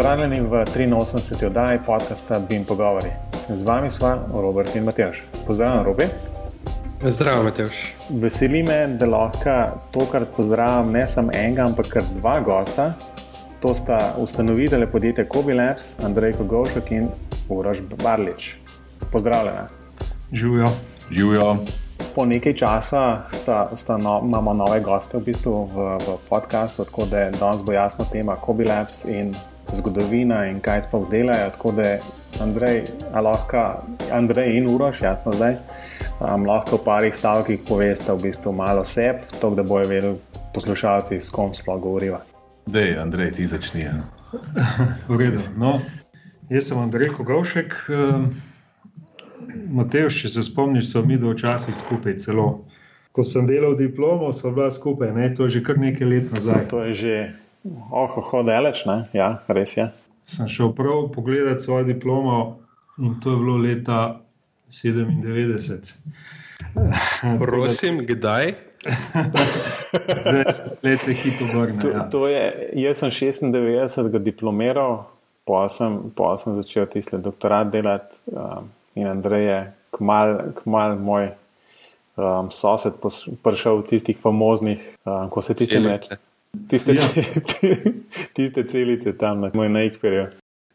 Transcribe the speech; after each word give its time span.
Pozdravljeni 0.00 0.40
v 0.40 0.64
83. 0.64 1.46
oddaji 1.46 1.78
podcasta 1.86 2.38
Bim 2.48 2.64
Pogovori. 2.64 3.10
Z 3.48 3.62
vami 3.62 3.90
smo 3.90 4.08
Robert 4.32 4.76
in 4.76 4.84
Matejš. 4.84 5.22
Pozdravljen, 5.46 5.84
Robi. 5.84 6.06
Zdravo, 7.02 7.42
Matejš. 7.42 7.96
Veseli 8.08 8.62
me, 8.62 8.86
da 8.86 9.06
lahko 9.06 9.80
tokrat 9.92 10.28
pozdravim 10.36 10.92
ne 10.92 11.06
samo 11.06 11.32
enega, 11.34 11.66
ampak 11.68 11.88
kar 11.88 12.02
dva 12.16 12.40
gosta. 12.40 12.94
To 13.60 13.74
sta 13.74 14.14
ustanovitelja 14.18 14.86
podjetja 14.86 15.28
Kobe 15.28 15.54
Labs, 15.54 15.92
Andrej 16.04 16.32
Kogovšek 16.32 16.92
in 16.92 17.08
Uroš 17.48 17.84
Barlič. 18.02 18.56
Pozdravljena. 19.12 19.68
Živijo. 20.32 20.72
Živijo. 21.10 21.56
Po 22.14 22.24
nekaj 22.24 22.54
časa 22.54 23.28
sta, 23.28 23.68
sta 23.74 23.96
no, 23.96 24.22
imamo 24.24 24.54
nove 24.54 24.80
goste 24.80 25.18
v, 25.18 25.24
bistvu 25.28 25.64
v, 25.64 25.94
v 26.08 26.18
podkastu, 26.28 26.84
tako 26.84 27.04
da 27.04 27.30
danes 27.30 27.62
bo 27.62 27.72
jasna 27.72 28.04
tema 28.12 28.36
Kobe 28.36 28.64
Labs 28.64 29.04
in 29.04 29.34
zgodovina 29.76 30.44
in 30.50 30.60
kaj 30.60 30.82
sploh 30.88 31.06
delajo. 31.10 31.50
Tako 31.50 31.72
da 31.72 31.98
Andrej, 32.40 32.82
lahko, 33.14 33.82
Andrej 34.12 34.56
in 34.56 34.68
Uroš, 34.68 35.02
jasno 35.02 35.32
zdaj, 35.32 35.56
um, 36.20 36.46
lahko 36.46 36.78
v 36.78 36.84
parih 36.84 37.14
stavkih 37.14 37.60
poveste 37.68 38.12
v 38.12 38.22
bistvu 38.28 38.52
malo 38.52 38.84
seb, 38.84 39.26
tako 39.34 39.54
da 39.54 39.62
bojo 39.62 39.88
vedeli 39.88 40.16
poslušalci, 40.54 41.20
s 41.20 41.30
kom 41.30 41.54
sploh 41.54 41.80
govorijo. 41.80 42.20
Dej, 42.66 42.96
Andrej, 42.98 43.32
ti 43.32 43.46
začni. 43.46 43.80
Ja. 43.80 43.98
v 45.08 45.16
redu. 45.18 45.42
No, 45.58 45.80
jaz 46.50 46.70
sem 46.70 46.78
Andrej 46.78 47.12
Kogovšek. 47.18 47.74
Um, 47.90 48.30
Matej, 49.70 50.08
če 50.12 50.28
se 50.30 50.42
spomniš, 50.46 50.90
so 50.92 51.02
mi 51.06 51.18
dva 51.18 51.34
včasih 51.34 51.74
skupaj 51.74 52.18
celo. 52.22 52.64
Ko 53.10 53.24
sem 53.26 53.48
delal 53.48 53.74
diplomo, 53.74 54.30
smo 54.32 54.52
bila 54.54 54.70
skupaj, 54.70 55.10
ne? 55.16 55.32
to 55.34 55.48
je 55.48 55.58
že 55.58 55.62
kar 55.66 55.80
nekaj 55.82 56.06
let 56.06 56.26
nazaj. 56.30 56.68
To 56.70 56.84
je 56.86 56.94
že, 56.94 57.14
oh, 57.90 58.32
oh, 58.32 58.46
daleč, 58.46 58.84
ne? 58.88 59.04
Ja, 59.12 59.42
res 59.48 59.76
je. 59.76 59.90
Sem 60.30 60.48
šel 60.48 60.72
prav 60.76 61.08
pogledat 61.14 61.62
svojo 61.62 61.84
diplomo 61.84 62.58
in 62.98 63.20
to 63.20 63.34
je 63.34 63.36
bilo 63.36 63.56
leta 63.56 64.20
97. 64.70 65.94
Prosim, 67.42 68.04
kdaj? 68.06 68.54
Zdaj 70.80 70.96
se 70.96 71.12
hitro 71.12 71.46
vrne. 71.46 71.80
To, 71.80 71.88
to 72.10 72.28
je, 72.28 72.70
jaz 72.72 73.02
sem 73.02 73.10
96 73.10 74.18
diplomiral, 74.18 75.04
pa 75.44 75.68
sem, 75.68 75.98
pa 76.16 76.36
sem 76.36 76.54
začel 76.54 76.86
tisti 76.86 77.18
doktorat 77.18 77.72
delati. 77.72 78.16
Um, 78.32 78.70
in 78.94 79.06
Andrej 79.06 79.44
je 79.44 79.60
kmal, 79.96 80.38
kmal 80.62 80.96
moj 80.98 81.30
um, 82.16 82.50
sosed 82.50 82.96
prišel 83.42 83.82
v 83.82 83.86
tistih 83.90 84.18
famoznih, 84.18 84.80
um, 85.04 85.28
ko 85.30 85.42
se 85.42 85.54
tiste 85.54 85.80
reče. 85.80 86.20
Tiste, 86.68 86.94
ja. 86.94 87.02
tiste 88.36 88.64
celice 88.64 89.18
tam 89.18 89.40
na 89.40 89.50
moj 89.54 89.68
najkverju. 89.68 90.26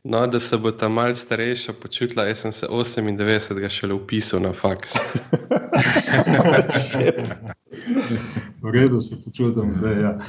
No, 0.03 0.27
da 0.27 0.39
se 0.39 0.57
bo 0.57 0.71
ta 0.71 0.89
malce 0.89 1.21
starejša 1.21 1.73
počutila, 1.81 2.25
jaz 2.25 2.39
sem 2.39 2.51
se 2.51 2.67
98. 2.67 3.69
šele 3.69 3.93
upisal 3.93 4.39
na 4.41 4.53
faks. 4.53 4.93
v 8.61 8.71
redu 8.71 9.01
se 9.01 9.15
počutim 9.25 9.71
zdaj. 9.71 10.01
Ja. 10.01 10.19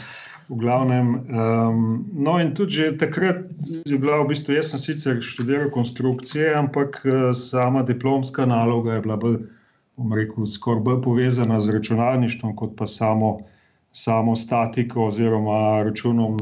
V 0.49 0.57
glavnem, 0.57 1.15
um, 1.15 2.07
no, 2.13 2.41
in 2.41 2.55
tudi 2.55 2.73
že 2.73 2.99
takrat 2.99 3.37
je 3.85 3.99
bila, 3.99 4.23
v 4.23 4.29
bistvu, 4.31 4.55
jaz 4.55 4.71
sem 4.71 4.79
sicer 4.79 5.19
študiral 5.21 5.71
konstrukcije, 5.75 6.55
ampak 6.55 7.03
uh, 7.05 7.35
sama 7.35 7.83
diplomska 7.83 8.47
naloga 8.47 8.95
je 8.95 9.01
bila, 9.03 9.17
bom 9.19 10.15
rekel, 10.15 10.47
skoraj 10.47 10.83
bolj 10.83 11.03
povezana 11.03 11.61
z 11.61 11.75
računalništvom, 11.75 12.57
kot 12.57 12.77
pa 12.79 12.87
samo, 12.87 13.41
samo 13.97 14.35
statiko 14.37 15.07
oziroma 15.09 15.83
računom 15.83 16.37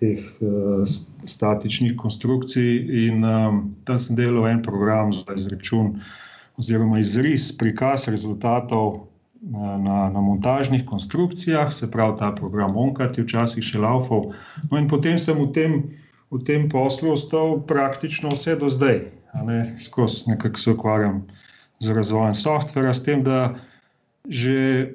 teh 0.00 0.18
uh, 0.40 0.82
statičnih 1.24 1.94
konstrukcij. 1.96 2.72
In 3.06 3.24
um, 3.24 3.60
tam 3.86 3.98
sem 3.98 4.18
delal 4.18 4.48
en 4.50 4.62
program 4.62 5.12
za 5.14 5.36
izračun 5.36 6.00
oziroma 6.58 6.98
izris, 6.98 7.52
prikaz 7.58 8.08
rezultatov 8.08 9.06
na, 9.40 10.10
na 10.10 10.20
montažnih 10.20 10.84
konstrukcijah, 10.86 11.72
se 11.72 11.90
pravi 11.90 12.16
ta 12.18 12.32
program 12.34 12.76
Onkat 12.76 13.18
je 13.18 13.24
včasih 13.24 13.64
še 13.64 13.78
laufal. 13.78 14.32
No 14.70 14.80
in 14.80 14.88
potem 14.90 15.18
sem 15.18 15.38
v 15.38 15.50
tem, 15.54 15.76
v 16.32 16.42
tem 16.48 16.68
poslu 16.72 17.12
ostal 17.14 17.60
praktično 17.68 18.34
vse 18.34 18.56
do 18.58 18.72
zdaj, 18.72 19.04
ne, 19.46 19.60
skozi 19.78 20.32
nekako 20.32 20.58
se 20.58 20.72
ukvarjam 20.72 21.22
z 21.78 21.94
razvojem 21.94 22.34
softvera, 22.34 22.94
s 22.94 23.04
tem, 23.04 23.22
da 23.22 23.54
že 24.26 24.90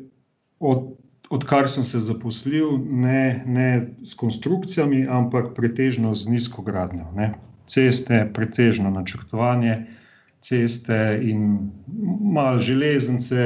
od, 0.59 0.97
odkar 1.31 1.69
sem 1.69 1.83
se 1.83 1.99
zaposlil, 1.99 2.77
ne, 2.85 3.43
ne 3.47 3.69
s 4.03 4.13
konstrukcijami, 4.19 5.05
ampak 5.07 5.53
pretežno 5.55 6.15
z 6.15 6.27
nizko 6.27 6.61
gradnjo. 6.61 7.07
Ne. 7.15 7.31
Ceste, 7.71 8.25
pretežno 8.33 8.91
načrtovanje, 8.91 9.85
ceste 10.43 10.97
in 11.23 11.71
malo 12.21 12.59
železnice, 12.59 13.43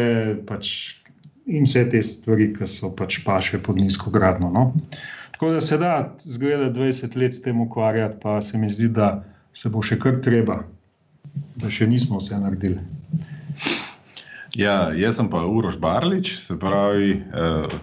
pač 0.48 0.96
in 1.46 1.68
vse 1.68 1.84
te 1.90 2.02
stvari, 2.02 2.50
ki 2.56 2.68
so 2.70 2.90
pač 2.98 3.20
paše 3.26 3.62
pod 3.62 3.78
nizko 3.78 4.10
gradno. 4.10 4.50
No. 4.50 4.74
Tako 5.36 5.52
da 5.54 5.62
se 5.62 5.78
da, 5.78 6.16
zgleda, 6.18 6.72
20 6.74 7.18
let 7.20 7.36
s 7.36 7.42
tem 7.42 7.62
ukvarjati, 7.62 8.18
pa 8.22 8.42
se 8.42 8.58
mi 8.58 8.70
zdi, 8.70 8.90
da 8.90 9.26
se 9.54 9.70
bo 9.70 9.84
še 9.86 10.00
kar 10.02 10.22
treba, 10.26 10.64
da 11.62 11.70
še 11.70 11.88
nismo 11.92 12.18
vse 12.18 12.40
naredili. 12.40 12.82
Ja, 14.56 14.94
jaz 14.96 15.18
sem 15.20 15.28
pa 15.28 15.42
Uroš 15.44 15.76
Barlič, 15.78 16.38
se 16.40 16.56
pravi, 16.60 17.12
eh, 17.12 17.74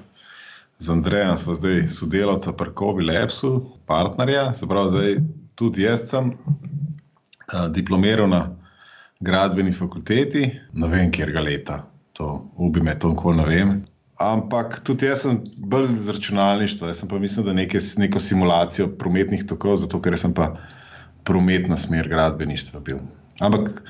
z 0.79 0.91
Andrejem 0.91 1.37
smo 1.37 1.55
zdaj 1.55 1.87
sodelavca 1.89 2.53
pri 2.53 2.73
Kobi 2.75 3.05
Lepsu, 3.05 3.77
partnerja. 3.87 4.55
Se 4.55 4.67
pravi, 4.67 4.91
zdaj 4.91 5.17
tudi 5.55 5.83
jaz 5.83 6.07
sem 6.09 6.33
eh, 6.33 7.69
diplomiral 7.69 8.29
na 8.29 8.57
gradbeni 9.21 9.73
fakulteti, 9.73 10.47
ne 10.73 10.89
vem, 10.89 11.11
kjer 11.13 11.33
ga 11.33 11.41
leta, 11.45 11.77
to 12.17 12.31
ubi 12.57 12.81
me, 12.81 12.97
to 12.99 13.13
nikoli 13.13 13.37
ne 13.37 13.45
vem. 13.47 13.75
Ampak 14.17 14.81
tudi 14.81 15.11
jaz 15.11 15.27
sem 15.27 15.43
bolj 15.57 15.91
z 16.01 16.17
računalništvom, 16.17 16.89
jaz 16.89 17.05
pa 17.09 17.19
mislim, 17.19 17.47
da 17.47 17.53
neke, 17.53 17.81
neko 17.99 18.19
simulacijo 18.19 18.89
prometnih 18.99 19.45
tokov, 19.45 19.77
zato 19.85 20.01
ker 20.01 20.17
sem 20.19 20.33
pa 20.33 20.55
prometna 21.25 21.77
smer 21.77 22.09
gradbeništva 22.09 22.81
bil. 22.81 23.05
Ampak 23.41 23.83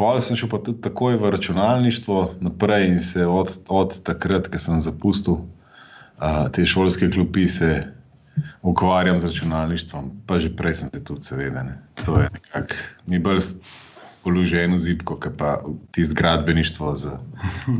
pol 0.00 0.20
sem 0.24 0.38
šel 0.40 0.48
pa 0.48 0.62
tudi 0.64 0.80
takoj 0.80 1.18
v 1.20 1.30
računalništvo 1.36 2.40
naprej 2.40 2.88
in 2.88 3.00
se 3.04 3.26
od, 3.26 3.52
od 3.68 3.98
takrat, 4.02 4.48
ko 4.48 4.58
sem 4.58 4.80
zapustil 4.80 5.42
uh, 5.42 6.48
te 6.52 6.64
šolske 6.66 7.10
klopi, 7.12 7.48
se 7.48 7.84
ukvarjam 8.62 9.18
z 9.20 9.28
računalništvom, 9.28 10.10
pa 10.26 10.38
že 10.40 10.54
prej 10.56 10.74
sem 10.74 10.88
se 10.94 11.04
tudi, 11.04 11.22
seveda. 11.28 11.62
Ne. 11.62 11.76
To 12.04 12.16
je 12.20 12.30
nekako 12.32 12.80
mi 13.06 13.18
bolj 13.18 13.60
položajno 14.24 14.78
zipko, 14.78 15.16
ki 15.20 15.28
pa 15.36 15.58
ti 15.90 16.04
zgradbeništvo, 16.04 16.94
za 16.94 17.18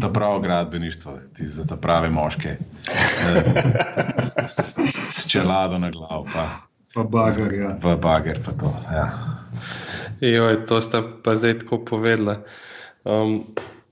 ta 0.01 0.09
pravo 0.09 0.41
gradbeništvo, 0.41 1.19
ti 1.37 1.47
za 1.47 1.67
ta 1.67 1.77
prave 1.77 2.11
moške, 2.11 2.57
s, 4.47 4.77
s 5.11 5.29
čelado 5.29 5.79
na 5.79 5.91
glavu. 5.91 6.27
Pa, 6.33 6.49
pa 6.95 7.03
bager, 7.03 7.53
ja. 7.55 7.77
Pa 7.83 7.97
bager, 7.97 8.41
pa 8.45 8.53
to. 8.53 8.77
Ja. 8.93 9.09
Joj, 10.21 10.67
to 10.69 10.81
sta 10.85 11.03
pa 11.25 11.37
zdaj 11.37 11.59
tako 11.63 11.81
povedala. 11.85 12.43
Um, 13.05 13.47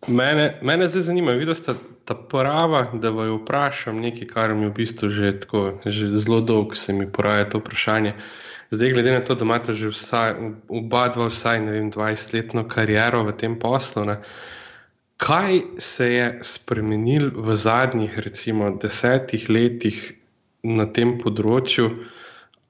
mene, 0.07 0.59
mene 0.63 0.89
zdaj 0.89 1.09
zanima, 1.09 1.33
videl 1.33 1.57
ste 1.57 1.75
ta 2.05 2.15
prava, 2.15 2.87
da 2.93 3.11
vaju 3.11 3.41
vprašam 3.43 4.01
nekaj, 4.01 4.29
kar 4.29 4.55
mi 4.55 4.69
v 4.69 4.75
bistvu 4.77 5.11
že, 5.13 5.33
tako, 5.41 5.81
že 5.85 6.13
zelo 6.17 6.41
dolgo 6.41 6.77
se 6.77 6.93
mi 6.93 7.09
poraja 7.13 7.49
to 7.49 7.59
vprašanje. 7.59 8.13
Zdaj, 8.71 8.93
glede 8.93 9.13
na 9.13 9.21
to, 9.25 9.35
da 9.35 9.45
imate 9.45 9.75
že 9.75 9.89
vsaj, 9.89 10.37
oba 10.69 11.09
dva, 11.09 11.29
vsaj 11.33 11.61
vem, 11.65 11.91
20-letno 11.93 12.69
kariero 12.69 13.25
v 13.25 13.33
tem 13.33 13.57
poslu, 13.57 14.05
ne, 14.05 14.21
kaj 15.17 15.61
se 15.81 16.13
je 16.13 16.27
spremenil 16.45 17.33
v 17.33 17.57
zadnjih, 17.57 18.19
recimo, 18.21 18.71
desetih 18.77 19.49
letih 19.49 20.13
na 20.63 20.85
tem 20.85 21.17
področju, 21.21 21.89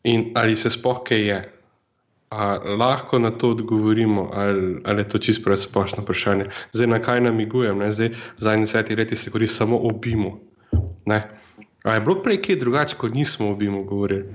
in 0.06 0.30
ali 0.38 0.54
se 0.56 0.70
spoh 0.70 1.02
kaj 1.02 1.24
je? 1.26 1.40
A 2.30 2.60
lahko 2.60 3.18
na 3.18 3.30
to 3.30 3.50
odgovorimo, 3.50 4.30
ali, 4.34 4.82
ali 4.84 5.00
je 5.00 5.08
to 5.08 5.18
čisto 5.18 5.56
splošno 5.56 6.02
vprašanje. 6.02 6.50
Zdaj, 6.72 6.86
na 6.86 6.98
kaj 7.00 7.20
namigujem? 7.20 7.80
Zdaj, 7.92 8.08
v 8.08 8.16
zadnjih 8.36 8.66
desetih 8.68 8.98
letih 8.98 9.18
se 9.18 9.30
govori 9.30 9.48
samo 9.48 9.76
o 9.76 9.88
obimu. 9.94 10.38
Ali 11.84 11.96
je 11.96 12.00
bilo 12.00 12.22
prej 12.22 12.42
kaj 12.42 12.56
drugače, 12.56 12.96
kot 12.96 13.14
nismo 13.14 13.48
o 13.48 13.52
obimu 13.52 13.84
govorili? 13.84 14.28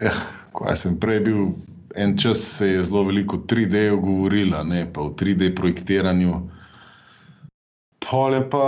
Ja, 0.00 0.12
ko 0.52 0.72
sem 0.76 0.96
prej 1.00 1.20
bil, 1.20 1.52
en 1.96 2.16
čas 2.18 2.40
se 2.40 2.68
je 2.68 2.82
zelo 2.84 3.04
veliko 3.04 3.36
3D 3.36 3.90
govorilo, 4.00 4.62
ne 4.64 4.86
pa 4.92 5.00
v 5.00 5.12
3D 5.16 5.54
projektiranju. 5.56 6.40
Pole 8.10 8.40
pa, 8.50 8.64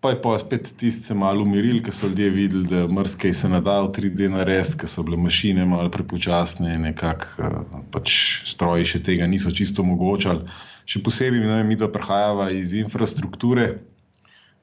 pa 0.00 0.10
je 0.10 0.22
pa 0.22 0.38
spet 0.38 0.70
tisti 0.78 1.14
malo 1.14 1.42
umiril, 1.42 1.80
ker 1.82 1.94
so 1.94 2.06
ljudje 2.06 2.30
videli, 2.30 2.66
da 2.70 2.86
mrske 2.86 3.32
se 3.34 3.48
ne 3.48 3.60
da 3.60 3.80
v 3.82 3.90
3D 3.96 4.28
narediti, 4.30 4.78
ker 4.78 4.90
so 4.90 5.02
bile 5.02 5.18
mašine 5.18 5.66
malo 5.66 5.90
prepočasne, 5.90 6.78
nekako 6.78 7.42
eh, 7.42 7.56
pač 7.90 8.14
stroji 8.46 8.86
še 8.86 9.02
tega 9.02 9.26
niso 9.26 9.50
čisto 9.50 9.82
omogočali. 9.82 10.46
Še 10.88 11.02
posebej 11.04 11.42
ne, 11.44 11.62
mi, 11.66 11.76
da 11.76 11.90
prihajava 11.90 12.50
iz 12.54 12.72
infrastrukture, 12.78 13.72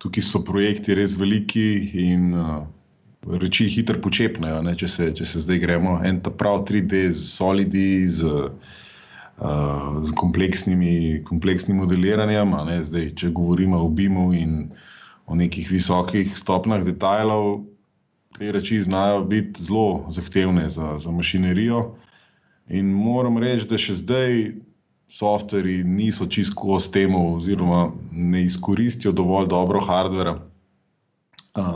tukaj 0.02 0.24
so 0.24 0.42
projekti 0.46 0.96
res 0.98 1.14
veliki 1.20 1.68
in 2.06 2.32
uh, 2.34 2.64
reči 3.42 3.68
hitro 3.70 4.00
počepnejo. 4.02 4.64
Če 4.80 4.90
se, 4.90 5.12
če 5.20 5.28
se 5.28 5.44
zdaj 5.44 5.62
gremo 5.62 6.00
en 6.06 6.24
ta 6.26 6.34
prav 6.34 6.64
3D 6.66 7.12
z 7.14 7.28
solidi, 7.30 8.10
z, 8.10 8.26
uh, 8.26 10.02
z 10.02 10.18
kompleksnimi, 10.18 11.22
kompleksnim 11.30 11.84
modeliranjem. 11.84 12.58
Zdaj, 12.90 13.08
če 13.22 13.32
govorimo 13.36 13.84
o 13.86 13.90
BIM-u 13.94 14.32
in 14.34 14.60
o 15.26 15.36
nekih 15.36 15.72
visokih 15.72 16.38
stopnjah 16.38 16.84
detajlov, 16.86 17.66
te 18.38 18.52
reči 18.52 18.82
znajo 18.84 19.24
biti 19.24 19.64
zelo 19.64 20.06
zahtevne 20.10 20.70
za, 20.70 20.98
za 20.98 21.12
mašinerijo. 21.12 21.96
In 22.68 22.92
moram 22.94 23.38
reči, 23.38 23.68
da 23.70 23.78
še 23.78 23.96
zdaj 24.02 24.56
softveri 25.10 25.84
niso 25.84 26.26
čisto 26.26 26.80
s 26.80 26.92
tem, 26.92 27.16
oziroma 27.16 27.92
ne 28.12 28.44
izkoristijo 28.46 29.12
dovolj 29.12 29.48
dobro 29.48 29.82
hardvera, 29.82 30.40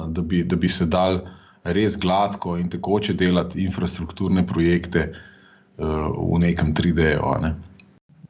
da 0.08 0.22
bi, 0.22 0.44
da 0.44 0.56
bi 0.56 0.70
se 0.70 0.86
dal 0.86 1.22
res 1.64 1.98
gladko 1.98 2.58
in 2.58 2.70
tekoče 2.70 3.14
delati 3.14 3.64
infrastrukturne 3.64 4.46
projekte 4.48 5.12
v 5.78 6.40
nekem 6.40 6.74
3D-ju. 6.76 7.36
Ne. 7.42 7.54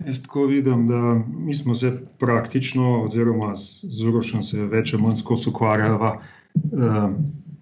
Jaz 0.05 0.21
tako 0.21 0.45
vidim, 0.45 0.87
da 0.87 1.21
mi 1.27 1.53
smo 1.53 1.75
se 1.75 1.91
praktično, 2.19 3.03
oziroma 3.03 3.55
z 3.55 4.05
Urošem 4.07 4.43
se 4.43 4.65
več 4.65 4.93
ali 4.93 5.03
manj 5.03 5.19
skozi 5.19 5.49
ukvarjali. 5.49 6.11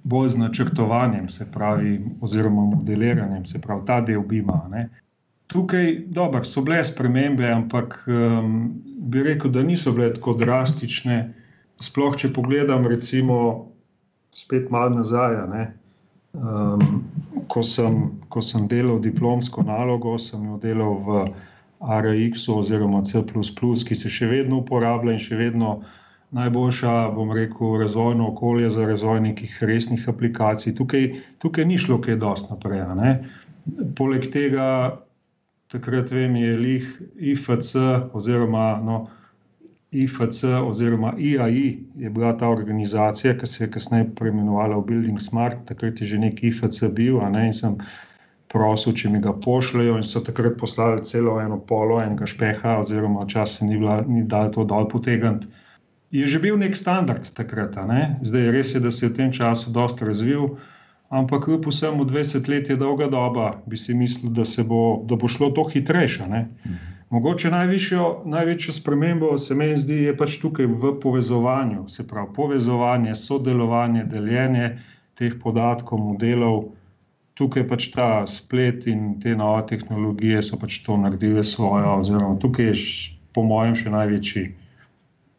Bolj 0.04 0.30
z 0.30 0.38
načrtovanjem, 0.38 1.30
se 1.30 1.48
pravi, 1.51 1.98
oziroma 2.22 2.62
modeliranjem, 2.75 3.45
se 3.45 3.62
pravi, 3.62 3.86
ta 3.86 4.01
del 4.01 4.22
bima. 4.22 4.62
Ne. 4.72 4.89
Tukaj 5.48 5.89
dober, 6.13 6.45
so 6.45 6.62
bile 6.62 6.84
spremembe, 6.84 7.50
ampak 7.51 7.98
um, 8.07 8.54
bi 9.10 9.24
rekel, 9.24 9.51
da 9.51 9.63
niso 9.63 9.92
bile 9.95 10.13
tako 10.13 10.36
drastične. 10.38 11.18
Sploh, 11.81 12.16
če 12.18 12.31
pogledam, 12.33 12.88
recimo, 12.88 13.40
spet 14.36 14.69
malo 14.72 14.95
nazaj. 15.01 15.42
Um, 16.38 17.04
ko, 17.50 17.63
sem, 17.66 18.00
ko 18.30 18.42
sem 18.45 18.68
delal 18.69 19.01
diplomsko 19.01 19.66
nalogo, 19.66 20.18
sem 20.22 20.45
jo 20.45 20.62
delal 20.62 21.00
v 21.01 21.22
RX 21.82 22.48
oziroma 22.50 23.04
C, 23.06 23.22
ki 23.88 23.96
se 23.96 24.10
še 24.10 24.28
vedno 24.28 24.62
uporablja 24.64 25.14
in 25.14 25.24
še 25.24 25.38
vedno 25.38 25.82
najboljša, 26.36 26.94
bom 27.16 27.32
rekel, 27.32 27.78
razvojno 27.80 28.32
okolje 28.34 28.70
za 28.70 28.86
razvoj 28.86 29.22
nekih 29.30 29.60
resnih 29.64 30.08
aplikacij. 30.10 30.76
Tukaj, 30.76 31.12
tukaj 31.40 31.66
ni 31.66 31.78
šlo 31.78 32.02
kaj 32.02 32.18
dosti 32.24 32.54
naprej. 32.54 32.84
Poleg 33.96 34.28
tega 34.34 34.68
takrat 35.72 36.12
vem, 36.12 36.36
je 36.36 36.58
lih 36.58 36.90
IFC 37.20 37.76
oziroma 38.16 38.80
no, 38.84 39.06
IFC 39.92 40.44
oziroma 40.68 41.14
IAI 41.18 41.80
je 41.96 42.10
bila 42.10 42.34
ta 42.38 42.50
organizacija, 42.50 43.38
ki 43.38 43.48
se 43.48 43.64
je 43.64 43.72
kasneje 43.72 44.10
preimenovala 44.16 44.78
v 44.78 44.86
Building 44.90 45.22
Smart, 45.22 45.64
takrat 45.66 46.02
je 46.02 46.08
že 46.08 46.20
nek 46.20 46.44
IFC 46.44 46.92
bil, 46.92 47.20
ne 47.32 47.48
in 47.48 47.54
sem 47.54 47.78
prosil, 48.57 48.95
če 48.98 49.12
mi 49.13 49.21
ga 49.21 49.36
pošljajo 49.45 50.00
in 50.01 50.06
so 50.07 50.24
takrat 50.25 50.57
poslali 50.57 51.06
celo 51.06 51.38
eno 51.42 51.59
polo 51.69 52.01
enega 52.01 52.25
špeha 52.25 52.80
oziroma 52.81 53.27
čas 53.30 53.59
se 53.59 53.69
ni, 53.69 53.77
bila, 53.77 54.01
ni 54.07 54.25
dal 54.25 54.50
to 54.56 54.65
dol 54.65 54.89
potegniti. 54.89 55.48
Je 56.12 56.27
že 56.27 56.39
bil 56.39 56.57
nek 56.57 56.75
standard 56.80 57.30
takrat, 57.36 57.75
ne? 57.86 58.18
zdaj 58.24 58.51
res 58.56 58.74
je, 58.74 58.81
da 58.81 58.92
se 58.92 59.06
je 59.06 59.12
v 59.12 59.15
tem 59.15 59.31
času 59.36 59.74
dosta 59.75 60.07
razvil, 60.07 60.56
ampak 61.09 61.45
kljub 61.45 61.68
vsemu 61.68 62.06
20 62.07 62.48
let 62.50 62.69
je 62.71 62.77
dolga 62.80 63.09
doba, 63.12 63.50
bi 63.68 63.77
si 63.77 63.94
mislil, 63.94 64.31
da, 64.31 64.48
bo, 64.63 65.04
da 65.04 65.19
bo 65.19 65.27
šlo 65.27 65.51
to 65.51 65.68
hitrejše. 65.68 66.27
Mhm. 66.27 66.95
Mogoče 67.09 67.51
najvišjo, 67.51 68.24
največjo 68.25 68.74
spremembo 68.74 69.38
se 69.38 69.56
meni 69.56 69.77
zdi, 69.80 70.01
je 70.09 70.15
pač 70.18 70.39
tukaj 70.42 70.65
v 70.68 70.98
povezovanju, 71.00 71.86
se 71.88 72.04
pravi 72.07 72.33
povezovanje, 72.36 73.15
sodelovanje, 73.15 74.04
deljenje 74.04 74.74
teh 75.15 75.38
podatkov, 75.44 76.00
modelov. 76.04 76.65
Tukaj 77.38 77.68
pač 77.69 77.89
ta 77.94 78.25
splet 78.25 78.88
in 78.89 79.19
te 79.22 79.36
nove 79.38 79.68
tehnologije 79.69 80.42
so 80.44 80.57
pač 80.57 80.80
to 80.86 80.98
naredile 80.98 81.44
svojo, 81.45 82.00
oziroma 82.00 82.39
tukaj 82.42 82.72
je, 82.72 82.78
po 83.34 83.44
mojem, 83.45 83.75
še 83.78 83.94
največji 83.94 84.45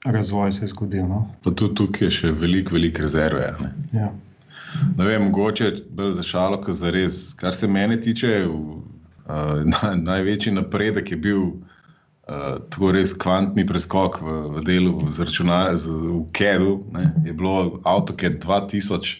razvoj 0.04 0.52
se 0.52 0.66
zgodil. 0.66 1.08
No? 1.10 1.26
Pa 1.42 1.50
tudi 1.50 1.74
tukaj 1.74 2.06
je 2.06 2.14
še 2.20 2.32
veliko, 2.32 2.76
veliko 2.78 3.02
rezerve. 3.02 3.50
Ja. 3.92 4.12
Ne 4.96 5.06
vem, 5.06 5.28
mogoče 5.28 5.72
bolj 5.90 6.14
za 6.20 6.26
šalo, 6.26 6.60
kot 6.62 6.76
za 6.78 6.92
res. 6.94 7.34
Kar 7.38 7.56
se 7.56 7.68
mene 7.68 7.98
tiče, 8.00 8.32
uh, 8.46 9.64
na, 9.72 9.94
največji 9.96 10.52
napredek 10.54 11.10
je 11.10 11.16
bil 11.16 11.40
uh, 11.42 12.58
tako 12.70 12.92
res 12.94 13.14
kvantni 13.18 13.66
preskok 13.66 14.20
v, 14.22 14.36
v 14.58 14.64
delu 14.66 14.94
z 15.10 15.26
računalnikom, 15.28 16.04
v 16.04 16.26
CAD-u. 16.36 16.74
Je 17.26 17.32
bilo 17.32 17.80
AutoCAD 17.84 18.38
2000, 18.44 19.16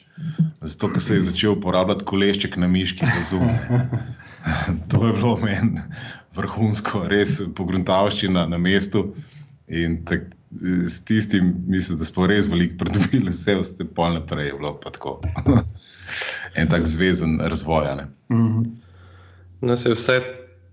zato 0.69 0.93
ker 0.93 1.03
se 1.03 1.19
je 1.19 1.26
začel 1.31 1.56
uporabljati 1.56 2.05
kolešček 2.05 2.56
na 2.56 2.69
miški 2.69 3.06
za 3.06 3.25
zum. 3.31 3.50
to 4.91 5.06
je 5.06 5.12
bilo 5.12 5.37
meni 5.43 5.82
vrhunsko, 6.38 7.06
res 7.11 7.38
pogruntavščina 7.56 8.47
na 8.50 8.59
mestu. 8.59 9.09
In 9.69 10.03
tak, 10.09 10.31
s 10.88 11.03
tistim, 11.05 11.53
mislim, 11.69 11.99
da 12.00 12.06
smo 12.09 12.26
res 12.31 12.49
veliko 12.49 12.79
pridobili, 12.85 13.32
vse 13.35 13.59
vse 13.59 13.87
pol 13.94 14.15
naprej 14.17 14.53
je 14.53 14.59
bilo 14.61 14.75
pa 14.81 14.93
tako. 14.94 15.19
en 16.59 16.70
tak 16.73 16.87
zvezen 16.88 17.41
razvoj. 17.41 17.88
Mm 18.29 18.37
-hmm. 18.37 18.70
No, 19.61 19.76
se 19.76 19.93
vse 19.93 20.23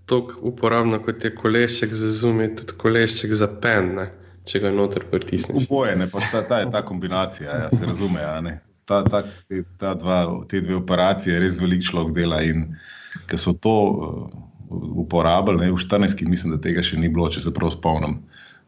tako 0.06 0.34
uporabno, 0.40 1.02
kot 1.02 1.24
je 1.24 1.34
kolešček 1.34 1.94
za 1.94 2.10
zum, 2.10 2.40
je 2.40 2.56
tudi 2.56 2.72
kolešček 2.78 3.34
za 3.34 3.48
pen, 3.60 3.94
ne? 3.94 4.10
če 4.46 4.60
ga 4.62 4.70
noter 4.70 5.04
pritisneš. 5.10 5.66
Oboje, 5.66 5.96
ne 5.96 6.06
pa 6.10 6.20
ta, 6.32 6.42
ta 6.48 6.58
je 6.58 6.70
ta 6.70 6.82
kombinacija, 6.86 7.50
ja, 7.50 7.70
se 7.70 7.86
razume. 7.86 8.20
Ja, 8.20 8.40
ta, 8.86 9.02
ta, 9.04 9.22
ta 9.80 9.94
dva, 9.98 10.20
te 10.48 10.60
dve 10.62 10.78
operacije 10.78 11.40
res 11.42 11.60
veliko 11.60 11.90
človek 11.90 12.14
dela 12.16 12.40
in 12.46 12.68
ker 13.26 13.40
so 13.40 13.52
to 13.52 13.74
uh, 13.74 14.46
uporabljali, 15.02 15.70
v 15.72 15.80
14. 15.80 16.22
mislim, 16.28 16.54
da 16.56 16.62
tega 16.62 16.84
še 16.84 16.98
ni 17.00 17.10
bilo, 17.12 17.28
če 17.32 17.42
se 17.44 17.54
prav 17.54 17.72
spomnim 17.74 18.20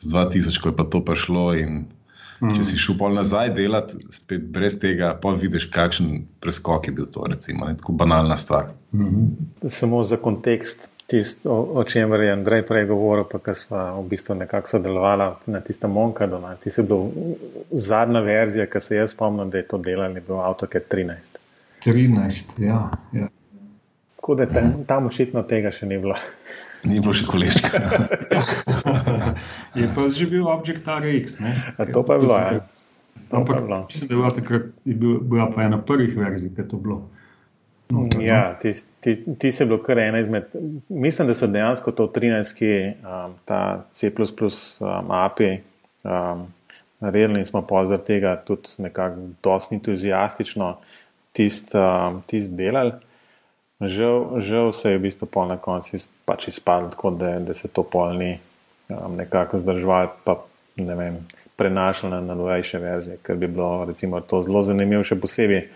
z 0.03 0.13
2000, 0.15 0.61
ko 0.63 0.73
je 0.73 0.77
pa 0.79 0.87
to 0.87 1.03
prišlo. 1.05 1.53
Mm. 2.39 2.53
Če 2.55 2.63
si 2.63 2.79
šel 2.79 2.95
pol 3.01 3.17
nazaj 3.19 3.51
delati, 3.57 3.99
spet 4.15 4.45
brez 4.55 4.77
tega, 4.79 5.11
pa 5.19 5.33
vidiš, 5.35 5.67
kakšen 5.75 6.21
preskok 6.39 6.87
je 6.87 6.93
bil 6.95 7.09
to, 7.11 7.25
recimo, 7.27 7.67
ne, 7.67 7.75
tako 7.81 7.97
banalna 7.99 8.37
stvar. 8.39 8.71
Mm 8.95 9.09
-hmm. 9.09 9.69
Samo 9.69 10.05
za 10.05 10.17
kontekst, 10.17 10.87
tist, 11.09 11.47
o, 11.47 11.57
o 11.81 11.85
čemer 11.85 12.21
je 12.21 12.33
Andrej 12.33 12.63
prej 12.69 12.85
govoril, 12.87 13.25
pa 13.25 13.41
kar 13.41 13.57
smo 13.57 13.79
v 14.03 14.09
bistvu 14.11 14.37
nekako 14.37 14.69
sodelovali 14.69 15.31
na 15.47 15.61
tistem 15.65 15.91
Monkadu. 15.91 16.41
Ti 16.61 16.71
si 16.71 16.85
bil 16.85 17.09
zadnja 17.73 18.21
verzija, 18.21 18.67
ki 18.69 18.81
se 18.81 19.01
jaz 19.01 19.17
spomnim, 19.17 19.51
da 19.51 19.63
je 19.63 19.69
to 19.71 19.81
delali, 19.81 20.21
bil 20.21 20.43
AutoCAD 20.45 20.85
13. 20.93 21.41
13, 21.85 22.61
ja. 22.61 22.91
ja. 23.13 23.29
Tako 24.17 24.35
da 24.35 24.47
tam, 24.47 24.85
tam 24.85 25.07
očitno 25.09 25.43
tega 25.49 25.73
še 25.73 25.89
ni 25.89 25.99
bilo. 25.99 26.19
Ni 26.85 27.01
bilo 27.01 27.15
še 27.17 27.25
koleščka. 27.27 27.81
je 29.81 29.89
pa 29.97 30.09
že 30.13 30.29
bil 30.29 30.45
objekt 30.47 30.87
RX. 30.87 31.41
To 31.95 32.05
pa 32.05 32.19
je 32.19 32.27
bilo. 32.27 32.37
Ja. 32.37 32.61
Ampak, 33.35 33.65
mislim, 33.65 34.09
da 34.09 34.15
je 34.15 34.19
bila 34.19 34.31
takrat 34.31 34.69
bila 34.85 35.49
pa 35.55 35.65
ena 35.65 35.81
prvih 35.81 36.13
verzij, 36.17 36.53
ki 36.55 36.63
je 36.63 36.69
to 36.69 36.77
bilo. 36.77 37.01
No, 37.91 38.05
ja, 38.21 38.59
ti, 38.61 38.73
ti, 39.01 39.17
ti 39.39 39.53
si 39.53 39.65
bil 39.65 39.79
kar 39.83 39.99
ena 39.99 40.21
izmed. 40.21 40.51
Mislim, 40.89 41.29
da 41.29 41.35
so 41.35 41.47
dejansko 41.49 41.93
to 41.97 42.07
13, 42.13 42.61
um, 43.01 43.35
ta 43.49 43.85
C, 43.91 44.11
um, 44.11 45.11
API, 45.11 45.61
um, 46.05 46.47
naredili 47.01 47.41
in 47.41 47.47
smo 47.49 47.63
pa 47.67 47.87
zaradi 47.87 48.05
tega 48.05 48.37
tudi 48.47 48.69
nekako 48.79 49.29
dosti 49.43 49.75
entuzijastično 49.75 50.77
tist, 51.33 51.75
um, 51.75 52.23
tist 52.27 52.53
delali. 52.53 52.93
Žal, 53.81 54.41
žal 54.41 54.73
se 54.73 54.91
je 54.91 54.99
v 54.99 55.03
bistvu 55.03 55.29
pol 55.31 55.47
na 55.49 55.57
koncu 55.57 55.97
pač 56.27 56.49
izpadlo, 56.49 56.91
tako 56.91 57.11
da, 57.11 57.39
da 57.39 57.55
se 57.55 57.69
to 57.69 57.83
pol 57.83 58.13
ni 58.19 58.39
um, 58.89 59.17
nekako 59.17 59.59
zdržalo, 59.59 60.13
pa 60.25 60.41
ne 60.77 60.95
vem, 60.95 61.21
prenašalo 61.57 62.21
na 62.21 62.35
novejše 62.35 62.79
verzije, 62.79 63.17
ker 63.23 63.37
bi 63.37 63.47
bilo 63.47 63.85
recimo, 63.85 64.21
to 64.21 64.43
zelo 64.43 64.63
zanimivo, 64.63 65.03
še 65.07 65.17
posebej 65.17 65.69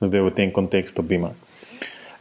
zdaj 0.00 0.20
v 0.20 0.30
tem 0.30 0.52
kontekstu 0.52 1.02
Bima. 1.02 1.32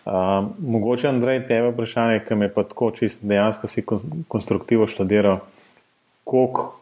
Um, 0.07 0.53
mogoče, 0.59 1.07
Andrej, 1.07 1.41
tebe 1.47 1.73
vprašanje, 1.73 2.21
ki 2.23 2.35
me 2.35 2.47
pa 2.53 2.63
tako 2.63 2.91
čisto 2.95 3.27
dejansko 3.27 3.67
si 3.67 3.83
konstruktivno 4.27 4.87
študiral, 4.87 5.41
koliko 6.23 6.79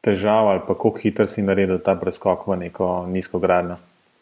težav 0.00 0.48
ali 0.48 0.60
pa 0.66 0.74
koliko 0.74 1.00
hitro 1.02 1.26
si 1.26 1.42
naredil 1.42 1.80
ta 1.82 1.96
preskok 1.98 2.46
v 2.46 2.56
neko 2.56 3.06
nizko 3.10 3.40
gradno, 3.42 3.80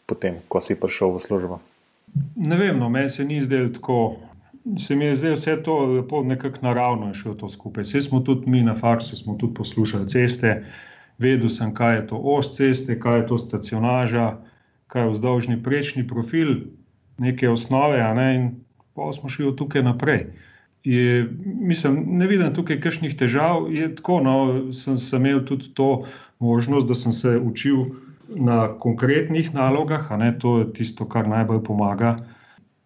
potem, 0.09 0.39
ko 0.47 0.61
si 0.61 0.79
prišel 0.79 1.13
v 1.13 1.21
službo. 1.21 1.59
Ne 2.35 2.57
vem, 2.57 2.79
no, 2.79 2.89
meni 2.89 3.13
se 3.13 3.25
ni 3.25 3.43
zdelo 3.45 3.69
tako. 3.69 3.99
Se 4.77 4.95
mi 4.95 5.05
je 5.05 5.15
zdelo 5.15 5.37
vse 5.37 5.55
to 5.63 5.77
lepo, 5.85 6.23
nekako 6.23 6.65
naravno 6.65 7.07
je 7.07 7.13
šlo 7.21 7.33
to 7.33 7.49
skupaj. 7.49 7.85
Vse 7.85 8.01
smo 8.01 8.19
tudi 8.25 8.49
mi 8.49 8.63
na 8.65 8.73
faksu, 8.75 9.15
smo 9.15 9.37
tudi 9.37 9.53
poslušali 9.53 10.09
ceste, 10.09 10.63
vedel 11.17 11.49
sem, 11.49 11.73
kaj 11.73 11.95
je 11.95 12.07
to 12.07 12.17
os 12.17 12.55
ceste, 12.57 12.97
kaj 12.99 13.19
je 13.19 13.27
to 13.27 13.37
stacionaža, 13.37 14.37
kaj 14.87 15.05
je 15.05 15.13
vzdolžni 15.13 15.63
prečni 15.63 16.07
profil, 16.07 16.57
neke 17.19 17.49
osnove, 17.49 17.99
ne, 18.15 18.29
in 18.35 18.49
pa 18.95 19.11
smo 19.13 19.29
šli 19.29 19.47
od 19.47 19.57
tukaj 19.57 19.83
naprej. 19.83 20.25
Je, 20.83 21.27
mislim, 21.43 22.03
ne 22.07 22.27
vidim 22.27 22.53
tukaj 22.55 22.79
kakšnih 22.79 23.15
težav. 23.19 23.67
Tako, 23.97 24.19
no, 24.23 24.35
sem, 24.71 24.97
sem 24.97 25.25
imel 25.25 25.43
tudi 25.45 25.73
to 25.75 26.05
možnost, 26.39 26.87
da 26.87 26.95
sem 26.95 27.13
se 27.13 27.37
učil 27.37 27.85
na 28.29 28.77
konkretnih 28.79 29.53
nalogah, 29.53 30.11
ne, 30.17 30.31
to 30.39 30.59
je 30.59 30.73
tisto, 30.73 31.07
kar 31.09 31.27
najbolj 31.27 31.63
pomaga. 31.63 32.17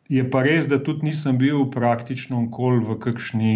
Je 0.09 0.23
pa 0.29 0.43
res, 0.43 0.67
da 0.67 0.79
tudi 0.83 1.09
nisem 1.09 1.37
bil 1.37 1.65
praktično 1.71 2.41
nikoli 2.41 2.83
v 2.85 2.97
kakšni, 2.99 3.55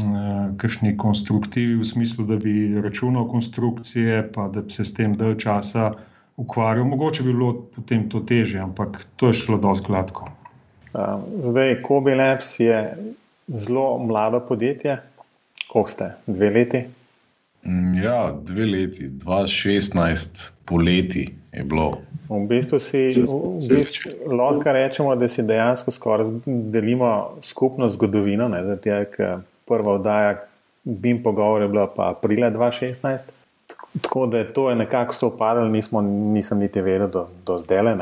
uh, 0.00 0.56
kakšni 0.58 0.96
konstruktivi, 0.96 1.78
v 1.80 1.86
smislu, 1.86 2.26
da 2.26 2.36
bi 2.40 2.74
računal 2.82 3.28
konstrukcije, 3.28 4.26
pa 4.32 4.48
da 4.48 4.62
bi 4.62 4.72
se 4.72 4.84
s 4.84 4.94
tem 4.94 5.16
dalj 5.16 5.38
časa 5.44 5.92
ukvarjal. 6.36 6.84
Mogoče 6.84 7.22
bi 7.22 7.32
bilo 7.32 7.52
potem 7.76 8.08
to 8.08 8.20
teže, 8.20 8.58
ampak 8.58 9.06
to 9.16 9.26
je 9.26 9.32
šlo 9.32 9.58
dosti 9.58 9.86
gladko. 9.86 10.28
Zdaj, 11.44 11.82
Kobe 11.82 12.14
Labs 12.14 12.60
je 12.60 12.96
zelo 13.48 13.98
mlado 13.98 14.40
podjetje. 14.40 14.98
Koliko 15.68 15.90
ste? 15.90 16.10
Dve 16.26 16.50
leti? 16.50 16.84
Mm, 17.66 17.94
ja, 18.02 18.34
dve 18.42 18.66
leti, 18.66 19.08
2016, 19.08 20.50
poleti 20.64 21.34
je 21.52 21.64
bilo. 21.64 21.98
V 22.28 22.46
bistvu 22.48 22.78
si 22.78 22.98
v 22.98 23.58
bistvu, 23.68 24.10
lahko 24.32 24.72
rečemo, 24.72 25.14
da 25.16 25.28
si 25.28 25.42
dejansko 25.42 25.90
skoraj 25.90 26.30
delimo 26.46 27.38
skupno 27.42 27.88
zgodovino. 27.88 28.48
Zato, 28.50 29.40
prva 29.66 29.92
oddaja 29.92 30.36
BIM 30.84 31.22
pogovor 31.22 31.62
je 31.62 31.68
bila 31.68 31.86
pa 31.96 32.10
aprila 32.10 32.50
2016. 32.50 33.34
Tako 34.02 34.26
da 34.26 34.44
to 34.52 34.70
je 34.70 34.76
nekako 34.76 35.14
sopadalo, 35.14 35.68
nisem 36.02 36.58
niti 36.58 36.80
vedel 36.80 37.08
do, 37.08 37.26
do 37.46 37.58
zdaj. 37.58 37.94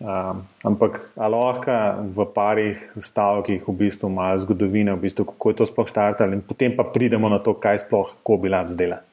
Um, 0.00 0.42
ampak 0.66 0.98
lahko 1.16 1.70
v 2.16 2.26
parih 2.34 2.78
stavkih 2.98 3.62
v 3.62 3.72
bistvu 3.78 4.10
malo 4.10 4.38
zgodovine, 4.42 4.90
v 4.94 5.06
bistvu, 5.06 5.22
kako 5.30 5.50
je 5.50 5.56
to 5.62 5.66
sploh 5.70 5.86
štartalo, 5.86 6.34
in 6.34 6.42
potem 6.42 6.74
pa 6.74 6.82
pridemo 6.82 7.30
na 7.30 7.38
to, 7.38 7.54
kaj 7.54 7.86
sploh 7.86 8.10
lahko 8.26 8.74
zdela. 8.74 9.06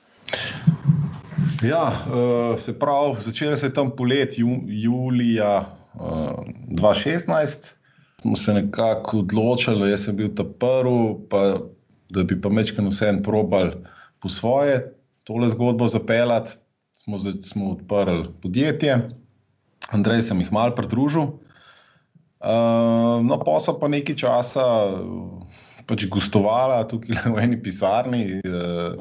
Ja, 1.62 1.86
uh, 2.10 2.58
se 2.58 2.74
pravi, 2.74 3.22
začelo 3.22 3.58
se 3.58 3.70
je 3.70 3.74
tam 3.74 3.94
poleti, 3.94 4.41
ju, 4.41 4.58
julija 4.65 5.70
uh, 5.94 6.41
2016. 6.65 7.77
Smo 8.22 8.36
se 8.36 8.53
nekako 8.53 9.22
odločili, 9.22 9.89
jaz 9.94 10.10
sem 10.10 10.18
bil 10.18 10.34
ta 10.34 10.44
prvi, 10.44 11.13
pa, 11.30 11.62
da 12.10 12.25
bi 12.25 12.41
pa 12.41 12.50
mečkano 12.50 12.89
vse 12.89 13.10
en 13.10 13.22
probal 13.24 13.77
po 14.22 14.30
svoje 14.30 14.82
tole 15.24 15.50
zgodbo 15.50 15.88
zapeljati. 15.88 16.58
Smo, 16.92 17.18
smo 17.20 17.72
odprli 17.72 18.30
podjetje. 18.42 19.10
Andrej 19.90 20.22
sem 20.22 20.40
jih 20.42 20.51
malo 20.54 20.75
pridružil. 20.75 21.32
Uh, 22.42 23.22
no, 23.22 23.38
pa 23.46 23.60
so 23.62 23.74
pa 23.78 23.90
nekaj 23.90 24.18
časa 24.18 24.66
pač 25.86 26.08
gostovala 26.10 26.84
tukaj 26.90 27.20
v 27.34 27.42
eni 27.42 27.58
pisarni, 27.62 28.42
uh, 28.46 28.98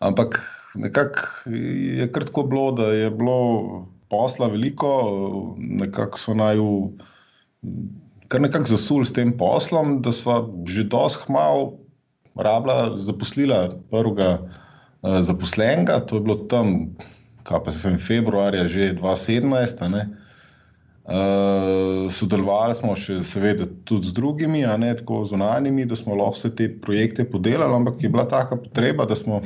ampak 0.00 0.40
nekako 0.74 1.50
je 1.52 2.08
kratko 2.12 2.46
bilo, 2.48 2.72
da 2.72 2.88
je 2.92 3.10
bilo 3.10 3.88
posla 4.08 4.48
veliko, 4.48 4.92
nekako 5.58 6.20
so 6.20 6.34
naj 6.36 6.60
kar 8.28 8.40
nekako 8.40 8.72
zasuli 8.72 9.04
s 9.04 9.12
tem 9.12 9.32
poslom, 9.38 10.00
da 10.02 10.12
so 10.12 10.48
že 10.68 10.86
dosti 10.88 11.28
hmal 11.28 11.76
rabila 12.34 12.96
zaposlila 12.98 13.68
prvega 13.92 14.38
zaposlenega, 15.04 16.00
to 16.08 16.16
je 16.16 16.24
bilo 16.24 16.36
tam 16.48 16.94
kaj 17.44 17.60
pa 17.64 17.72
sem 17.72 18.00
februarja 18.00 18.68
že 18.68 18.96
2017. 18.96 20.24
Uh, 21.04 22.08
sodelovali 22.08 22.72
smo 22.72 22.94
še, 22.96 23.18
seveda, 23.28 23.68
tudi 23.84 24.08
z 24.08 24.16
drugimi, 24.16 24.62
a 24.64 24.72
ne 24.80 24.88
tako 24.96 25.20
zunanjimi, 25.28 25.84
da 25.84 25.98
smo 26.00 26.16
lahko 26.16 26.38
vse 26.38 26.50
te 26.56 26.70
projekte 26.80 27.26
podelali, 27.28 27.76
ampak 27.76 28.00
je 28.00 28.08
bila 28.08 28.24
taka 28.24 28.56
potreba, 28.56 29.04
da 29.04 29.12
smo 29.12 29.42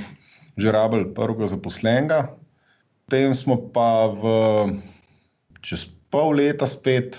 že 0.58 0.70
rabili 0.74 1.10
prvega 1.14 1.50
zaposlenega. 1.50 2.20
Potem 3.06 3.34
smo 3.34 3.58
pa 3.74 4.06
v, 4.06 4.22
čez 5.66 5.86
pol 6.14 6.38
leta 6.38 6.66
spet, 6.70 7.18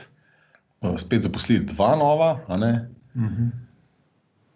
uh, 0.88 0.96
spet 0.96 1.28
zaposlili 1.28 1.68
dva 1.68 2.00
nova, 2.00 2.40
a 2.48 2.56
ne. 2.56 2.74
Uh 3.12 3.28
mhm. 3.28 3.36
-huh. 3.36 3.69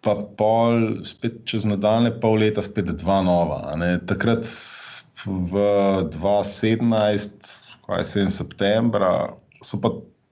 Pa 0.04 0.14
pol, 0.38 1.04
spet 1.08 1.42
čez 1.48 1.64
nadaljne 1.68 2.12
pol 2.20 2.38
leta, 2.42 2.62
spet 2.64 2.90
dva 3.00 3.22
nova. 3.24 3.60
Takrat 4.08 4.44
v 5.24 5.62
2017, 6.12 7.54
kaj 7.86 8.04
se 8.04 8.20
je 8.20 8.30
septembra, 8.30 9.14
pa, 9.80 9.90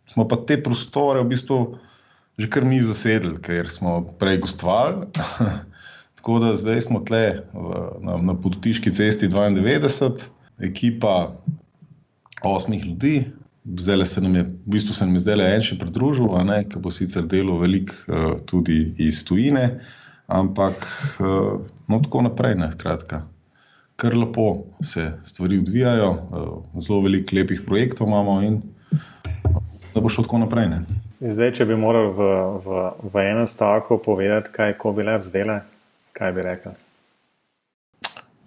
smo 0.09 0.29
pa 0.29 0.37
te 0.47 0.61
prostore 0.62 1.25
v 1.25 1.33
bistvu 1.33 1.59
že 2.41 2.49
kar 2.49 2.64
mi 2.64 2.81
zasedli, 2.81 3.37
ker 3.45 3.69
smo 3.69 4.02
prej 4.19 4.41
gostovali. 4.43 5.07
Tako 6.17 6.38
da 6.38 6.57
zdaj 6.57 6.81
smo 6.88 7.02
tle 7.05 7.45
v, 7.52 7.83
na, 8.00 8.17
na 8.17 8.35
Potiški 8.35 8.93
cesti 8.95 9.29
92, 9.29 10.29
ekipa 10.64 11.35
osmih 12.43 12.85
ljudi. 12.87 13.17
Zdaj 13.62 14.07
se 14.11 14.21
nam 14.21 14.35
je, 14.35 14.42
v 14.42 14.75
bistvu 14.75 14.95
se 14.95 15.07
nam 15.07 15.14
je 15.14 15.21
zdaj 15.23 15.37
le 15.38 15.50
en 15.54 15.62
še 15.62 15.78
pridružil, 15.78 16.26
ki 16.69 16.81
bo 16.83 16.90
sicer 16.90 17.28
delal 17.31 17.61
veliko 17.62 17.95
uh, 18.09 18.33
tudi 18.47 18.95
iz 18.99 19.23
tujine, 19.25 19.85
ampak 20.26 20.83
uh, 21.23 21.62
no, 21.87 22.00
tako 22.02 22.26
naprej, 22.26 22.57
ne, 22.59 22.73
kratka 22.78 23.23
kar 24.02 24.16
lepo 24.16 24.64
se 24.83 25.12
stvari 25.25 25.59
odvijajo, 25.59 26.12
eh, 26.12 26.81
zelo 26.81 27.00
veliko 27.00 27.37
lepih 27.37 27.61
projektov 27.66 28.07
imamo 28.09 28.42
in 28.42 28.62
da 29.95 30.00
bo 30.00 30.09
šlo 30.09 30.25
tako 30.25 30.38
naprej. 30.38 30.69
Ne. 30.69 30.81
Zdaj, 31.21 31.52
če 31.52 31.64
bi 31.64 31.76
moral 31.76 32.09
v, 32.16 32.31
v, 32.64 32.87
v 33.12 33.23
enem 33.23 33.47
stavku 33.47 34.00
povedati, 34.02 34.50
kaj 34.52 34.75
ko 34.78 34.92
bi 34.92 35.07
lepo 35.07 35.28
zdela, 35.28 35.61
kaj 36.19 36.33
bi 36.33 36.47
rekel? 36.47 36.75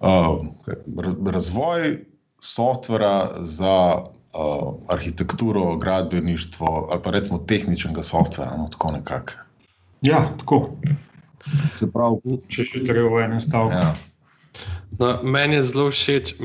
Uh, 0.04 0.44
razvoj 1.32 2.02
softvera 2.44 3.46
za 3.48 3.78
uh, 4.36 4.74
arhitekturo, 4.90 5.76
gradbeništvo 5.78 6.88
ali 6.92 7.02
pa 7.04 7.12
recimo 7.12 7.40
tehničnega 7.40 8.04
softvera, 8.04 8.58
no, 8.58 8.68
tako 8.72 8.92
nekako. 8.92 9.32
Ja, 10.02 10.32
tako. 10.40 10.70
Se 11.76 11.92
pravi, 11.92 12.40
če 12.50 12.66
še 12.66 12.84
treba 12.84 13.10
v 13.10 13.24
enem 13.26 13.42
stavku. 13.42 13.74
Ja. 13.78 13.96
No, 15.00 15.10
meni 15.24 15.56
je 15.56 15.64
zelo 15.64 15.90
všeč, 15.92 16.36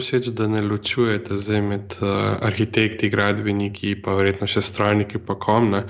všeč, 0.00 0.30
da 0.32 0.46
ne 0.48 0.62
ločujete 0.64 1.36
med 1.60 1.96
uh, 2.00 2.40
arhitekti, 2.40 3.10
gradbeniki, 3.12 3.94
pa 4.02 4.14
verjetno 4.16 4.48
še 4.48 4.62
strojniki, 4.64 5.18
pa 5.18 5.36
komne. 5.36 5.84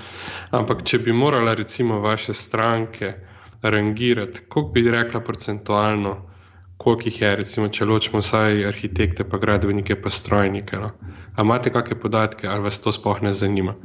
Ampak, 0.51 0.83
če 0.83 0.99
bi 0.99 1.15
morala, 1.15 1.55
recimo, 1.55 2.01
vaše 2.03 2.33
stranke 2.33 3.13
rangirati, 3.61 4.43
koliko 4.49 4.71
bi 4.71 4.91
rekla 4.91 5.23
procentualno, 5.23 6.17
koliko 6.79 7.09
jih 7.09 7.21
je, 7.21 7.35
recimo, 7.35 7.67
če 7.67 7.85
ločimo 7.85 8.21
vsaj 8.23 8.63
arhitekte, 8.71 9.25
pa 9.27 9.37
gradbenike, 9.37 9.97
pa 9.99 10.09
strojnike. 10.09 10.79
No? 10.79 10.93
Imate 11.39 11.73
kakšne 11.75 11.99
podatke 11.99 12.47
ali 12.47 12.63
vas 12.63 12.79
to 12.79 12.93
sploh 12.95 13.19
ne 13.25 13.33
zanima? 13.35 13.75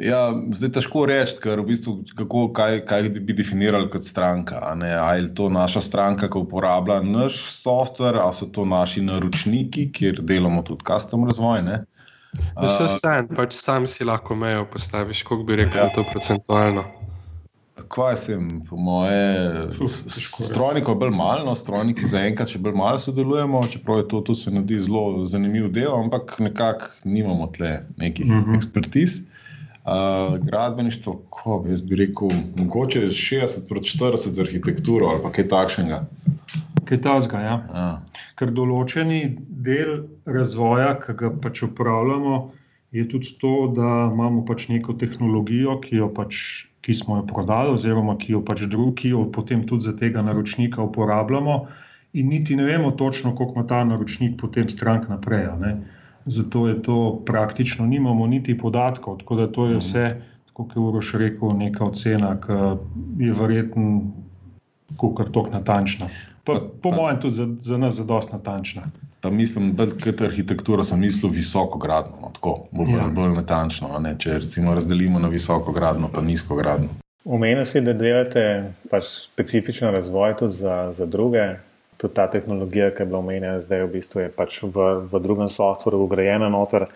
Ja, 0.00 0.30
zdaj 0.54 0.68
je 0.68 0.72
težko 0.76 1.06
reči, 1.08 1.38
ker 1.42 1.62
v 1.62 1.72
bistvu, 1.72 1.94
kako, 2.16 2.44
kaj, 2.54 2.82
kaj 2.88 3.08
bi 3.16 3.34
definirali 3.36 3.88
kot 3.90 4.04
stranka. 4.04 4.60
Ali 4.62 5.24
je 5.24 5.32
to 5.34 5.48
naša 5.52 5.80
stranka, 5.80 6.28
ki 6.30 6.44
uporablja 6.44 7.00
naš 7.06 7.40
softver, 7.56 8.20
ali 8.20 8.36
so 8.36 8.50
to 8.52 8.66
naši 8.68 9.02
naročniki, 9.08 9.88
kjer 9.96 10.20
delamo 10.20 10.62
tudi 10.66 10.84
custom 10.86 11.24
razvoj. 11.28 11.64
Ne? 11.66 11.80
Vse 12.60 12.88
vsem, 12.88 13.32
pač 13.36 13.56
sam 13.56 13.88
si 13.88 14.04
lahko 14.04 14.36
mejo 14.36 14.68
postaviš, 14.72 15.24
kako 15.28 15.48
bi 15.48 15.62
rekel, 15.64 15.86
ja. 15.86 15.90
to 15.96 16.04
procentualno. 16.12 16.84
Kaj 17.92 18.16
sem, 18.16 18.46
po 18.64 18.76
moje, 18.80 19.68
strojnikov 20.40 20.94
je 20.94 21.00
bolj 21.02 21.10
malo, 21.12 21.44
no, 21.44 21.52
strojniki 21.58 22.08
zaenkrat 22.08 22.48
še 22.48 22.60
bolj 22.62 22.76
malo 22.80 23.00
sodelujemo, 23.02 23.60
čeprav 23.68 24.00
je 24.00 24.06
to, 24.08 24.20
to 24.30 24.36
se 24.38 24.52
nadi 24.54 24.78
zelo 24.80 25.26
zanimiv 25.28 25.68
del, 25.74 25.92
ampak 25.92 26.38
nekako 26.40 26.88
nimamo 27.04 27.50
tle 27.52 27.82
nekih 28.00 28.26
mhm. 28.26 28.48
-huh. 28.48 28.56
ekspertiz. 28.56 29.20
Uh, 29.82 30.38
gradbeništvo, 30.38 31.12
ko 31.30 31.64
jaz 31.68 31.80
bi 31.82 31.96
rekel, 31.98 32.30
mogoče 32.56 33.00
60 33.00 33.68
proti 33.68 33.98
40 33.98 34.28
za 34.28 34.42
arhitekturo 34.42 35.06
ali 35.06 35.32
kaj 35.32 35.48
takšnega. 35.48 36.04
Kaj 36.84 37.00
tasga, 37.00 37.40
ja. 37.40 37.56
ja. 37.74 38.02
Ker 38.38 38.52
določeni 38.54 39.36
del 39.48 40.04
razvoja, 40.24 40.94
ki 41.02 41.16
ga 41.18 41.32
pač 41.42 41.64
upravljamo, 41.66 42.52
je 42.92 43.08
tudi 43.08 43.34
to, 43.40 43.72
da 43.76 44.10
imamo 44.12 44.44
pač 44.44 44.68
neko 44.68 44.92
tehnologijo, 45.00 45.78
ki, 45.80 46.02
pač, 46.14 46.40
ki 46.84 46.94
smo 46.94 47.16
jo 47.16 47.26
prodali, 47.26 47.72
oziroma 47.72 48.18
ki 48.20 48.34
jo 48.36 48.42
pač 48.44 48.66
drugi, 48.68 49.14
jo 49.14 49.24
potem 49.32 49.64
tudi 49.66 49.88
za 49.88 49.96
tega 49.96 50.22
naročnika 50.22 50.82
uporabljamo, 50.84 51.56
in 52.12 52.28
niti 52.28 52.56
ne 52.56 52.64
vemo 52.68 52.90
točno, 52.90 53.32
koliko 53.36 53.60
ima 53.60 53.66
ta 53.66 53.84
naročnik 53.84 54.36
potem 54.40 54.68
strank 54.68 55.08
naprej. 55.08 55.48
Zato 56.24 56.68
je 56.68 56.82
to 56.82 57.22
praktično, 57.26 57.86
nimamo 57.86 58.26
niti 58.26 58.58
podatkov, 58.58 59.18
tako 59.24 59.36
da 59.40 59.46
to 59.52 59.66
je 59.66 59.78
vse, 59.80 60.04
kot 60.52 60.76
je 60.76 60.82
Uroš 60.82 61.14
rekel, 61.18 61.56
neka 61.56 61.84
ocena, 61.84 62.36
ki 62.40 63.24
je 63.24 63.32
verjetno 63.32 64.12
kar 65.16 65.32
tok 65.32 65.48
natančna. 65.52 66.12
Pa, 66.44 66.60
po 66.82 66.90
pa, 66.90 66.96
mojem, 66.96 67.20
tudi 67.24 67.34
za, 67.34 67.46
za 67.58 67.78
nas 67.78 67.98
je 67.98 68.04
dosti 68.04 68.36
natančna. 68.36 68.82
Pa 69.22 69.30
mislim, 69.30 69.72
da 69.78 69.86
je 70.04 70.16
ta 70.16 70.24
arhitektura, 70.24 70.84
sem 70.84 71.00
mislil, 71.00 71.30
visoko 71.30 71.78
gradno, 71.78 72.18
no, 72.22 72.30
tako 72.34 72.56
bo 72.74 72.84
ja. 72.90 73.06
bolj 73.06 73.36
natančno. 73.36 73.94
Če 74.18 74.40
recimo 74.42 74.74
razdelimo 74.74 75.22
na 75.22 75.28
visoko 75.30 75.72
gradno, 75.72 76.10
pa 76.14 76.20
nizko 76.20 76.58
gradno. 76.58 76.88
Omenili 77.24 77.62
ste, 77.66 77.80
da 77.86 77.94
delate 77.94 78.72
pač 78.90 79.06
specifičen 79.06 79.94
razvoj 79.94 80.34
tudi 80.40 80.58
za, 80.58 80.88
za 80.92 81.06
druge 81.06 81.52
tudi 82.02 82.14
ta 82.14 82.26
tehnologija, 82.26 82.90
ki 82.90 83.02
je 83.02 83.06
bila 83.06 83.22
omenjena, 83.22 83.60
zdaj 83.62 83.84
v 83.86 83.90
bistvu 83.94 84.24
je 84.24 84.28
pač 84.34 84.58
v, 84.66 84.90
v 85.06 85.22
drugem 85.22 85.48
softveru 85.48 86.02
ugrajena 86.02 86.50
noter. 86.50 86.88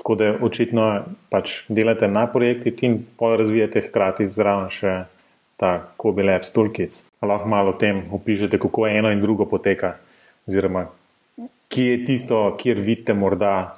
Tako 0.00 0.16
da 0.16 0.32
očitno 0.48 0.86
pač 1.28 1.58
delate 1.68 2.08
na 2.08 2.24
projektih 2.32 2.80
in 2.88 3.02
pol 3.20 3.36
razvijate 3.36 3.84
hkrati 3.84 4.28
zraven 4.32 4.72
še 4.72 5.02
ta 5.60 5.76
Kobe 6.00 6.24
Labs 6.24 6.52
Toolkits. 6.56 7.04
Lahko 7.20 7.48
malo 7.52 7.76
o 7.76 7.80
tem 7.80 8.06
opišete, 8.16 8.56
kako 8.60 8.88
eno 8.88 9.12
in 9.12 9.20
drugo 9.20 9.44
poteka, 9.50 9.98
oziroma 10.48 10.86
kje 11.68 11.84
je 11.90 12.04
tisto, 12.04 12.56
kjer 12.60 12.78
vidite 12.80 13.14
morda 13.14 13.76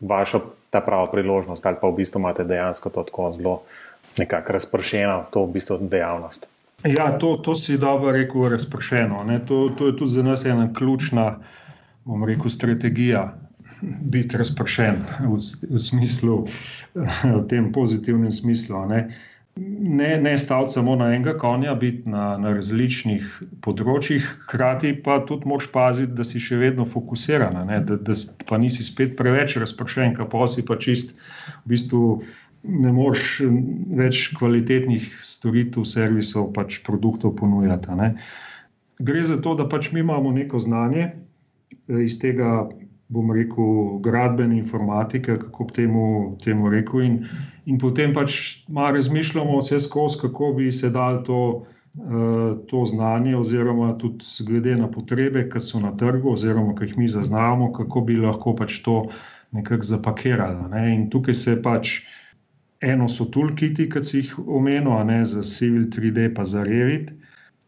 vašo 0.00 0.40
ta 0.70 0.80
prava 0.80 1.10
priložnost, 1.10 1.66
ali 1.66 1.76
pa 1.80 1.88
v 1.88 1.96
bistvu 2.02 2.20
imate 2.20 2.44
dejansko 2.44 2.90
to 2.90 3.02
tako 3.02 3.32
zelo 3.36 3.62
nekako 4.18 4.52
razpršeno, 4.52 5.24
to 5.30 5.44
v 5.46 5.52
bistvu 5.52 5.78
dejavnost. 5.80 6.46
Ja, 6.84 7.10
to, 7.18 7.36
to 7.42 7.54
si 7.54 7.78
dobro 7.78 8.12
rekel, 8.12 8.48
razpršeno. 8.48 9.24
To, 9.46 9.68
to 9.78 9.86
je 9.86 9.96
tudi 9.96 10.10
za 10.10 10.22
nas 10.22 10.44
ena 10.44 10.68
ključna, 10.74 11.38
bom 12.04 12.24
rekel, 12.24 12.50
strategija. 12.50 13.34
Biti 14.12 14.36
razpršen 14.36 15.02
v, 15.20 15.38
v 15.70 15.78
smislu, 15.78 16.44
v 17.38 17.42
tem 17.48 17.72
pozitivnem 17.72 18.32
smislu. 18.32 18.86
Ne, 18.86 19.08
ne, 19.80 20.10
ne 20.22 20.38
staviti 20.38 20.72
samo 20.72 20.96
na 20.96 21.10
enega 21.14 21.36
konja, 21.38 21.74
biti 21.74 22.10
na, 22.10 22.36
na 22.40 22.52
različnih 22.56 23.28
področjih, 23.64 24.26
hkrati 24.46 24.92
pa 25.04 25.18
tudi 25.28 25.48
moš 25.48 25.68
paziti, 25.74 26.14
da 26.16 26.26
si 26.26 26.42
še 26.42 26.58
vedno 26.60 26.86
fokusiran, 26.88 27.56
ne, 27.68 27.80
da, 27.84 27.98
da 28.00 28.16
pa 28.48 28.58
nisi 28.60 28.86
spet 28.86 29.16
preveč 29.18 29.56
razpršen, 29.60 30.16
pa 30.18 30.48
si 30.50 30.66
pa 30.66 30.78
čist 30.80 31.16
v 31.64 31.74
bistvu 31.74 32.02
ne 32.62 32.92
moreš 32.92 33.38
več 33.98 34.28
kvalitetnih 34.36 35.06
storitev, 35.24 35.86
servisov, 35.86 36.50
pač 36.56 36.80
produktov 36.86 37.36
ponujati. 37.38 37.94
Ne. 37.98 38.10
Gre 38.98 39.22
za 39.24 39.38
to, 39.42 39.54
da 39.54 39.68
pač 39.70 39.92
mi 39.94 40.02
imamo 40.02 40.32
neko 40.34 40.58
znanje 40.58 41.04
eh, 41.06 42.02
iz 42.04 42.18
tega, 42.20 42.66
bom 43.08 43.32
rekel, 43.32 43.98
gradbene 44.04 44.58
informatike, 44.58 45.36
kako 45.40 45.64
bi 45.64 45.72
temu, 45.80 46.04
temu 46.44 46.70
rekel, 46.70 47.02
in, 47.06 47.18
in 47.66 47.80
potem 47.80 48.12
pač 48.14 48.62
malo 48.68 48.94
razmišljamo 48.96 49.58
vse 49.58 49.80
skozi, 49.80 50.20
kako 50.20 50.52
bi 50.58 50.72
se 50.72 50.90
dal 50.90 51.22
to. 51.24 51.42
Eh, 51.98 52.52
to 52.70 52.84
znanje, 52.86 53.32
oziroma 53.36 53.88
tudi 53.98 54.24
glede 54.46 54.76
na 54.76 54.86
potrebe, 54.90 55.48
ki 55.50 55.60
so 55.60 55.80
na 55.80 55.90
trgu, 55.96 56.30
oziroma 56.30 56.74
ki 56.78 56.84
jih 56.84 56.98
mi 56.98 57.08
zaznavamo, 57.08 57.72
kako 57.72 58.00
bi 58.06 58.14
lahko 58.20 58.52
pač 58.54 58.76
to 58.84 59.08
nekako 59.50 59.88
zapakirali. 59.88 60.68
Ne? 60.70 60.82
In 60.94 61.08
tukaj 61.10 61.34
se 61.34 61.56
pač 61.62 61.96
Eno 62.80 63.08
so 63.10 63.24
toolkiti, 63.24 63.88
ki 63.90 64.02
si 64.06 64.20
jih 64.20 64.36
omenil, 64.38 64.92
ne 65.08 65.24
za 65.26 65.42
Civil 65.42 65.88
3D, 65.90 66.28
pa 66.34 66.44
za 66.44 66.62
Revit. 66.62 67.10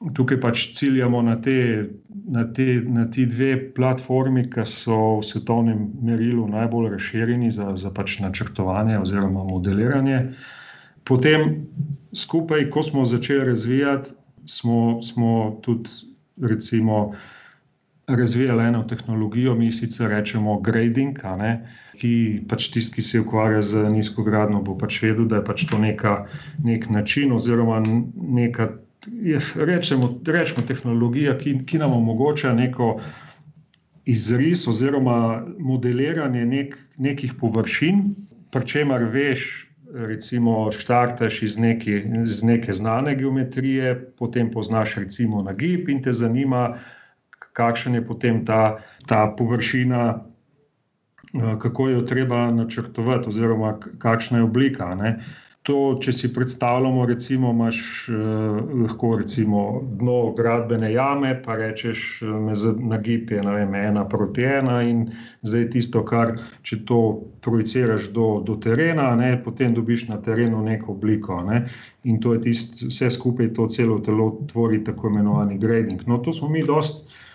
Tukaj 0.01 0.39
pač 0.41 0.63
ciljamo 0.79 1.21
na, 1.23 1.35
te, 1.45 1.85
na, 2.09 2.47
te, 2.57 2.65
na 2.89 3.05
ti 3.13 3.27
dve 3.29 3.53
platformi, 3.77 4.47
ki 4.49 4.65
so 4.65 4.97
v 5.19 5.27
svetovnem 5.29 5.83
merilu 6.09 6.47
najbolj 6.49 6.89
razširjeni 6.95 7.51
za, 7.53 7.75
za 7.77 7.93
pač 7.93 8.17
načrtovanje 8.25 8.97
oziroma 8.99 9.45
modeliranje. 9.45 10.23
Potem, 11.05 11.67
skupaj, 12.17 12.71
ko 12.73 12.83
smo 12.83 13.05
začeli 13.05 13.45
razvijati, 13.53 14.17
smo, 14.49 15.03
smo 15.05 15.61
tudi, 15.63 15.91
recimo, 16.41 17.13
razvijali 18.09 18.65
eno 18.65 18.83
tehnologijo, 18.89 19.55
mi 19.55 19.73
sicer 19.73 20.11
rečemo 20.11 20.61
grading, 20.61 21.19
ki 22.01 22.13
pač 22.49 22.69
tisti, 22.73 22.95
ki 22.97 23.03
se 23.03 23.21
ukvarja 23.21 23.63
z 23.63 23.89
nizko 23.93 24.25
gradno, 24.25 24.63
bo 24.63 24.79
pač 24.79 25.03
vedel, 25.03 25.29
da 25.29 25.41
je 25.41 25.45
pač 25.45 25.67
to 25.71 25.79
neka, 25.79 26.25
nek 26.65 26.89
način 26.91 27.33
oziroma 27.33 27.83
neka. 28.17 28.73
Je, 29.07 29.41
rečemo, 29.57 30.21
rečemo 30.27 30.67
tehnologija, 30.67 31.39
ki, 31.39 31.55
ki 31.67 31.79
nam 31.79 31.93
omogoča 31.93 32.53
neko 32.55 33.01
izris 34.05 34.67
oziroma 34.69 35.47
modeliranje 35.59 36.45
nek, 36.47 36.77
nekih 36.99 37.35
površin, 37.41 38.03
pri 38.53 38.67
čemer 38.67 39.05
veš, 39.13 39.71
recimo, 39.95 40.71
štarteš 40.73 41.43
iz, 41.43 41.59
neki, 41.59 42.03
iz 42.23 42.43
neke 42.45 42.73
znane 42.73 43.15
geometrije, 43.17 43.95
potem 44.19 44.51
poznaš 44.51 44.97
recimo 44.97 45.43
nagib 45.43 45.89
in 45.89 46.03
te 46.03 46.13
zanima, 46.13 46.77
kakšen 47.53 47.95
je 47.95 48.07
potem 48.07 48.45
ta, 48.47 48.79
ta 49.07 49.27
površina, 49.39 50.03
eh, 51.35 51.57
kako 51.59 51.89
jo 51.89 52.03
treba 52.03 52.51
načrtovati, 52.51 53.29
oziroma 53.29 53.79
kakšna 53.99 54.39
je 54.39 54.45
oblika. 54.45 54.95
Ne. 54.95 55.19
To, 55.69 55.77
če 56.01 56.13
si 56.17 56.31
predstavljamo, 56.33 57.03
recimo, 57.07 57.51
imaš 57.53 57.81
eh, 58.09 58.15
lahko 58.83 59.11
recimo 59.21 59.65
dno 60.01 60.33
gradbene 60.37 60.89
jame, 60.93 61.35
pa 61.45 61.59
rečeš, 61.61 62.23
da 62.25 62.73
na 62.93 62.99
gib 63.05 63.31
je 63.31 63.43
vem, 63.45 63.75
ena 63.75 64.07
proti 64.09 64.47
ena, 64.49 64.79
in 64.83 65.05
zdaj 65.43 65.67
tisto, 65.77 66.01
kar 66.09 66.33
če 66.65 66.81
to 66.89 67.01
projiciraš 67.45 68.09
do, 68.17 68.29
do 68.47 68.57
terena, 68.57 69.11
ne, 69.21 69.35
potem 69.45 69.77
dobiš 69.77 70.09
na 70.09 70.17
terenu 70.25 70.63
neko 70.65 70.95
obliko. 70.97 71.43
Ne, 71.45 71.67
in 72.09 72.23
to 72.25 72.33
je 72.39 72.47
tisto, 72.49 72.89
vse 72.89 73.13
skupaj, 73.13 73.53
to 73.61 73.69
celo 73.69 73.99
telo 74.01 74.31
tvori 74.49 74.81
tako 74.85 75.13
imenovani 75.13 75.61
grading. 75.61 76.09
No, 76.09 76.23
to 76.25 76.33
smo 76.33 76.49
mi 76.49 76.65
dosti 76.65 77.29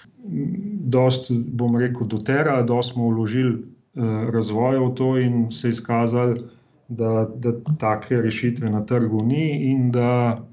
dost, 0.85 1.31
bom 1.31 1.77
rekel, 1.77 2.07
do 2.07 2.17
tera, 2.17 2.61
da 2.61 2.83
smo 2.83 3.09
vložili 3.09 3.55
eh, 3.55 4.29
razvoj 4.31 4.79
v 4.79 4.91
to 4.95 5.17
in 5.17 5.51
se 5.51 5.69
izkazali, 5.69 6.41
da, 6.87 7.25
da 7.35 7.51
take 7.79 8.21
rešitve 8.21 8.69
na 8.69 8.85
trgu 8.85 9.23
ni 9.23 9.71
in 9.71 9.91
da 9.91 10.43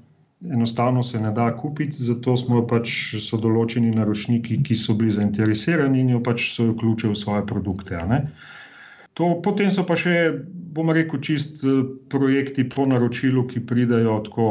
enostavno 0.51 1.03
se 1.03 1.19
ne 1.19 1.31
da 1.31 1.55
kupiti. 1.57 2.03
Zato 2.03 2.35
smo 2.37 2.65
pač 2.67 3.15
so 3.23 3.37
določeni 3.37 3.93
naročniki, 3.95 4.59
ki 4.63 4.75
so 4.75 4.95
bili 4.99 5.13
zainteresirani 5.15 6.01
in 6.01 6.09
jo 6.15 6.23
pač 6.23 6.49
so 6.55 6.67
jo 6.67 6.73
vključili 6.73 7.13
v 7.13 7.21
svoje 7.21 7.45
produkte. 7.47 8.01
To, 9.13 9.29
potem 9.45 9.71
so 9.71 9.85
pa 9.85 9.95
še, 9.95 10.33
bom 10.73 10.89
rekel, 10.89 11.21
čist 11.21 11.63
eh, 11.63 11.83
projekti 12.09 12.65
po 12.69 12.87
naročilu, 12.89 13.45
ki 13.47 13.65
pridajo 13.69 14.19
tako 14.25 14.47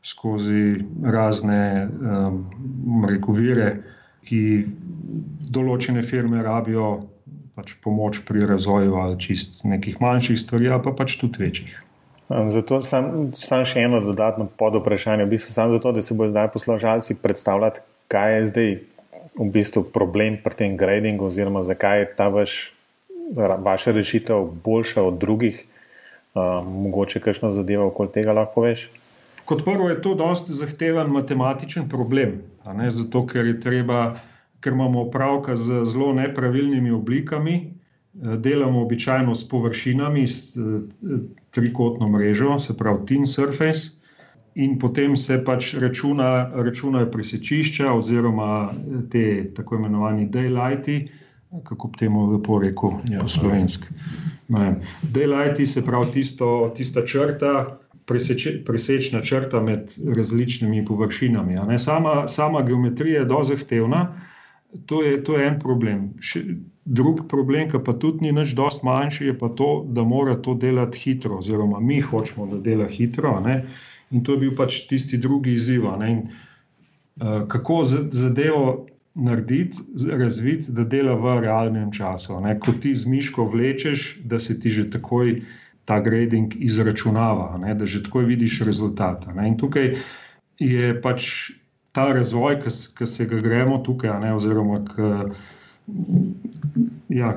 skozi 0.00 0.80
razne, 1.04 1.62
um, 1.84 3.04
rekel, 3.04 3.34
vire 3.36 3.66
ki 4.26 4.40
določene 5.50 6.02
firme 6.06 6.42
rabijo 6.44 6.90
pač 7.60 7.76
pomoč 7.84 8.24
pri 8.24 8.48
razvoju 8.48 8.96
ali 8.96 9.20
čist 9.20 9.64
nekih 9.68 10.00
manjših 10.00 10.40
stvari, 10.40 10.72
ali 10.72 10.80
pa 10.80 10.96
pač 10.96 11.20
tudi 11.20 11.44
večjih. 11.44 11.76
Um, 12.30 12.48
zato 12.54 12.80
sam, 12.80 13.30
sam 13.36 13.66
še 13.68 13.84
eno 13.84 14.00
dodatno 14.00 14.48
podvprašanje, 14.56 15.26
v 15.26 15.34
bistvu 15.34 15.52
samo 15.52 15.74
zato, 15.76 15.92
da 15.92 16.00
se 16.02 16.16
bodo 16.16 16.32
zdaj 16.32 16.48
poslušalci 16.54 17.18
predstavljati, 17.20 17.84
kaj 18.08 18.36
je 18.36 18.44
zdaj 18.52 18.70
v 19.36 19.48
bistvu 19.52 19.84
problem 19.92 20.38
pri 20.40 20.56
tem 20.56 20.76
gradingu, 20.80 21.28
oziroma 21.28 21.64
zakaj 21.66 22.00
je 22.00 22.06
ta 22.16 22.30
vaš, 22.32 22.72
vaša 23.36 23.92
rešitev 23.98 24.48
boljša 24.64 25.04
od 25.10 25.20
drugih. 25.20 25.66
Um, 26.30 26.86
mogoče 26.86 27.18
kakšno 27.18 27.50
zadevo 27.50 27.88
okoli 27.90 28.12
tega 28.14 28.30
lahko 28.30 28.62
poveš? 28.62 28.86
Kot 29.50 29.64
prvo 29.66 29.88
je 29.90 29.96
to 29.98 30.14
dosti 30.14 30.54
zahteven 30.54 31.10
matematičen 31.10 31.88
problem, 31.90 32.36
zato 32.86 33.24
ker, 33.26 33.48
treba, 33.58 34.14
ker 34.60 34.72
imamo 34.72 35.00
opravka 35.00 35.56
z 35.56 35.84
zelo 35.84 36.12
nepravilnimi 36.12 36.90
oblikami, 36.90 37.54
eh, 37.54 38.36
delamo 38.36 38.82
običajno 38.82 39.34
s 39.34 39.48
površinami, 39.48 40.28
s 40.28 40.56
eh, 40.56 40.80
trikotno 41.50 42.08
mrežo, 42.08 42.58
se 42.58 42.76
pravi 42.76 43.06
Team 43.06 43.26
Surface, 43.26 43.90
in 44.54 44.78
potem 44.78 45.16
se 45.16 45.44
pač 45.44 45.74
računa, 45.74 46.50
računajo 46.54 47.10
presečišča 47.10 47.92
oziroma 47.92 48.70
eh, 48.70 49.02
te 49.10 49.54
tako 49.54 49.76
imenovani 49.76 50.28
daylighti, 50.28 51.08
kako 51.64 51.88
bi 51.88 51.98
temu 51.98 52.32
lepo 52.32 52.58
rekel 52.58 52.90
ja, 53.10 53.20
po 53.20 53.28
slovenski. 53.28 53.86
Daylighti 55.02 55.66
se 55.66 55.84
pravi 55.84 56.12
tisto, 56.12 56.72
tista 56.76 57.04
črta 57.06 57.80
preseče, 58.10 58.64
presečna 58.66 59.20
črta 59.22 59.60
med 59.62 59.92
različnimi 60.16 60.84
površinami. 60.84 61.78
Sama, 61.78 62.28
sama 62.28 62.62
geometrija 62.62 63.20
je 63.20 63.24
dovolj 63.24 63.44
zahtevna, 63.44 64.00
to 64.86 65.02
je, 65.02 65.22
to 65.24 65.38
je 65.38 65.46
en 65.46 65.58
problem. 65.58 66.04
Še, 66.20 66.42
drug 66.84 67.24
problem, 67.30 67.68
ki 67.70 67.80
pa 67.86 67.94
tudi 68.00 68.26
ni 68.26 68.34
več 68.34 68.54
dosti 68.58 68.86
manjši, 68.86 69.30
je 69.30 69.38
pa 69.38 69.50
to, 69.56 69.70
da 69.86 70.04
mora 70.06 70.36
to 70.42 70.56
delati 70.58 70.98
hitro, 70.98 71.38
oziroma 71.38 71.80
mi 71.80 72.00
hočemo, 72.02 72.48
da 72.50 72.58
dela 72.62 72.88
hitro. 72.90 73.36
In 74.10 74.24
to 74.26 74.34
je 74.34 74.44
bil 74.46 74.54
pač 74.58 74.84
tisti 74.90 75.20
drugi 75.22 75.54
izziv. 75.54 75.86
In, 76.06 76.24
uh, 77.20 77.44
kako 77.50 77.82
zadevo 77.86 78.64
narediti, 79.14 79.78
razviti, 80.10 80.72
da 80.72 80.84
dela 80.84 81.14
v 81.18 81.40
realnem 81.44 81.90
času. 81.92 82.40
Ne? 82.40 82.56
Ko 82.62 82.72
ti 82.72 82.94
z 82.94 83.10
miško 83.10 83.46
vlečeš, 83.50 84.22
da 84.24 84.38
se 84.38 84.58
ti 84.60 84.70
že 84.70 84.90
takoj 84.90 85.42
ta 85.84 85.98
grading 86.00 86.54
izračunava, 86.62 87.58
ne, 87.58 87.74
da 87.74 87.86
že 87.86 88.02
tako 88.02 88.22
vidiš 88.28 88.60
rezultate. 88.62 89.32
In 89.46 89.56
tukaj 89.58 89.96
je 90.60 90.92
pač 91.02 91.50
ta 91.92 92.12
razvoj, 92.12 92.60
ki 92.98 93.06
se 93.06 93.26
ga 93.26 93.40
gremo 93.42 93.78
tukaj, 93.78 94.20
ne, 94.20 94.34
oziroma 94.34 94.78
ki 94.86 95.10
ja, 97.08 97.34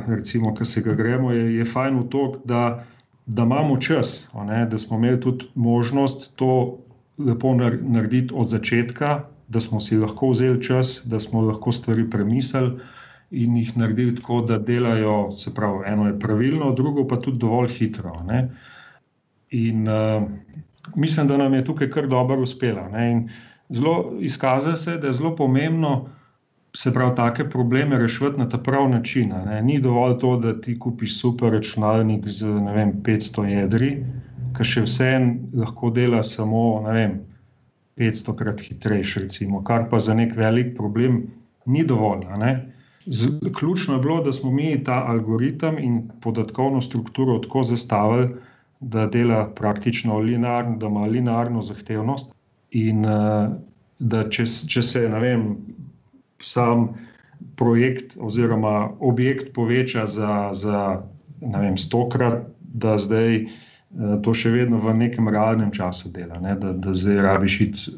se 0.64 0.82
ga 0.82 0.94
gremo, 0.94 1.32
je, 1.32 1.56
je 1.58 1.66
fajn 1.66 2.00
v 2.00 2.08
to, 2.10 2.24
da, 2.46 2.86
da 3.26 3.44
imamo 3.44 3.78
čas, 3.78 4.30
ne, 4.46 4.66
da 4.66 4.78
smo 4.78 4.98
imeli 4.98 5.22
tudi 5.22 5.46
možnost 5.56 6.36
to 6.36 6.78
lepo 7.18 7.54
narediti 7.56 8.34
od 8.34 8.48
začetka. 8.48 9.24
da 9.48 9.60
smo 9.60 9.80
si 9.80 9.98
lahko 9.98 10.30
vzeli 10.30 10.62
čas, 10.64 11.02
da 11.06 11.20
smo 11.20 11.42
lahko 11.42 11.72
stvari 11.72 12.10
premislili 12.10 12.80
in 13.32 13.58
jih 13.58 13.78
naredili 13.78 14.16
tako, 14.16 14.42
da 14.42 14.58
delajo, 14.58 15.32
se 15.32 15.54
pravi, 15.54 15.84
eno 15.88 16.08
je 16.08 16.20
pravilno, 16.20 16.72
drugo 16.74 17.08
pa 17.08 17.20
tudi 17.22 17.38
dovolj 17.38 17.70
hitro. 17.70 18.14
Ne? 18.28 18.50
In 19.52 19.88
uh, 19.88 20.24
mislim, 20.96 21.28
da 21.28 21.38
nam 21.38 21.54
je 21.54 21.66
tukaj 21.66 21.90
kar 21.90 22.08
dobro 22.08 22.42
uspelo. 22.42 22.88
Zelo 23.74 24.14
izkazuje 24.20 24.78
se, 24.78 24.98
da 24.98 25.08
je 25.08 25.14
zelo 25.14 25.36
pomembno. 25.36 26.06
Se 26.76 26.94
pravi, 26.94 27.16
take 27.16 27.44
probleme 27.50 27.98
rešiti 28.00 28.38
na 28.38 28.48
ta 28.50 28.58
pravi 28.58 28.92
način. 28.92 29.34
Ne. 29.46 29.62
Ni 29.62 29.80
dovolj 29.82 30.18
to, 30.22 30.38
da 30.38 30.54
ti 30.62 30.80
kupiš 30.80 31.20
super 31.20 31.52
računalnik 31.54 32.28
z 32.28 32.50
vem, 32.76 32.94
500 33.06 33.46
jedri, 33.46 33.90
ki 34.58 34.66
še 34.66 34.86
vseeno 34.86 35.62
lahko 35.62 35.90
dela 35.94 36.24
samo 36.24 36.82
vem, 36.88 37.20
500 37.98 38.36
krat 38.38 38.62
hitrejši, 38.62 39.26
recimo, 39.28 39.62
kar 39.64 39.86
pa 39.90 40.00
za 40.00 40.14
nek 40.18 40.34
velik 40.38 40.74
problem 40.78 41.24
ni 41.66 41.86
dovolj. 41.86 42.26
Z, 43.06 43.30
ključno 43.54 43.98
je 43.98 44.02
bilo, 44.02 44.22
da 44.24 44.34
smo 44.34 44.52
mi 44.52 44.84
ta 44.84 45.04
algoritem 45.14 45.78
in 45.78 46.02
podatkovno 46.22 46.82
strukturo 46.82 47.40
tako 47.40 47.64
zastavili, 47.64 48.30
da 48.80 49.06
dela 49.08 49.46
praktično 49.56 50.20
linearno, 50.20 50.78
da 50.78 50.88
ima 50.88 51.06
linearno 51.06 51.62
zahtevnost. 51.62 52.34
In 52.74 53.06
uh, 53.06 53.54
da 54.00 54.24
če, 54.30 54.46
če 54.70 54.84
se, 54.84 55.04
ne 55.10 55.20
vem, 55.22 55.44
sam 56.44 56.90
projekt 57.60 58.18
oziroma 58.20 58.90
objekt 59.00 59.54
poveča 59.56 60.08
za, 60.10 60.50
za 60.58 60.80
ne 61.42 61.60
vem, 61.60 61.78
stokrat, 61.78 62.48
da 62.74 62.98
zdaj 62.98 63.44
uh, 63.44 64.18
to 64.26 64.34
še 64.34 64.54
vedno 64.56 64.82
v 64.82 64.96
nekem 64.98 65.30
realnem 65.30 65.72
času 65.76 66.10
dela, 66.14 66.42
ne? 66.42 66.58
da, 66.60 66.74
da 66.74 66.96
zdaj 66.98 67.22
rabiš 67.28 67.60
iti 67.68 67.94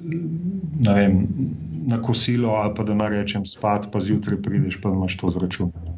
na 1.85 2.01
kosilo 2.01 2.49
ali 2.49 2.73
pa 2.75 2.83
da 2.83 2.93
ne 2.93 3.09
rečem 3.09 3.45
spat, 3.45 3.91
pa 3.91 3.99
zjutraj 3.99 4.41
prideš 4.41 4.81
pa 4.81 4.89
imaš 4.89 5.17
to 5.17 5.29
zračunano. 5.29 5.95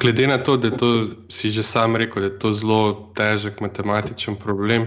Glede 0.00 0.26
na 0.26 0.38
to, 0.38 0.56
da 0.56 0.70
to, 0.70 1.08
si 1.28 1.50
že 1.50 1.62
sam 1.62 1.96
rekel, 1.96 2.20
da 2.20 2.26
je 2.26 2.38
to 2.38 2.52
zelo 2.52 3.10
težek 3.16 3.60
matematičen 3.60 4.36
problem, 4.36 4.86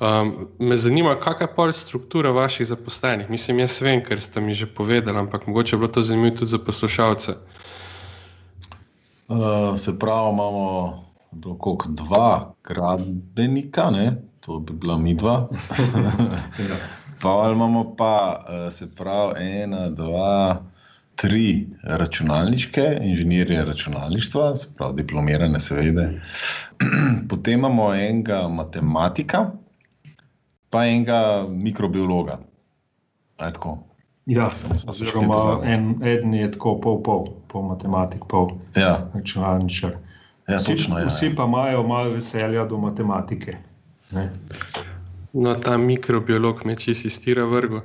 um, 0.00 0.48
me 0.58 0.76
zanima, 0.76 1.14
kakšna 1.20 1.46
je 1.46 1.54
pol 1.56 1.72
struktura 1.72 2.30
vaših 2.30 2.66
zaposlenih. 2.66 3.30
Mislim, 3.30 3.58
jaz 3.58 3.80
vem, 3.80 4.02
ker 4.04 4.20
ste 4.20 4.40
mi 4.40 4.54
že 4.54 4.66
povedali, 4.66 5.18
ampak 5.18 5.46
mogoče 5.46 5.76
je 5.76 5.78
bilo 5.78 5.92
to 5.92 6.02
zanimivo 6.02 6.36
tudi 6.36 6.50
za 6.50 6.58
poslušalce. 6.58 7.32
Uh, 9.28 9.78
se 9.78 9.98
pravi, 9.98 10.32
imamo 10.32 11.04
kot 11.58 11.88
dva 11.88 12.54
gradbenika, 12.64 13.90
ne? 13.90 14.16
to 14.40 14.58
bi 14.58 14.72
bila 14.72 14.98
mi 14.98 15.14
dva. 15.14 15.48
Pa 17.22 17.50
imamo 17.52 17.96
pa, 17.96 18.44
uh, 18.48 18.72
se 18.72 18.88
pravi, 18.96 19.34
ena, 19.62 19.90
dva 19.90 20.62
tri 21.20 21.66
računalniške, 21.82 22.98
inženirje 23.02 23.64
računalništva, 23.64 24.56
se 24.56 24.68
pravi, 24.76 25.02
diplomirane, 25.02 25.60
seveda. 25.60 26.08
Potem 27.28 27.58
imamo 27.58 27.94
enega 27.94 28.48
matematika, 28.48 29.50
pa 30.70 30.86
enega 30.86 31.46
mikrobiologa. 31.48 32.38
Ja, 34.26 34.50
oziroma 34.86 35.60
en, 35.64 35.96
en 36.02 36.34
je 36.34 36.50
tako, 36.52 36.76
pol, 36.80 37.00
pol, 37.02 37.24
pol 37.48 37.62
matematik, 37.62 38.26
pol 38.28 38.52
ja. 38.76 39.10
računalničar. 39.14 39.96
Ja, 40.48 40.56
vsi, 40.56 40.76
točno, 40.76 40.98
ja, 40.98 41.06
vsi 41.06 41.32
pa 41.36 41.44
imajo 41.44 41.82
malo 41.86 42.10
veselja 42.10 42.64
do 42.64 42.78
matematike. 42.78 43.56
Ne? 44.10 44.30
No, 45.32 45.54
ta 45.54 45.78
mikrobiolog 45.78 46.66
me 46.66 46.76
čisto 46.76 47.10
stira 47.10 47.44
vrgo. 47.44 47.82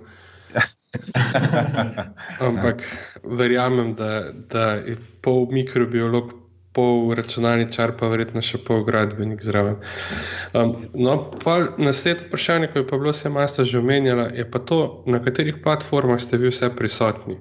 Ampak 2.47 2.83
verjamem, 3.23 3.95
da, 3.95 4.31
da 4.31 4.71
je 4.71 4.97
pol 5.21 5.47
mikrobiolog, 5.51 6.33
pol 6.75 7.13
računalničar, 7.15 7.95
pa 7.99 8.09
verjetno 8.11 8.43
še 8.43 8.59
pol 8.67 8.83
gradbenik 8.87 9.41
zraven. 9.43 9.79
Um, 10.53 10.75
no, 10.93 11.17
pa 11.43 11.61
naslednje 11.79 12.27
vprašanje, 12.27 12.71
ki 12.73 12.83
je 12.83 12.87
pa 12.91 12.99
bilo 13.01 13.15
vse 13.15 13.31
masta 13.31 13.65
že 13.65 13.79
omenjala, 13.79 14.29
je 14.35 14.45
pa 14.51 14.59
to, 14.59 14.79
na 15.07 15.23
katerih 15.23 15.61
platformah 15.63 16.21
ste 16.21 16.41
vi 16.41 16.51
vse 16.51 16.71
prisotni. 16.75 17.39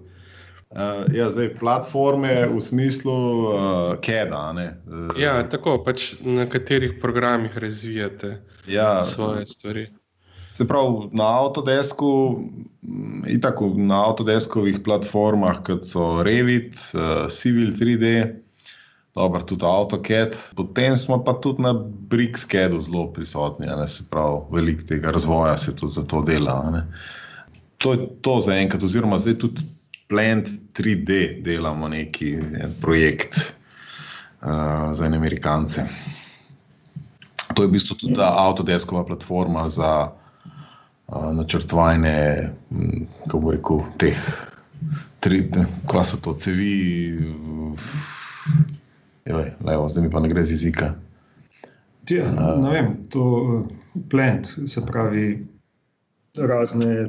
Uh, 0.75 1.07
ja, 1.14 1.29
zdaj 1.31 1.53
platforme 1.55 2.49
v 2.51 2.61
smislu 2.61 3.14
uh, 3.14 3.57
KEDA. 4.03 4.55
Uh, 4.59 5.12
ja, 5.18 5.37
tako 5.47 5.77
pač 5.87 6.14
na 6.18 6.49
katerih 6.51 6.97
programih 7.03 7.55
razvijate 7.59 8.40
ja, 8.66 9.05
svoje 9.05 9.47
stvari. 9.47 9.87
Se 10.55 10.66
pravi, 10.66 11.11
na 11.12 11.27
Autodesku, 11.38 12.11
in 13.27 13.40
tako 13.42 13.73
na 13.77 14.03
Autodeskovih 14.07 14.81
platformah, 14.87 15.62
kot 15.66 15.87
so 15.87 16.23
Revit, 16.27 16.75
uh, 16.94 17.31
Civil 17.31 17.70
3D, 17.79 18.35
dobro, 19.14 19.42
tudi 19.42 19.64
AutoCAD, 19.66 20.37
potem 20.57 20.96
smo 20.96 21.20
pa 21.24 21.35
tudi 21.38 21.62
na 21.62 21.72
BricsCAD-u 22.11 22.83
zelo 22.83 23.07
prisotni, 23.12 23.66
ne, 23.66 23.88
se 23.88 24.03
pravi, 24.11 24.40
veliko 24.50 24.83
tega 24.83 25.11
razvoja 25.11 25.59
se 25.59 25.77
tudi 25.77 25.92
za 25.92 26.03
to 26.03 26.22
dela. 26.22 26.70
Ne. 26.70 26.83
To 27.79 27.92
je 27.92 28.09
to 28.20 28.40
za 28.40 28.57
enkrat, 28.57 28.83
oziroma 28.83 29.18
zdaj 29.18 29.38
tudi 29.38 29.62
Plant 30.09 30.48
3D 30.77 31.42
delamo 31.42 31.88
neki 31.88 32.35
en 32.35 32.74
projekt 32.81 33.38
uh, 34.42 34.92
za 34.92 35.07
ene 35.07 35.16
Amerikance. 35.16 35.87
To 37.55 37.62
je 37.62 37.68
v 37.68 37.72
bistvu 37.72 37.96
tudi 37.96 38.14
ta 38.14 38.35
Autodeskova 38.37 39.05
platforma 39.05 39.68
za 39.68 40.11
načrtovanje, 41.09 42.50
kako 43.24 43.40
bo 43.40 43.50
rekel, 43.50 43.81
teh 43.98 44.18
tri, 45.20 45.44
kva 45.87 46.05
so 46.05 46.16
to, 46.20 46.35
cevi, 46.35 47.16
joj, 49.25 49.51
levo, 49.65 49.89
zdaj 49.89 50.05
mi 50.05 50.11
pa 50.11 50.21
ne 50.21 50.29
gre 50.29 50.45
z 50.45 50.57
jezika. 50.57 50.95
Ja, 52.11 52.31
ne 52.61 52.71
vem, 52.71 52.89
to 53.11 53.25
plant, 54.11 54.51
se 54.67 54.85
pravi, 54.87 55.47
razne. 56.37 57.09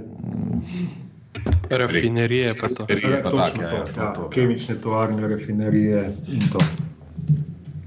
Rafinerije, 1.69 2.53
pa 2.61 2.67
to. 2.67 2.85
Rafinerije, 2.89 3.23
pa 3.23 3.31
tak, 3.31 3.57
ja, 3.61 3.69
ja, 3.69 3.83
to, 3.83 4.01
ja, 4.01 4.13
to, 4.13 4.29
kemične 4.29 4.75
tovarne, 4.81 5.27
rafinerije 5.27 6.05
in 6.27 6.49
to. 6.51 6.59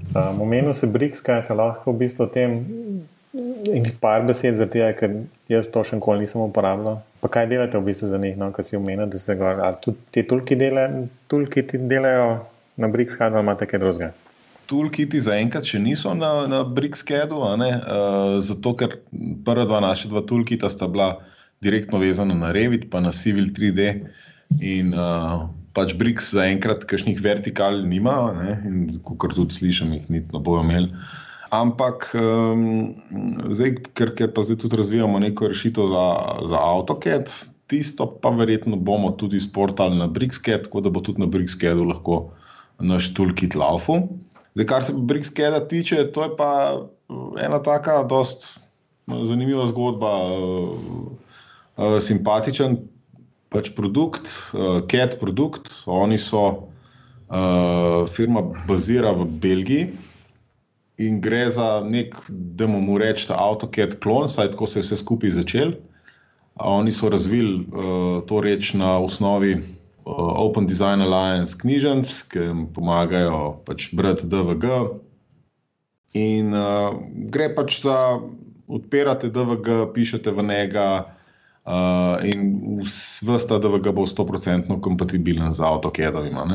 Um, 0.09 0.41
Omenil 0.41 0.73
se 0.73 0.87
BRICS, 0.87 1.21
kaj 1.21 1.43
je 1.49 1.55
lahko 1.55 1.91
v 1.91 1.97
bistvu 1.97 2.25
o 2.25 2.27
tem 2.33 2.61
In 3.73 3.85
par 4.01 4.23
besed 4.25 4.55
za 4.57 4.65
te, 4.65 4.81
ker 4.97 5.11
jaz 5.51 5.67
to 5.69 5.83
še 5.85 5.99
nikoli 5.99 6.23
nisem 6.23 6.41
uporabljal. 6.41 7.03
Pa 7.21 7.29
kaj 7.35 7.49
delate 7.51 7.77
v 7.77 7.85
bistvu 7.91 8.09
za 8.09 8.17
njih, 8.17 8.37
no, 8.39 8.49
kar 8.55 8.65
si 8.65 8.77
omenil, 8.77 9.05
da 9.11 9.21
se 9.21 9.35
ga 9.37 9.69
tudi 9.83 10.01
ti 10.15 10.23
tulki 10.25 10.57
delajo, 10.57 11.03
tulki 11.29 11.61
ti 11.69 11.77
delajo 11.77 12.39
na 12.79 12.87
BRICS-kadu 12.87 13.39
ali 13.39 13.47
imate 13.47 13.67
kaj 13.67 13.83
drugega? 13.83 14.11
Tulki 14.69 15.07
ti 15.09 15.19
zaenkrat 15.21 15.65
še 15.65 15.81
niso 15.81 16.13
na, 16.15 16.31
na 16.49 16.63
BRICS-kadu, 16.63 17.41
uh, 17.41 18.39
zato 18.45 18.75
ker 18.79 18.99
prva 19.45 19.65
dva 19.67 19.81
naša 19.83 20.11
dva 20.11 20.23
tulki 20.29 20.59
sta 20.61 20.87
bila 20.87 21.17
direktno 21.65 21.99
vezana 21.99 22.37
na 22.37 22.51
Revit, 22.55 22.89
pa 22.91 23.01
na 23.03 23.11
Civil 23.11 23.49
3D. 23.55 23.89
In 24.65 24.93
uh, 24.93 25.49
pač 25.77 25.93
BRICS 25.97 26.33
zaenkrat, 26.37 26.85
kakšnih 26.89 27.19
vertikal 27.21 27.83
nima, 27.85 28.15
ne, 28.37 28.53
in 28.65 28.77
kot 29.03 29.35
tudi 29.35 29.57
slišim, 29.57 29.93
jih 29.97 30.07
niti 30.09 30.33
ne 30.33 30.41
bojo 30.43 30.63
imeli. 30.65 30.93
Ampak, 31.53 32.11
um, 32.13 32.93
zdaj, 33.49 33.79
ker, 33.97 34.13
ker 34.17 34.33
pa 34.33 34.45
zdaj 34.45 34.59
tudi 34.63 34.77
razvijamo 34.77 35.21
neko 35.21 35.49
rešitev 35.49 35.89
za, 35.89 36.05
za 36.51 36.59
AutoCAD, 36.61 37.31
tisto 37.69 38.05
pa 38.21 38.29
verjetno 38.33 38.77
bomo 38.77 39.11
tudi 39.17 39.41
sportali 39.41 39.97
na 39.97 40.07
BricsCAD, 40.09 40.67
tako 40.67 40.81
da 40.85 40.93
bo 40.93 41.01
tudi 41.05 41.21
na 41.21 41.29
BricsCAD-u 41.29 41.89
lahko 41.89 42.19
naš 42.79 43.13
toolkit 43.13 43.55
laufu. 43.55 44.01
Zdaj, 44.55 44.65
kar 44.65 44.83
se 44.83 44.93
BricsCAD-a 44.93 45.59
tiče, 45.67 46.03
to 46.11 46.23
je 46.23 46.35
pa 46.37 46.51
ena 47.41 47.59
taka, 47.63 48.03
dost 48.03 48.59
zanimiva 49.07 49.67
zgodba, 49.69 50.13
uh, 50.35 51.97
simpatičen 52.03 52.77
pač 53.49 53.71
produkt, 53.73 54.29
CAD 54.91 55.17
produkt. 55.19 55.71
Oni 55.89 56.19
so 56.21 56.69
firma, 58.13 58.41
bazira 58.67 59.13
v 59.13 59.25
Belgiji 59.41 59.89
in 60.99 61.21
gre 61.21 61.45
za 61.49 61.79
nek, 61.85 62.15
da 62.27 62.67
mu 62.67 62.97
rečemo, 62.97 63.37
AutoCAD 63.39 63.99
klon, 64.03 64.27
saj 64.29 64.51
tako 64.51 64.67
se 64.67 64.79
je 64.79 64.83
vse 64.83 64.97
skupaj 64.99 65.31
začel. 65.37 65.73
Oni 66.59 66.91
so 66.91 67.09
razvili 67.09 67.63
uh, 67.71 68.19
to 68.27 68.41
reč 68.43 68.73
na 68.73 68.97
osnovi 68.99 69.61
Open 70.17 70.67
Design 70.67 71.01
Alliance 71.01 71.57
knjižnic, 71.59 72.09
ki 72.31 72.41
jim 72.49 72.65
pomagajo 72.73 73.59
pač 73.67 73.89
brati 73.93 74.27
DVG. 74.29 74.73
In 76.17 76.55
uh, 76.57 76.97
gre 77.29 77.51
pač 77.53 77.81
za 77.83 78.17
odpirate 78.69 79.29
DVG, 79.33 79.85
pišete 79.93 80.33
v 80.33 80.45
njega. 80.49 80.89
Uh, 81.69 82.17
in 82.25 82.81
vse 82.81 83.45
ta 83.45 83.59
DVG 83.61 83.93
bo 83.93 84.07
100% 84.09 84.79
kompatibilen 84.81 85.53
z 85.53 85.61
AutoCAD-ovima. 85.61 86.45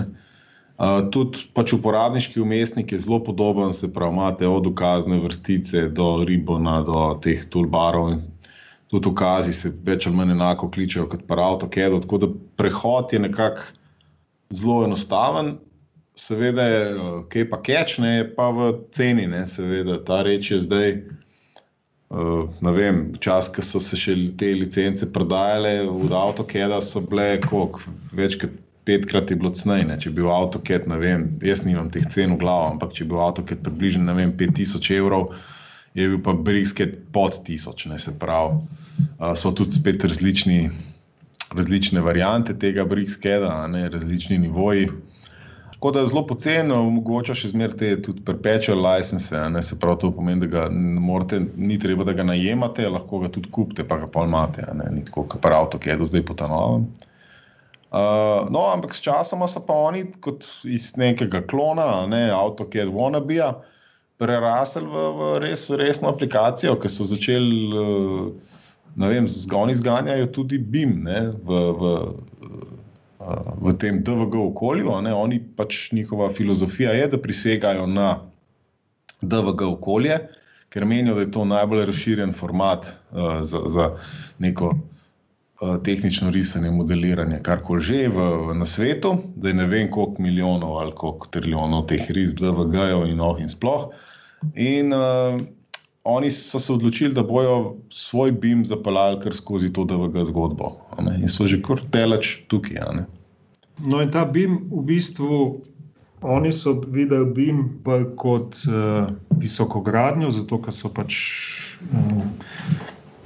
Uh, 0.74 1.04
tudi 1.14 1.46
pač 1.54 1.76
uporabniški 1.76 2.42
umestnik 2.42 2.90
je 2.90 2.98
zelo 2.98 3.20
podoben, 3.22 3.70
se 3.70 3.92
pravi, 3.92 4.16
imate 4.16 4.48
od 4.50 4.66
ukazne 4.66 5.20
vrstice 5.22 5.86
do 5.94 6.24
ribona, 6.26 6.80
do 6.82 7.12
teh 7.22 7.46
toolbarov 7.46 8.18
tudi 8.94 9.10
ukazi 9.10 9.52
se 9.52 9.72
več 9.84 10.06
ali 10.06 10.16
manj 10.16 10.34
enako 10.36 10.68
kličejo 10.70 11.08
kot 11.10 11.24
pa 11.26 11.38
AutoCAD. 11.42 11.96
Tako 12.04 12.18
da 12.22 12.28
prehod 12.56 13.12
je 13.12 13.18
nekako 13.18 13.62
zelo 14.50 14.84
enostaven. 14.84 15.56
Seveda 16.14 16.62
je, 16.62 16.82
kaj 17.32 17.48
pa 17.50 17.58
keč, 17.66 17.98
ne 17.98 18.22
pa 18.36 18.50
v 18.54 18.70
ceni, 18.94 19.26
ne, 19.26 19.42
seveda 19.50 19.98
ta 20.06 20.22
reč 20.22 20.52
je 20.52 20.60
zdaj. 20.62 20.92
Uh, 22.14 22.46
vem, 22.76 23.16
čas, 23.18 23.48
ko 23.50 23.64
so 23.64 23.80
se 23.82 23.98
še 23.98 24.14
te 24.38 24.52
licence 24.54 25.06
prodajale 25.10 25.80
v 25.88 26.12
AutoCAD, 26.14 26.76
so 26.86 27.02
bile 27.02 27.40
koliko, 27.42 27.82
več 28.14 28.36
kot 28.38 28.54
petkrat 28.86 29.32
je 29.32 29.38
bilo 29.40 29.50
cnej. 29.50 29.88
Če 29.98 30.12
bi 30.12 30.22
bil 30.22 30.30
AutoCAD, 30.30 30.86
ne 30.92 31.00
vem, 31.02 31.26
jaz 31.42 31.64
nimam 31.66 31.90
teh 31.90 32.06
cen 32.14 32.36
v 32.36 32.38
glavu, 32.44 32.76
ampak 32.76 32.94
če 32.94 33.08
bi 33.08 33.16
bil 33.16 33.24
AutoCAD 33.24 33.64
približno 33.66 34.14
5000 34.14 34.94
evrov, 34.94 35.32
je 35.98 36.06
bil 36.12 36.22
pa 36.22 36.36
Brixket 36.36 37.00
pod 37.16 37.40
1000, 37.42 37.88
ne 37.90 37.98
se 37.98 38.14
pravi. 38.14 38.62
Uh, 39.18 39.32
so 39.34 39.50
tudi 39.50 39.74
spet 39.80 40.06
različni, 40.06 40.68
različne 41.56 42.00
variante 42.00 42.58
tega 42.58 42.84
Brixkeda, 42.84 43.66
različni 43.92 44.38
nivoji. 44.38 44.88
Tako 45.84 45.90
da 45.90 46.00
je 46.00 46.06
zelo 46.06 46.26
poceni, 46.26 46.72
omogoča 46.72 47.34
še 47.36 47.50
zmeraj 47.50 47.76
te 47.76 47.88
tudi 48.02 48.22
perpetual 48.24 48.78
license. 48.80 49.36
Ne, 49.52 49.60
se 49.62 49.76
pravi, 49.76 49.98
to 50.00 50.08
pomeni, 50.16 50.40
da 50.40 50.46
ga 50.48 50.62
morate, 50.72 51.42
ni 51.56 51.76
treba, 51.78 52.06
da 52.08 52.14
ga 52.16 52.24
najemate, 52.24 52.86
lahko 52.88 53.20
ga 53.20 53.28
tudi 53.34 53.50
kupite, 53.52 53.84
pa 53.84 53.98
ga. 54.00 54.08
Ne, 54.78 54.86
ni 54.94 55.04
tako, 55.04 55.26
kot 55.28 55.42
pa 55.44 55.52
avto, 55.58 55.78
ki 55.78 55.92
je 55.92 55.98
do 56.00 56.08
zdaj 56.08 56.24
potanovano. 56.30 57.10
Uh, 57.94 58.48
no, 58.50 58.64
ampak 58.72 58.96
s 58.96 59.04
časom 59.04 59.44
so 59.46 59.60
pa 59.62 59.76
oni, 59.90 60.06
kot 60.24 60.48
iz 60.64 60.94
nekega 60.96 61.44
klona, 61.46 62.06
ne, 62.08 62.24
avto, 62.32 62.64
ki 62.64 62.80
je 62.80 62.88
wannabe, 62.88 63.52
prerasli 64.18 64.82
v, 64.88 65.04
v 65.18 65.28
res, 65.44 65.68
resno 65.78 66.08
aplikacijo, 66.10 66.78
ki 66.80 66.90
so 66.90 67.04
začeli, 67.06 67.60
uh, 67.76 68.32
ne 68.32 68.53
vem, 68.96 69.28
zgoni 69.28 69.74
zganjajo 69.74 70.26
tudi 70.26 70.58
BIM 70.58 71.02
ne, 71.04 71.20
v, 71.44 71.60
v 71.80 71.96
v 73.60 73.72
tem 73.78 74.02
DVG 74.04 74.34
okolju. 74.36 74.90
Oni 74.92 75.40
pač 75.56 75.92
njihova 75.92 76.30
filozofija 76.32 76.92
je, 76.92 77.08
da 77.08 77.20
prisegajo 77.20 77.86
na 77.86 78.08
DVG 79.22 79.62
okolje, 79.62 80.18
ker 80.68 80.84
menijo, 80.84 81.14
da 81.14 81.20
je 81.20 81.30
to 81.30 81.44
najbolj 81.44 81.84
razširjen 81.86 82.32
format 82.32 82.86
uh, 82.86 83.40
za, 83.42 83.60
za 83.66 83.90
neko 84.38 84.74
uh, 84.74 85.76
tehnično 85.84 86.30
risanje, 86.30 86.70
modeliranje, 86.70 87.38
kar 87.42 87.62
koli 87.62 87.82
že 87.82 88.08
v, 88.08 88.26
v, 88.48 88.56
na 88.58 88.66
svetu, 88.66 89.16
da 89.36 89.48
je 89.48 89.54
ne 89.54 89.66
vem 89.66 89.90
koliko 89.90 90.22
milijonov 90.22 90.78
ali 90.82 90.92
koliko 90.92 91.30
trilijonov 91.30 91.86
teh 91.86 92.10
risb, 92.10 92.42
DVG-jev 92.42 93.06
in 93.08 93.20
oh 93.20 93.40
in 93.40 93.48
sploh. 93.48 93.92
In 94.54 94.92
uh, 94.92 95.40
oni 96.04 96.30
so 96.30 96.60
se 96.60 96.72
odločili, 96.72 97.14
da 97.14 97.22
bojo 97.22 97.76
svoj 97.90 98.32
BIM 98.32 98.64
zapeljali 98.64 99.20
kar 99.22 99.34
skozi 99.34 99.72
to 99.72 99.84
DVG 99.84 100.24
zgodbo. 100.24 100.76
In 101.20 101.28
so 101.28 101.46
že 101.46 101.62
kar 101.62 101.80
teleč 101.90 102.44
tukaj. 102.48 103.04
No, 103.80 104.02
in 104.02 104.10
ta 104.10 104.24
BIM 104.24 104.68
v 104.70 104.84
bistvu. 104.84 105.62
Oni 106.24 106.52
so 106.52 106.72
videli 106.88 107.26
BIM 107.36 107.82
kot 108.16 108.56
uh, 108.64 109.10
visoko 109.36 109.80
gradnjo, 109.84 110.30
zato 110.32 110.56
ker 110.56 110.72
so 110.72 110.88
pač, 110.88 111.16
um, 111.92 112.22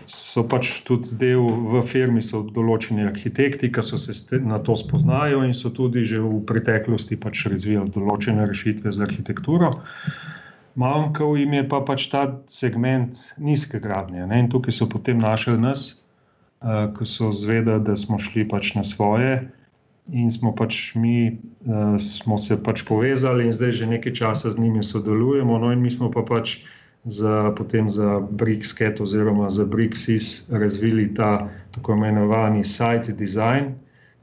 so 0.07 0.43
pač 0.43 0.81
tudi 0.83 1.15
del 1.21 1.47
v 1.71 1.83
firmi, 1.87 2.23
so 2.23 2.43
določeni 2.43 3.07
arhitekti, 3.07 3.71
ki 3.71 3.83
se 3.87 4.41
na 4.43 4.59
to 4.59 4.75
spoznajo 4.75 5.45
in 5.47 5.55
so 5.55 5.71
tudi 5.71 6.03
že 6.05 6.19
v 6.19 6.43
preteklosti 6.43 7.15
pač 7.23 7.47
razvijali 7.47 7.95
določene 7.95 8.47
rešitve 8.51 8.91
za 8.91 9.07
arhitekturo. 9.07 9.79
Manjkal 10.79 11.37
jim 11.37 11.53
je 11.57 11.65
pa 11.69 11.81
pač 11.83 12.07
ta 12.13 12.23
segment 12.47 13.17
nizke 13.43 13.81
gradnje. 13.83 14.27
Ne? 14.31 14.45
In 14.45 14.51
tukaj 14.53 14.77
so 14.77 14.87
potem 14.87 15.19
našli 15.19 15.57
nas, 15.59 15.89
uh, 16.63 16.87
ko 16.95 17.07
so 17.09 17.33
zvedeli, 17.35 17.83
da 17.83 17.97
smo 17.99 18.19
šli 18.23 18.47
pač 18.49 18.77
na 18.79 18.87
svoje 18.87 19.49
in 20.09 20.31
smo 20.33 20.55
pač 20.57 20.95
mi 20.95 21.35
uh, 21.35 21.99
smo 22.01 22.39
se 22.39 22.57
pač 22.63 22.87
povezali 22.89 23.45
in 23.45 23.53
zdaj 23.53 23.73
že 23.83 23.91
nekaj 23.91 24.15
časa 24.23 24.55
z 24.55 24.63
njimi 24.63 24.87
sodelujemo. 24.87 25.59
No, 25.59 25.73
in 25.75 25.83
mi 25.83 25.91
smo 25.91 26.13
pa 26.15 26.23
pač 26.23 26.63
za, 27.05 27.51
potem 27.59 27.91
za 27.91 28.23
BRICS-KET 28.23 29.03
oziroma 29.03 29.51
za 29.51 29.67
BRICS-IS 29.67 30.49
razvili 30.55 31.11
ta 31.15 31.51
tako 31.75 31.99
imenovani 31.99 32.65
site 32.65 33.13
design, 33.13 33.75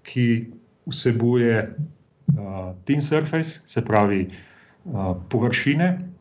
ki 0.07 0.55
vsebuje 0.87 1.67
uh, 1.67 2.73
Team 2.87 3.01
Surface, 3.01 3.59
se 3.65 3.85
pravi 3.85 4.31
uh, 4.31 5.19
površine. 5.29 6.14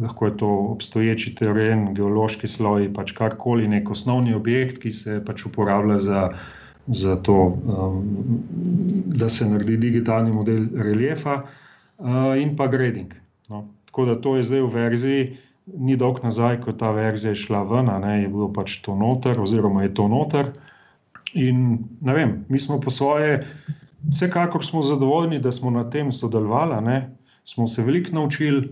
Lahko 0.00 0.26
je 0.26 0.36
to 0.40 0.48
obstoječi 0.72 1.34
teren, 1.36 1.90
geološki 1.94 2.48
sloj, 2.48 2.88
pač 2.96 3.12
karkoli, 3.12 3.68
nek 3.68 3.90
osnovni 3.90 4.34
objekt, 4.34 4.78
ki 4.82 4.92
se 4.92 5.20
pač 5.24 5.46
uporablja 5.46 5.98
za 5.98 6.22
za 6.86 7.16
to, 7.16 7.58
um, 7.64 8.18
da 9.06 9.28
se 9.28 9.46
naredi 9.46 9.76
digitalni 9.76 10.32
model 10.32 10.66
reliefa 10.74 11.42
uh, 11.42 12.42
in 12.42 12.56
pa 12.56 12.66
grading. 12.66 13.14
No. 13.48 13.68
Tako 13.84 14.04
da 14.04 14.20
to 14.20 14.36
je 14.36 14.42
zdaj 14.42 14.60
v 14.60 14.70
verziji, 14.74 15.36
ni 15.78 15.96
dolg 15.96 16.22
nazaj, 16.24 16.60
ko 16.60 16.72
ta 16.72 16.90
verzija 16.90 17.30
je 17.30 17.42
šla 17.44 17.62
ven, 17.62 17.90
ne, 18.02 18.22
je 18.22 18.28
bilo 18.28 18.50
pač 18.52 18.80
to 18.82 18.96
noter, 18.98 19.40
oziroma 19.40 19.82
je 19.82 19.94
to 19.94 20.08
noter. 20.08 20.52
In 21.34 21.78
ne 22.00 22.14
vem, 22.14 22.44
mi 22.48 22.58
smo 22.58 22.80
po 22.80 22.90
svoje, 22.90 23.44
vsekakor 24.10 24.64
smo 24.64 24.82
zadovoljni, 24.82 25.38
da 25.40 25.52
smo 25.52 25.70
na 25.70 25.84
tem 25.90 26.12
sodelovali, 26.12 26.82
ne, 26.84 26.98
smo 27.44 27.66
se 27.66 27.84
veliko 27.84 28.14
naučili, 28.14 28.68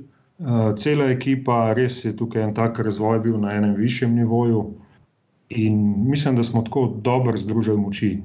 cela 0.77 1.11
ekipa, 1.13 1.73
res 1.77 2.05
je 2.05 2.15
tukaj 2.17 2.43
en 2.43 2.55
tak 2.57 2.79
razvoj 2.79 3.21
bil 3.21 3.37
na 3.41 3.53
enem 3.59 3.75
višjem 3.77 4.15
nivoju. 4.17 4.63
In 5.51 5.95
mislim, 6.09 6.37
da 6.37 6.43
smo 6.43 6.63
tako 6.63 6.87
dobro 7.03 7.37
združili 7.37 7.77
moči, 7.77 8.19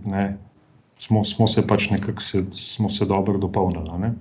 smo, 0.95 1.23
smo 1.25 1.47
se 1.47 1.67
pač 1.67 1.89
nekako 1.89 2.21
dobro 3.07 3.37
dopolnili. 3.37 3.99
Ne? 3.99 4.13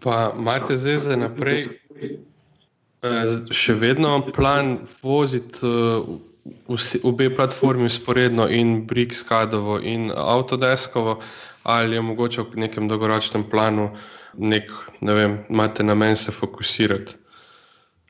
Pa 0.00 0.32
imate 0.38 0.76
zdaj 0.76 0.98
za 0.98 1.16
naprej 1.16 1.68
eh, 3.02 3.34
še 3.50 3.74
vedno 3.74 4.20
plan 4.34 4.78
voziti 5.02 5.58
eh, 5.66 6.98
obe 7.02 7.30
platformi 7.34 7.86
usporedno 7.86 8.48
in 8.48 8.86
Brix, 8.86 9.24
Kadovo 9.28 9.80
in 9.80 10.12
Autodeskovo, 10.16 11.18
ali 11.62 11.96
je 11.96 12.02
mogoče 12.02 12.42
v 12.42 12.60
nekem 12.66 12.88
dolgoročnem 12.88 13.44
planu, 13.50 13.90
nek, 14.38 14.70
ne 15.00 15.14
vem, 15.14 15.38
imate 15.50 15.84
namen 15.84 16.16
se 16.16 16.32
fokusirati? 16.32 17.24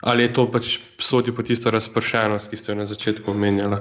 ali 0.04 0.22
je 0.22 0.32
to 0.32 0.44
pač 0.52 0.78
sodi 1.00 1.32
po 1.32 1.42
tisto 1.42 1.72
razpršenost, 1.72 2.50
ki 2.50 2.60
ste 2.60 2.72
jo 2.72 2.76
na 2.76 2.86
začetku 2.86 3.30
omenjali? 3.32 3.80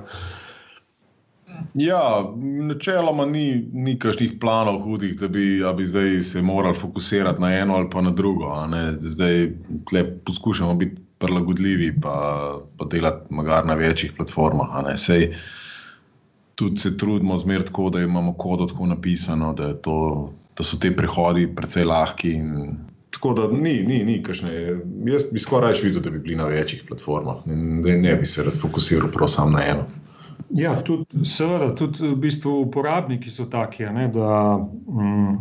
Ja, 1.78 2.24
načeloma 2.70 3.26
ni 3.30 3.60
nikašnih 3.74 4.38
planov 4.42 4.80
hudih, 4.86 5.18
da 5.20 5.28
bi, 5.28 5.60
bi 5.78 5.86
zdaj 5.86 6.22
se 6.24 6.42
morali 6.42 6.80
fokusirati 6.80 7.42
na 7.42 7.52
eno 7.58 7.76
ali 7.76 7.90
pa 7.92 8.02
na 8.02 8.12
drugo. 8.12 8.56
Zdaj 9.00 9.50
poskušamo 10.26 10.74
biti 10.80 11.02
prilagodljivi, 11.20 11.92
pa, 12.02 12.16
pa 12.78 12.88
delati 12.92 13.36
na 13.68 13.76
večjih 13.76 14.14
platformah. 14.18 14.96
Sej, 14.98 15.36
tudi 16.56 16.78
se 16.78 16.98
trudimo 16.98 17.38
zmerno 17.38 17.68
tako, 17.68 17.90
da 17.90 18.00
imamo 18.00 18.34
kod 18.34 18.70
tako 18.70 18.86
napisano, 18.86 19.54
da, 19.54 19.74
to, 19.74 20.32
da 20.58 20.64
so 20.64 20.78
te 20.80 20.92
prehodi 20.96 21.48
precej 21.56 21.88
lahki 21.90 22.34
in 22.40 22.50
Tako 23.14 23.34
da 23.34 23.48
ni, 23.48 23.84
ni, 23.84 24.04
ni 24.04 24.24
kašne. 24.24 24.52
Jaz 25.06 25.24
bi 25.32 25.40
skoraj 25.40 25.76
videl, 25.84 26.02
da 26.02 26.10
bi 26.10 26.20
bili 26.20 26.36
na 26.36 26.48
večjih 26.50 26.82
platformah, 26.88 27.44
da 27.46 27.96
ne 27.96 28.16
bi 28.16 28.26
se 28.26 28.44
rad 28.44 28.58
fokusiral 28.58 29.12
prav 29.14 29.30
samo 29.30 29.52
na 29.54 29.62
eno. 29.68 29.84
Ja, 30.50 30.74
tudi, 30.84 31.06
seveda, 31.26 31.70
tudi 31.76 32.08
v 32.08 32.16
bistvu 32.26 32.56
uporabniki 32.66 33.30
so 33.30 33.46
taki. 33.46 33.86
Ne, 33.86 34.08
da, 34.14 34.58
mm, 34.58 35.38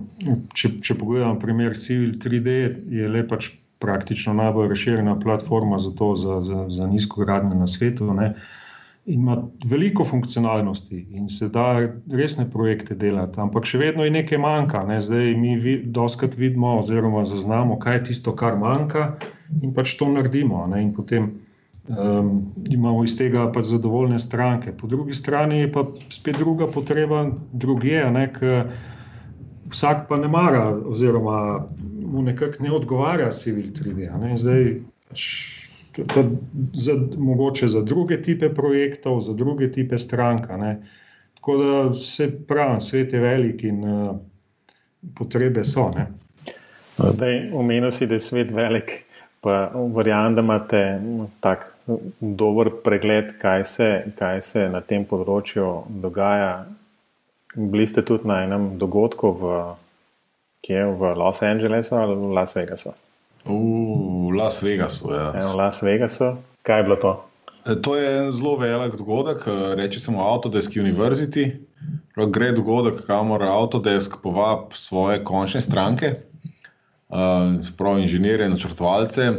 če, 0.55 0.75
če 0.85 0.99
pogledamo 1.01 1.41
primer 1.41 1.73
Civil 1.77 2.13
3D, 2.21 2.59
je 2.93 3.09
le 3.09 3.25
pač 3.29 3.51
praktično 3.81 4.37
najbolj 4.37 4.69
razširjena 4.69 5.17
platforma 5.21 5.81
za 5.81 5.97
to, 5.97 6.13
za, 6.15 6.43
za, 6.45 6.67
za 6.69 6.87
nizko 6.87 7.25
gradnjo 7.25 7.57
na 7.59 7.67
svetu. 7.67 8.13
Ne. 8.15 8.35
Uh, 8.37 8.62
ima 9.07 9.49
veliko 9.65 10.05
funkcionalnosti 10.05 11.07
in 11.11 11.29
se 11.29 11.49
da 11.49 11.89
resne 12.13 12.51
projekte 12.51 12.95
delati, 12.95 13.41
ampak 13.41 13.67
še 13.67 13.79
vedno 13.79 14.05
je 14.05 14.11
nekaj 14.15 14.39
manjka. 14.39 14.85
Ne? 14.87 15.01
Zdaj 15.01 15.35
mi 15.39 15.57
vi, 15.59 15.77
doskrat 15.85 16.37
vidimo, 16.39 16.77
oziroma 16.79 17.25
zaznamo, 17.25 17.79
kaj 17.83 17.97
je 17.97 18.05
tisto, 18.13 18.37
kar 18.37 18.59
manjka, 18.59 19.17
in 19.63 19.75
pač 19.75 19.97
to 19.99 20.07
naredimo. 20.13 20.67
Ne? 20.71 20.85
In 20.87 20.93
potem 20.95 21.33
um, 21.89 22.31
imamo 22.71 23.03
iz 23.05 23.17
tega 23.19 23.49
pač 23.53 23.73
zadovoljne 23.73 24.23
stranke. 24.23 24.77
Po 24.79 24.87
drugi 24.87 25.19
strani 25.19 25.65
je 25.65 25.73
pa 25.73 25.87
spet 26.11 26.39
druga 26.39 26.71
potreba, 26.71 27.27
druge, 27.53 28.05
vsak 29.73 30.07
pa 30.09 30.21
ne 30.21 30.29
mara, 30.29 30.69
oziroma 30.87 31.67
mu 32.07 32.23
nekako 32.23 32.63
ne 32.63 32.71
odgovarja, 32.77 33.33
civil 33.35 33.73
3D. 33.75 34.13
Zdaj 34.37 34.67
pač 35.09 35.27
za, 36.73 36.93
mogoče 37.19 37.69
za 37.69 37.83
druge 37.83 38.23
type 38.23 38.55
projektov, 38.55 39.21
za 39.21 39.35
druge 39.35 39.69
type 39.73 39.99
stranka. 39.99 40.57
Ne. 40.57 40.83
Tako 41.35 41.57
da 41.57 41.93
se 41.93 42.31
pravi, 42.47 42.81
svet 42.81 43.13
je 43.13 43.21
velik 43.21 43.65
in 43.65 43.85
uh, 43.85 44.17
potrebe 45.19 45.65
so. 45.65 45.91
No, 46.99 47.11
zdaj, 47.11 47.51
omenil 47.53 47.91
si, 47.91 48.07
da 48.07 48.15
je 48.15 48.21
svet 48.21 48.53
velik, 48.53 49.05
pa 49.41 49.73
verjamem, 49.95 50.35
da 50.35 50.41
imate 50.41 50.83
tak 51.41 51.69
dober 52.21 52.71
pregled, 52.85 53.39
kaj 53.39 53.65
se, 53.65 53.89
kaj 54.19 54.41
se 54.43 54.69
na 54.71 54.81
tem 54.81 55.05
področju 55.05 55.83
dogaja. 56.03 56.67
Bili 57.57 57.87
ste 57.87 58.05
tudi 58.07 58.29
na 58.29 58.43
enem 58.47 58.77
dogodku 58.79 59.33
v, 59.41 59.57
v 60.71 61.15
Los 61.19 61.43
Angelesu 61.43 61.99
ali 61.99 62.15
v 62.17 62.31
Las 62.39 62.55
Vegasu? 62.57 62.95
V 63.45 64.33
Las 64.39 64.63
Vegasu. 64.63 65.11
Ja. 65.13 65.31
V 65.31 65.57
Las 65.57 65.83
Vegasu. 65.83 66.37
Kaj 66.63 66.79
je 66.79 66.83
bilo 66.83 66.97
to? 66.97 67.13
E, 67.67 67.83
to 67.83 67.97
je 67.97 68.19
en 68.19 68.33
zelo 68.33 68.57
velik 68.57 68.95
dogodek, 68.97 69.47
e, 69.47 69.75
reče 69.75 70.01
se 70.01 70.11
mu 70.11 70.21
Autodesk 70.21 70.77
University. 70.77 71.51
Gre 72.29 72.53
dogodek, 72.53 73.07
kamor 73.07 73.43
Autodesk 73.43 74.17
povabi 74.23 74.77
svoje 74.77 75.25
končne 75.25 75.61
stranke, 75.61 76.15
sprav 77.65 77.99
inženirje, 77.99 78.49
načrtovalce. 78.49 79.33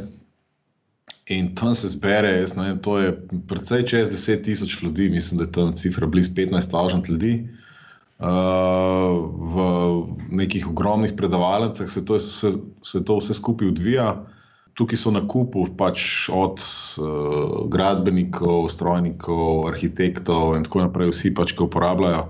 In 1.30 1.56
tam 1.56 1.76
se 1.76 1.88
zbere, 1.88 2.32
jaz, 2.40 2.56
ne, 2.56 2.74
to 2.82 2.98
je 3.00 3.14
precej 3.48 3.86
čez 3.86 4.10
10 4.10 4.44
tisoč 4.44 4.82
ljudi, 4.82 5.10
mislim, 5.10 5.38
da 5.38 5.44
je 5.44 5.52
tam 5.52 5.76
cifra 5.76 6.08
blizu 6.08 6.34
15 6.36 6.68
tisoč 6.72 7.10
ljudi. 7.10 7.48
Uh, 8.22 9.26
v 9.36 9.56
nekih 10.30 10.70
ogromnih 10.70 11.16
predavalnicah 11.18 11.90
se, 11.90 12.04
se, 12.20 12.52
se 12.82 13.04
to 13.04 13.18
vse 13.18 13.34
skupaj 13.34 13.68
odvija. 13.68 14.14
Tukaj 14.74 14.98
so 14.98 15.12
na 15.14 15.22
kupu 15.28 15.66
pač 15.78 16.30
od 16.34 16.62
uh, 16.62 17.66
gradbenikov, 17.70 18.70
strojnikov, 18.74 19.68
arhitektov 19.74 20.56
in 20.58 20.66
tako 20.66 20.86
naprej, 20.88 21.12
vsi 21.14 21.34
pač, 21.34 21.54
ki 21.54 21.66
uporabljajo 21.66 22.30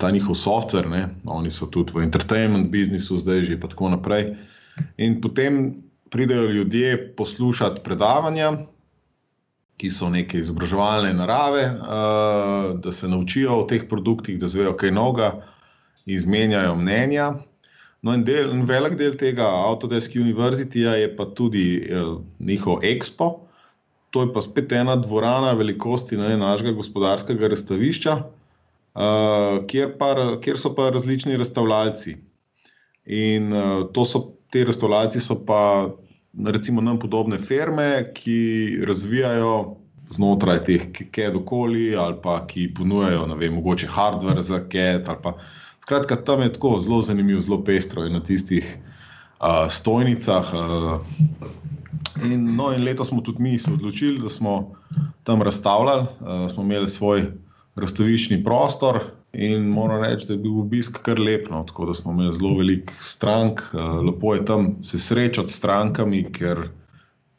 ta 0.00 0.10
njihov 0.10 0.36
softver. 0.36 0.88
Oni 1.24 1.50
so 1.50 1.66
tudi 1.66 1.92
v 1.96 2.04
entertainment 2.04 2.70
biznisu, 2.72 3.20
zdaj 3.20 3.44
že 3.48 3.56
in 3.56 3.60
tako 3.60 3.92
naprej. 3.92 4.36
In 4.96 5.20
potem 5.20 5.82
pridejo 6.12 6.48
ljudje 6.52 7.14
poslušati 7.16 7.80
predavanja, 7.84 8.52
ki 9.82 9.90
so 9.90 10.06
neke 10.12 10.38
izobraževalne 10.38 11.10
narave, 11.18 11.64
uh, 11.74 12.68
da 12.78 12.92
se 12.94 13.08
naučijo 13.10 13.56
o 13.58 13.64
teh 13.66 13.88
produktih, 13.90 14.38
da 14.38 14.46
zvejo 14.46 14.76
kaj 14.78 14.94
novega, 14.94 15.32
izmenjajo 16.06 16.76
mnenja. 16.78 17.32
No, 18.02 18.14
in, 18.14 18.22
del, 18.26 18.50
in 18.54 18.62
velik 18.66 18.94
del 18.98 19.16
tega 19.18 19.46
Autodesk 19.46 20.14
University 20.18 20.84
je 20.86 21.08
pa 21.16 21.26
tudi 21.34 21.64
uh, 21.82 22.20
njihov 22.38 22.86
Expo. 22.86 23.32
To 24.14 24.22
je 24.22 24.30
pa 24.34 24.42
spet 24.44 24.72
ena 24.76 24.94
dvorana 25.00 25.54
velikosti 25.58 26.18
ne, 26.20 26.36
našega 26.36 26.74
gospodarskega 26.76 27.48
razstavišča, 27.54 28.16
uh, 28.22 29.62
kjer, 29.70 29.94
pa, 29.98 30.12
kjer 30.44 30.60
so 30.60 30.74
pa 30.76 30.90
različni 30.94 31.38
razstavljalci. 31.40 32.16
In 33.06 33.50
uh, 33.50 33.86
to 33.94 34.06
so 34.06 34.26
te 34.52 34.66
restauracije 34.68 35.22
so 35.24 35.38
pa, 35.46 35.62
recimo, 36.38 36.80
nam 36.80 36.98
podobne 36.98 37.38
firme, 37.38 38.12
ki 38.14 38.82
razvijajo 38.86 39.76
znotraj 40.12 40.64
teh 40.64 40.86
KED-okoli 40.92 41.96
ali 41.96 42.16
pa 42.22 42.40
ki 42.46 42.68
ponujajo, 42.74 43.26
ne 43.26 43.36
vem, 43.36 43.54
mogoče 43.54 43.86
hardware 43.86 44.42
za 44.42 44.60
KED. 44.68 45.08
Skratka, 45.82 46.16
tam 46.16 46.42
je 46.42 46.52
tako 46.52 46.80
zelo 46.80 47.02
zanimivo, 47.02 47.40
zelo 47.40 47.62
pestro 47.64 48.06
in 48.06 48.12
na 48.12 48.20
tistih 48.20 48.66
uh, 49.40 49.66
stojnicah. 49.70 50.52
Uh, 50.54 51.00
in, 52.24 52.54
no, 52.56 52.72
in 52.74 52.84
letos 52.84 53.08
smo 53.08 53.20
tudi 53.20 53.42
mi 53.42 53.58
se 53.58 53.72
odločili, 53.72 54.20
da 54.22 54.28
smo 54.28 54.74
tam 55.24 55.42
razstavljali, 55.42 56.06
uh, 56.20 56.50
smo 56.50 56.62
imeli 56.62 56.88
svoj 56.88 57.26
razstaviščni 57.76 58.44
prostor. 58.44 59.00
In 59.32 59.68
moram 59.72 60.02
reči, 60.02 60.26
da 60.28 60.34
je 60.34 60.42
bil 60.44 60.58
obisk 60.60 60.98
kar 61.04 61.20
lep, 61.20 61.46
no, 61.50 61.62
tako 61.68 61.86
da 61.88 61.94
smo 61.96 62.12
imeli 62.12 62.34
zelo 62.36 62.52
veliko 62.58 62.92
strank, 63.00 63.62
uh, 63.72 63.96
lepo 64.04 64.34
je 64.34 64.44
tam 64.44 64.66
se 64.84 64.98
srečati 64.98 65.52
s 65.52 65.56
strankami, 65.56 66.26
ker 66.32 66.66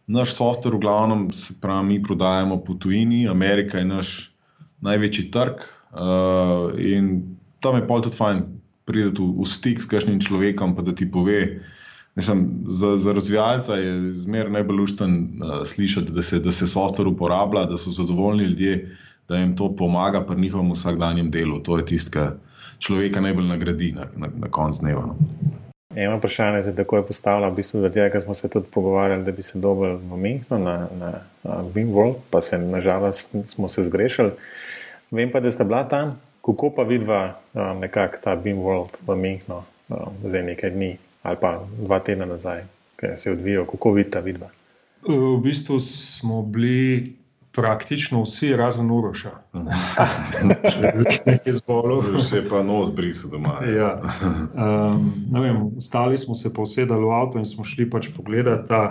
naš 0.08 0.34
softver, 0.34 0.73
v 0.75 0.82
glavnem, 0.82 1.27
se 1.32 1.53
pravi, 1.62 1.88
mi 1.88 1.99
prodajamo 2.03 2.58
po 2.65 2.73
tujini, 2.73 3.27
Amerika 3.29 3.77
je 3.77 3.86
naš 3.86 4.15
največji 4.82 5.29
trg. 5.32 5.62
Uh, 5.93 6.73
in 6.82 7.38
tam 7.62 7.77
je 7.77 7.86
pa 7.88 8.01
tudi 8.01 8.17
fajn 8.17 8.41
priti 8.89 9.21
v, 9.21 9.29
v 9.43 9.47
stik 9.47 9.82
s 9.82 9.88
kakšnim 9.88 10.17
človekom, 10.19 10.73
pa 10.75 10.82
da 10.82 10.95
ti 10.95 11.06
pove. 11.06 11.62
Mislim, 12.17 12.65
za, 12.69 12.97
za 12.97 13.13
razvijalca 13.13 13.77
je 13.77 13.93
zmeraj 14.25 14.51
najbolj 14.58 14.82
lušten 14.82 15.13
uh, 15.13 15.62
slišati, 15.65 16.12
da 16.12 16.25
se, 16.25 16.41
se 16.51 16.67
softver 16.67 17.08
uporablja, 17.08 17.67
da 17.69 17.77
so 17.77 17.93
zadovoljni 17.93 18.49
ljudje 18.49 18.97
da 19.34 19.41
jim 19.41 19.56
to 19.58 19.72
pomaga 19.76 20.22
pri 20.22 20.38
njihovem 20.41 20.72
vsakdanjem 20.72 21.32
delu. 21.32 21.60
To 21.65 21.78
je 21.78 21.86
tisto, 21.86 22.13
kar 22.13 22.36
človeka 22.80 23.22
najbolj 23.22 23.48
nagradi 23.50 23.91
na, 23.98 24.06
na, 24.15 24.30
na 24.46 24.50
koncu 24.52 24.86
dneva. 24.86 25.06
No. 25.10 25.15
Eno 25.96 26.17
vprašanje 26.17 26.63
se 26.63 26.76
tako 26.76 26.98
je 26.98 27.08
postavilo, 27.08 27.50
v 27.50 27.56
bistvu, 27.56 27.82
zaradi 27.82 28.00
tega, 28.00 28.10
ker 28.13 28.22
smo 28.22 28.34
se 28.34 28.50
tudi 28.50 28.69
pogovarjali, 28.74 29.24
da 29.24 29.32
bi 29.32 29.43
se 29.43 29.60
dobil 29.62 29.98
v 29.98 30.17
Münchnu 30.17 30.58
na, 30.58 30.76
na, 31.00 31.12
na 31.43 31.62
Beamworld, 31.74 32.22
pa 32.30 32.41
se 32.41 32.58
nažalost 32.58 33.36
smo 33.46 33.69
se 33.69 33.84
zgrešili. 33.84 34.32
Vem 35.12 35.32
pa, 35.32 35.39
da 35.39 35.52
ste 35.52 35.63
bila 35.63 35.84
tam, 35.89 36.15
kako 36.46 36.72
pa 36.76 36.84
vidva 36.84 37.22
um, 37.54 37.80
nekako 37.80 38.22
ta 38.24 38.36
Beamworld 38.36 38.98
v 39.08 39.15
Münchnu, 39.15 39.62
um, 39.89 40.22
zdaj 40.26 40.46
nekaj 40.54 40.74
dni 40.78 40.98
ali 41.24 41.38
pa 41.39 41.56
dva 41.80 42.02
tedna 42.04 42.26
nazaj, 42.28 42.65
ker 43.00 43.13
se 43.15 43.30
je 43.30 43.34
odvijal, 43.34 43.65
kako 43.65 43.93
vidita 43.96 44.19
vidva. 44.19 44.50
V 45.08 45.38
bistvu 45.43 45.80
smo 45.80 46.41
bili 46.41 47.13
praktično 47.56 48.24
vsi, 48.24 48.56
razen 48.56 48.92
Uroša. 48.92 49.32
Nekaj 51.30 51.54
zbolov. 51.54 52.08
Še 52.26 52.42
pa 52.50 52.63
nos 52.66 52.89
brisal 52.96 53.30
doma. 53.34 53.60
Ja. 53.70 53.92
Um, 54.58 55.76
stali 55.82 56.18
smo 56.18 56.36
se 56.36 56.54
posedali 56.54 57.06
v 57.06 57.13
avto 57.13 57.38
in 57.38 57.46
smo 57.46 57.66
šli 57.68 57.86
pač 57.89 58.10
pogledati 58.16 58.68
ta 58.72 58.82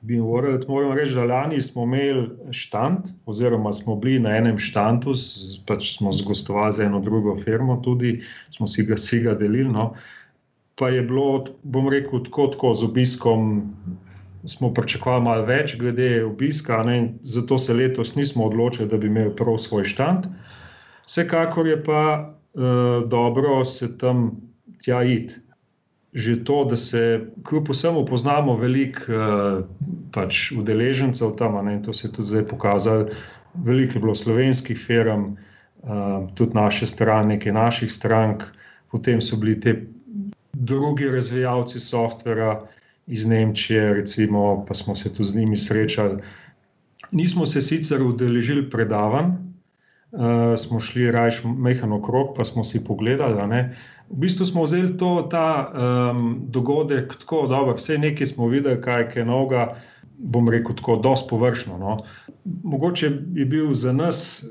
Beam 0.00 0.22
World. 0.30 0.68
Moram 0.70 0.94
reči, 0.98 1.16
da 1.18 1.26
lani 1.26 1.58
smo 1.62 1.82
imeli 1.88 2.54
štand, 2.54 3.10
oziroma 3.26 3.72
smo 3.74 3.98
bili 3.98 4.22
na 4.22 4.36
enem 4.38 4.58
štantu, 4.58 5.16
pač 5.66 5.96
smo 5.96 6.14
zgostovali 6.14 6.78
za 6.78 6.86
eno 6.86 7.02
drugo 7.02 7.36
firmo, 7.42 7.80
tudi 7.82 8.20
smo 8.54 8.70
si 8.70 8.86
ga, 8.86 8.96
si 8.96 9.22
ga 9.26 9.34
delili. 9.34 9.70
No. 9.70 9.92
Pa 10.78 10.94
je 10.94 11.02
bilo, 11.02 11.44
bom 11.62 11.90
rekel, 11.90 12.22
tako, 12.24 12.46
tako 12.54 12.74
z 12.74 12.86
obiskom 12.86 13.50
smo 14.46 14.72
pričakovali 14.74 15.24
malo 15.24 15.44
več 15.46 15.76
glede 15.78 16.24
obiska, 16.24 16.82
ne, 16.82 17.14
zato 17.22 17.58
se 17.58 17.74
letos 17.74 18.14
nismo 18.14 18.44
odločili, 18.44 18.88
da 18.88 18.96
bi 18.96 19.06
imeli 19.06 19.36
prav 19.36 19.58
svoj 19.58 19.84
štand. 19.84 20.26
Vsekakor 21.06 21.66
je 21.66 21.78
pa 21.84 22.02
uh, 22.22 23.08
dobro 23.08 23.64
se 23.64 23.98
tam 23.98 24.30
tja 24.82 25.02
iti. 25.02 25.34
Že 26.12 26.42
to, 26.44 26.64
da 26.68 26.76
se 26.76 27.20
kljub 27.48 27.70
vsemu 27.72 28.04
poznamo 28.04 28.56
veliko 28.60 29.00
uh, 29.08 29.62
pač 30.12 30.50
udeležencev 30.52 31.30
tam, 31.38 31.56
ne, 31.64 31.78
to 31.82 31.92
se 31.92 32.08
je 32.08 32.12
tudi 32.12 32.28
zdaj 32.28 32.44
pokazalo, 32.50 33.06
veliko 33.54 33.96
je 33.96 34.00
bilo 34.00 34.14
slovenskih 34.14 34.76
firm, 34.78 35.24
uh, 35.82 36.28
tudi 36.34 36.52
naše 36.54 36.86
strane, 36.86 37.34
nekaj 37.36 37.52
naših 37.52 37.92
strank, 37.92 38.44
potem 38.92 39.22
so 39.24 39.40
bili 39.40 39.56
te 39.60 39.72
drugi 40.52 41.08
razvijalci 41.08 41.80
softvera, 41.80 42.60
iz 43.12 43.26
Nemčije, 43.26 43.94
recimo, 43.94 44.64
pa 44.68 44.74
smo 44.74 44.94
se 44.94 45.12
tu 45.14 45.24
z 45.24 45.36
njimi 45.36 45.56
srečali. 45.56 46.22
Nismo 47.12 47.46
se 47.46 47.62
sicer 47.62 48.02
udeležili 48.02 48.70
predavanj, 48.70 49.26
uh, 49.28 50.56
smo 50.56 50.80
šli 50.80 51.10
rajš 51.10 51.42
mehano 51.44 52.00
krok, 52.02 52.36
pa 52.36 52.44
smo 52.44 52.64
si 52.64 52.84
pogledali. 52.84 53.68
V 54.08 54.16
bistvu 54.24 54.46
smo 54.46 54.64
vzeli 54.64 54.96
to, 54.96 55.28
ta 55.30 55.46
um, 55.68 56.40
dogodek 56.48 57.16
tako 57.20 57.46
dobro, 57.46 57.76
vse 57.76 57.98
nekaj 57.98 58.26
smo 58.26 58.48
videli, 58.48 58.80
kaj 58.80 59.08
je 59.16 59.24
noga, 59.24 59.74
bom 60.18 60.48
rekel 60.48 60.76
tako, 60.76 60.96
dosti 60.96 61.28
površno. 61.30 61.78
No. 61.78 61.98
Mogoče 62.44 63.10
je 63.34 63.44
bil 63.44 63.74
za 63.74 63.92
nas 63.92 64.44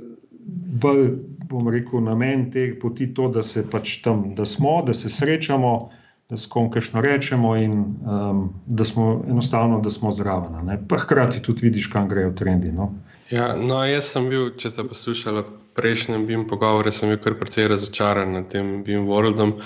bolj, 0.81 1.09
bom 1.49 1.69
rekel, 1.69 2.01
namen 2.03 2.51
te 2.51 2.71
poti 2.81 3.13
to, 3.13 3.27
da 3.29 3.43
se 3.43 3.65
pač 3.69 4.01
tam, 4.05 4.35
da 4.35 4.45
smo, 4.45 4.81
da 4.85 4.93
se 4.93 5.09
srečamo 5.09 5.89
da 6.31 6.37
s 6.37 6.47
kom 6.47 6.69
kajšno 6.71 7.01
rečemo, 7.03 7.55
in 7.59 7.73
um, 8.07 8.53
da 8.65 8.85
smo 8.87 9.23
enostavno, 9.29 9.81
da 9.83 9.91
smo 9.91 10.11
zraven. 10.11 10.71
Pa 10.87 10.97
hkrati 10.97 11.41
tudi 11.43 11.67
vidiš, 11.67 11.87
kam 11.91 12.09
grejo 12.09 12.31
trendi. 12.31 12.71
No? 12.71 12.93
Ja, 13.31 13.55
no, 13.55 13.83
jaz 13.83 14.13
sem 14.13 14.29
bil, 14.31 14.53
če 14.55 14.71
ste 14.71 14.87
poslušali 14.87 15.43
prejšnji 15.75 16.23
BIM 16.27 16.47
pogovor, 16.47 16.87
sem 16.91 17.11
bil 17.11 17.19
kar 17.19 17.35
precej 17.39 17.67
razočaran 17.71 18.31
nad 18.35 18.47
tem 18.51 18.79
BIM 18.87 19.07
Worldom. 19.11 19.57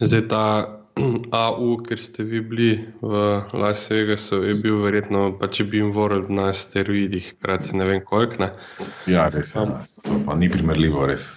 Zdaj 0.00 0.26
ta 0.28 0.44
AU, 1.44 1.70
ker 1.88 2.00
ste 2.00 2.24
vi 2.28 2.40
bili 2.40 2.68
v 3.00 3.24
Las 3.56 3.86
Vegasu, 3.90 4.42
je 4.44 4.58
bil 4.60 4.82
verjetno 4.84 5.30
pač 5.40 5.62
BIM 5.64 5.92
World 5.96 6.28
na 6.28 6.52
steroidih, 6.52 7.32
krati 7.40 7.76
ne 7.80 7.88
vem 7.88 8.04
koliko. 8.04 8.44
Ne. 8.44 8.52
Ja, 9.08 9.30
res 9.32 9.56
je. 9.56 9.64
Ja. 9.64 9.80
To 10.04 10.20
pa 10.28 10.36
ni 10.36 10.52
primerljivo, 10.52 11.08
res. 11.08 11.30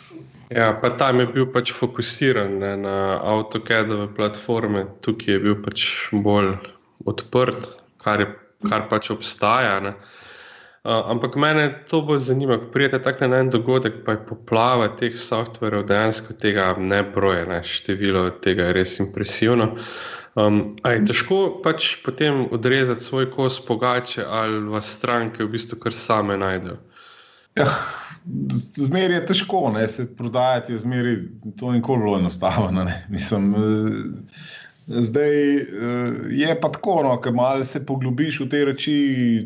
Ja, 0.50 0.72
pa 0.82 0.90
tam 0.96 1.20
je 1.20 1.28
bil 1.28 1.48
pač 1.52 1.74
fokusiran 1.76 2.54
ne, 2.62 2.72
na 2.80 2.96
AutoCAD-ove 3.20 4.08
platforme, 4.16 4.86
tukaj 5.04 5.36
je 5.36 5.40
bil 5.44 5.58
pač 5.60 5.84
bolj 6.12 6.54
odprt, 7.04 7.68
kar, 8.00 8.24
je, 8.24 8.30
kar 8.70 8.88
pač 8.88 9.12
obstaja. 9.12 9.76
ampak 10.88 11.36
mene 11.36 11.68
to 11.92 12.00
bolj 12.02 12.20
zanima, 12.30 12.58
ko 12.62 12.72
prijete 12.72 13.02
tako 13.04 13.28
na 13.28 13.42
en 13.44 13.50
dogodek, 13.52 14.06
pa 14.06 14.16
je 14.16 14.24
poplava 14.30 14.88
teh 14.96 15.20
softverjev 15.20 15.84
dejansko 15.88 16.40
tega 16.40 16.72
ne 16.80 17.04
broje, 17.04 17.44
ne? 17.46 17.60
število 17.64 18.30
tega 18.40 18.72
je 18.72 18.80
res 18.80 19.00
impresivno. 19.04 19.74
Um, 20.38 20.78
a 20.86 20.94
je 20.94 21.06
težko 21.10 21.60
pač 21.64 21.98
potem 22.06 22.46
odrezati 22.54 23.04
svoj 23.04 23.32
kos 23.34 23.58
pogače 23.66 24.24
ali 24.24 24.60
vas 24.70 24.86
stranke 24.86 25.44
v 25.44 25.50
bistvu 25.50 25.80
kar 25.82 25.94
same 25.98 26.38
najdejo? 26.38 26.78
Ja, 27.58 27.66
zmeri 28.78 29.14
je 29.14 29.26
težko, 29.32 29.72
ne? 29.76 29.88
se 29.88 30.08
prodajati 30.16 30.74
je 30.74 30.80
zmeri, 30.84 31.16
to 31.60 31.72
nikoli 31.72 32.04
bilo 32.04 32.18
enostavno. 32.20 32.86
Mislim, 33.10 33.54
zdaj 34.88 35.36
je 36.32 36.58
pa 36.62 36.72
tako, 36.72 37.02
no, 37.04 37.16
ker 37.22 37.34
malo 37.34 37.64
se 37.66 37.86
poglobiš 37.86 38.42
v 38.46 38.50
te 38.50 38.66
reči, 38.66 38.98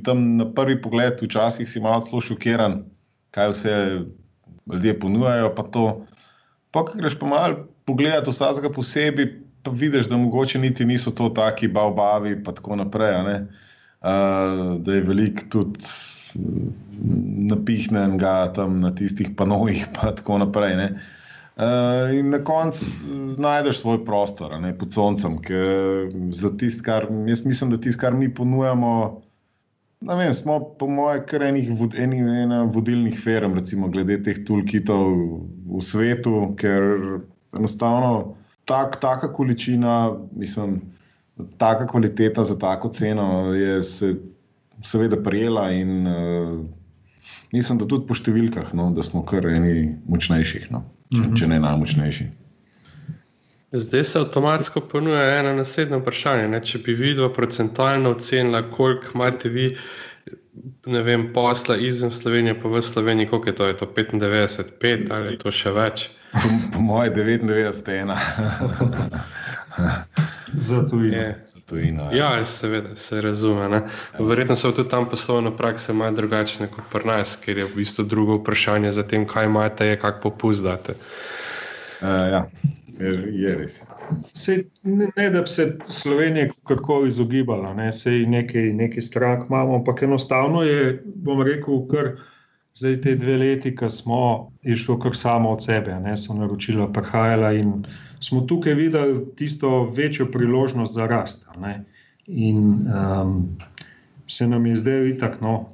tam 0.05 0.37
na 0.37 0.47
prvi 0.53 0.81
pogled, 0.81 1.21
včasih 1.21 1.69
si 1.69 1.83
malo 1.83 2.05
zelo 2.09 2.21
šokiran, 2.21 2.81
kaj 3.31 3.53
vse 3.53 3.75
ljudje 4.73 4.99
ponujajo. 4.99 5.53
Pa, 5.55 5.67
pa 6.71 6.85
greš 6.95 7.19
pa 7.19 7.29
malo 7.29 7.67
pogledati 7.85 8.31
vsakega 8.31 8.73
posebej 8.73 9.31
pa 9.63 9.71
vidiš, 9.71 10.07
da 10.09 10.17
mogoče 10.17 10.59
niti 10.59 10.85
niso 10.85 11.11
to 11.11 11.29
taki 11.29 11.67
baobavi 11.67 12.31
in 12.31 12.43
tako 12.43 12.75
naprej. 12.75 13.15
Uh, 14.01 14.81
da 14.81 14.93
je 14.93 15.01
veliko 15.01 15.43
tudi 15.49 15.85
napihnjenega 17.51 18.53
tam 18.55 18.79
na 18.81 18.93
tistih 18.95 19.31
panojih, 19.37 19.87
pa 19.95 20.11
tako 20.15 20.37
naprej. 20.41 20.77
Uh, 21.61 22.09
in 22.15 22.29
na 22.31 22.39
koncu 22.43 22.85
najdeš 23.37 23.81
svoj 23.81 24.05
prostor, 24.05 24.55
ne, 24.61 24.71
pod 24.77 24.93
soncem, 24.95 25.35
ker 25.43 26.07
za 26.31 26.53
tisto, 26.57 26.85
kar 26.87 27.09
jaz 27.27 27.43
mislim, 27.45 27.73
da 27.73 27.77
tisto, 27.81 28.01
kar 28.01 28.15
mi 28.17 28.31
ponujamo. 28.33 29.21
Vem, 30.01 30.33
smo, 30.33 30.55
po 30.79 30.87
mojem, 30.89 31.25
kar 31.29 31.43
enih 31.45 31.67
vod, 31.77 31.93
eni, 31.99 32.23
ena 32.43 32.63
vodilnih 32.63 33.19
firm, 33.21 33.53
recimo, 33.59 33.91
glede 33.93 34.17
teh 34.25 34.39
toolkitov 34.47 35.11
v 35.75 35.83
svetu, 35.85 36.55
ker 36.57 37.21
enostavno 37.53 38.37
tak, 38.65 38.97
taka 39.03 39.29
količina, 39.33 40.15
mislim, 40.31 40.79
taka 41.61 41.87
kvaliteta 41.87 42.43
za 42.43 42.57
tako 42.59 42.89
ceno 42.89 43.53
je 43.53 43.83
se 43.83 44.15
seveda 44.83 45.17
prijela 45.23 45.71
in 45.71 46.07
uh, 46.07 46.59
mislim, 47.51 47.77
da 47.81 47.87
tudi 47.87 48.07
po 48.07 48.17
številkah, 48.17 48.73
no, 48.77 48.91
da 48.95 49.03
smo 49.05 49.23
kar 49.27 49.45
eni 49.49 49.97
močnejših, 50.09 50.69
no, 50.73 50.85
če, 51.13 51.25
če 51.39 51.49
ne 51.51 51.59
najmočnejši. 51.63 52.29
Zdaj 53.71 54.03
se 54.03 54.19
avtomatsko 54.19 54.81
ponuja 54.91 55.39
eno 55.39 55.53
naslednje 55.55 56.01
vprašanje. 56.01 56.47
Ne? 56.51 56.59
Če 56.59 56.81
bi 56.83 56.95
videl 56.97 57.29
procentualno 57.31 58.11
ocenila, 58.17 58.65
koliko 58.67 59.13
imate 59.15 59.49
vi, 59.49 59.69
vem, 60.83 61.29
posla 61.33 61.77
izven 61.79 62.11
Slovenije, 62.11 62.57
pa 62.59 62.67
v 62.67 62.81
Sloveniji, 62.83 63.29
koliko 63.31 63.49
je 63.49 63.55
to, 63.55 63.69
je 63.71 63.77
to 63.79 63.87
95, 63.95 64.75
5 64.81 65.15
ali 65.15 65.31
je 65.31 65.39
to 65.45 65.55
še 65.55 65.71
več? 65.77 66.09
Po, 66.33 66.51
po 66.73 66.83
mojem, 66.83 67.13
99 67.15 68.11
je 70.53 71.25
ena. 71.25 71.35
Za 71.45 71.61
tujino. 71.69 72.03
Ja. 72.03 72.37
ja, 72.37 72.45
seveda, 72.45 72.95
se 72.95 73.21
razume. 73.21 73.69
Ne? 73.69 73.81
Verjetno 74.19 74.55
so 74.55 74.71
tudi 74.71 74.89
tam 74.89 75.09
poslovne 75.09 75.57
prakse 75.57 75.93
malo 75.93 76.15
drugačne 76.15 76.67
kot 76.67 76.85
pri 76.91 77.07
nas, 77.07 77.35
ker 77.35 77.57
je 77.57 77.65
v 77.65 77.75
bistvu 77.75 78.03
drugo 78.03 78.39
vprašanje 78.41 78.91
za 78.91 79.03
tem, 79.03 79.27
kaj 79.27 79.45
imate, 79.45 79.85
je 79.85 79.99
kako 79.99 80.29
popuzdate. 80.29 80.95
Uh, 82.01 82.07
ja, 82.07 82.45
je, 82.99 83.13
je 83.41 83.55
res. 83.55 83.81
Se, 84.33 84.63
ne, 84.83 85.07
ne, 85.15 85.29
da 85.29 85.41
bi 85.41 85.47
se 85.47 85.77
Slovenija 85.85 86.49
kako 86.67 87.05
izogibala, 87.05 87.73
ne? 87.73 87.91
se 87.93 88.11
nekaj, 88.11 88.73
nekaj 88.73 89.01
strah 89.01 89.45
imamo, 89.49 89.75
ampak 89.75 90.03
enostavno 90.03 90.63
je, 90.63 91.01
bom 91.05 91.41
rekel, 91.41 91.87
kar. 91.87 92.13
Zdaj, 92.73 93.01
te 93.03 93.15
dve 93.19 93.33
leti, 93.37 93.73
ki 93.75 93.89
smo 93.91 94.51
išli 94.63 94.95
kar 95.03 95.15
samo 95.15 95.49
od 95.51 95.63
sebe, 95.63 95.91
ne, 95.99 96.13
so 96.17 96.31
naročila 96.33 96.85
prihajala 96.93 97.49
in 97.59 97.73
smo 98.23 98.41
tukaj 98.41 98.73
videli 98.73 99.25
tisto 99.35 99.83
večjo 99.83 100.25
priložnost 100.31 100.93
za 100.93 101.07
rast. 101.07 101.47
Ne. 101.61 101.83
In 102.27 102.57
um, 102.57 103.57
se 104.27 104.47
nam 104.47 104.65
je 104.65 104.75
zdaj 104.75 105.09
itak, 105.09 105.41
no, 105.41 105.65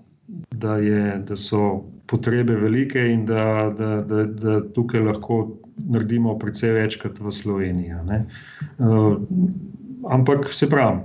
da, 0.52 0.78
je, 0.78 1.18
da 1.28 1.36
so 1.36 1.84
potrebe 2.08 2.56
velike 2.56 3.00
in 3.00 3.26
da, 3.26 3.74
da, 3.78 3.96
da, 4.00 4.24
da 4.24 4.74
tukaj 4.74 5.02
lahko 5.02 5.58
naredimo 5.78 6.38
precej 6.40 6.72
večkrat 6.74 7.20
v 7.20 7.32
Sloveniji. 7.32 7.94
Uh, 8.80 9.18
ampak 10.10 10.54
se 10.54 10.70
pravi, 10.70 11.02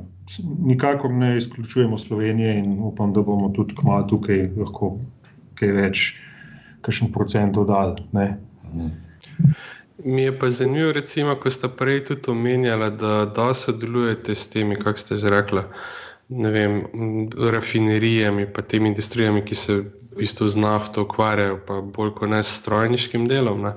nikakor 0.64 1.11
ne 1.11 1.36
izključujemo 1.36 1.99
Slovenije 1.99 2.59
in 2.59 2.78
upam, 2.80 3.12
da 3.12 3.22
bomo 3.22 3.49
tudi 3.49 3.74
kmalo 3.74 4.07
tukaj 4.09 4.49
lahko 4.57 4.97
kaj 5.55 5.72
več, 5.72 6.07
kakšen 6.80 7.12
procent 7.12 7.55
dodali. 7.55 8.03
Mi 9.99 10.22
je 10.22 10.38
pa 10.38 10.51
zanimivo, 10.51 10.93
recimo, 10.93 11.34
ko 11.36 11.51
ste 11.51 11.68
prej 11.68 12.05
tudi 12.05 12.30
omenjali, 12.30 12.90
da, 12.97 13.24
da 13.36 13.55
sodelujete 13.55 14.34
s 14.34 14.49
temi, 14.51 14.76
kako 14.76 14.99
ste 14.99 15.16
že 15.16 15.30
rekli, 15.30 15.62
vem, 16.28 16.82
rafinerijami 17.51 18.43
in 18.43 18.62
temi 18.68 18.88
industrijami, 18.88 19.45
ki 19.45 19.55
se 19.55 19.74
v 19.76 20.16
bistvu 20.16 20.49
z 20.49 20.57
nafto 20.57 21.03
ukvarjajo, 21.03 21.61
pa 21.66 21.80
bolj 21.80 22.14
kot 22.14 22.30
ne 22.30 22.43
s 22.43 22.61
strojniškim 22.61 23.28
delom. 23.28 23.62
Ne. 23.62 23.74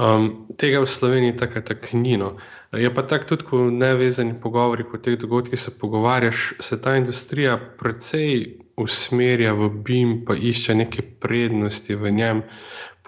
Um, 0.00 0.46
tega 0.56 0.80
v 0.80 0.88
Sloveniji 0.88 1.36
tako 1.36 1.60
tak 1.60 1.92
ni. 1.92 2.16
No. 2.16 2.36
Je 2.72 2.88
pa 2.94 3.02
tako 3.02 3.34
tudi, 3.34 3.44
ko 3.44 3.70
nevezani 3.70 4.34
pogovori, 4.40 4.84
ko 4.88 4.98
teh 4.98 5.18
dogodkih 5.18 5.60
se 5.60 5.78
pogovarjaš, 5.78 6.54
se 6.60 6.80
ta 6.82 6.96
industrija 6.96 7.58
precej 7.78 8.60
usmerja 8.80 9.52
v 9.54 9.68
BIM, 9.68 10.24
pa 10.24 10.34
išče 10.34 10.74
neke 10.74 11.02
prednosti 11.02 11.94
v 11.94 12.10
njem. 12.10 12.42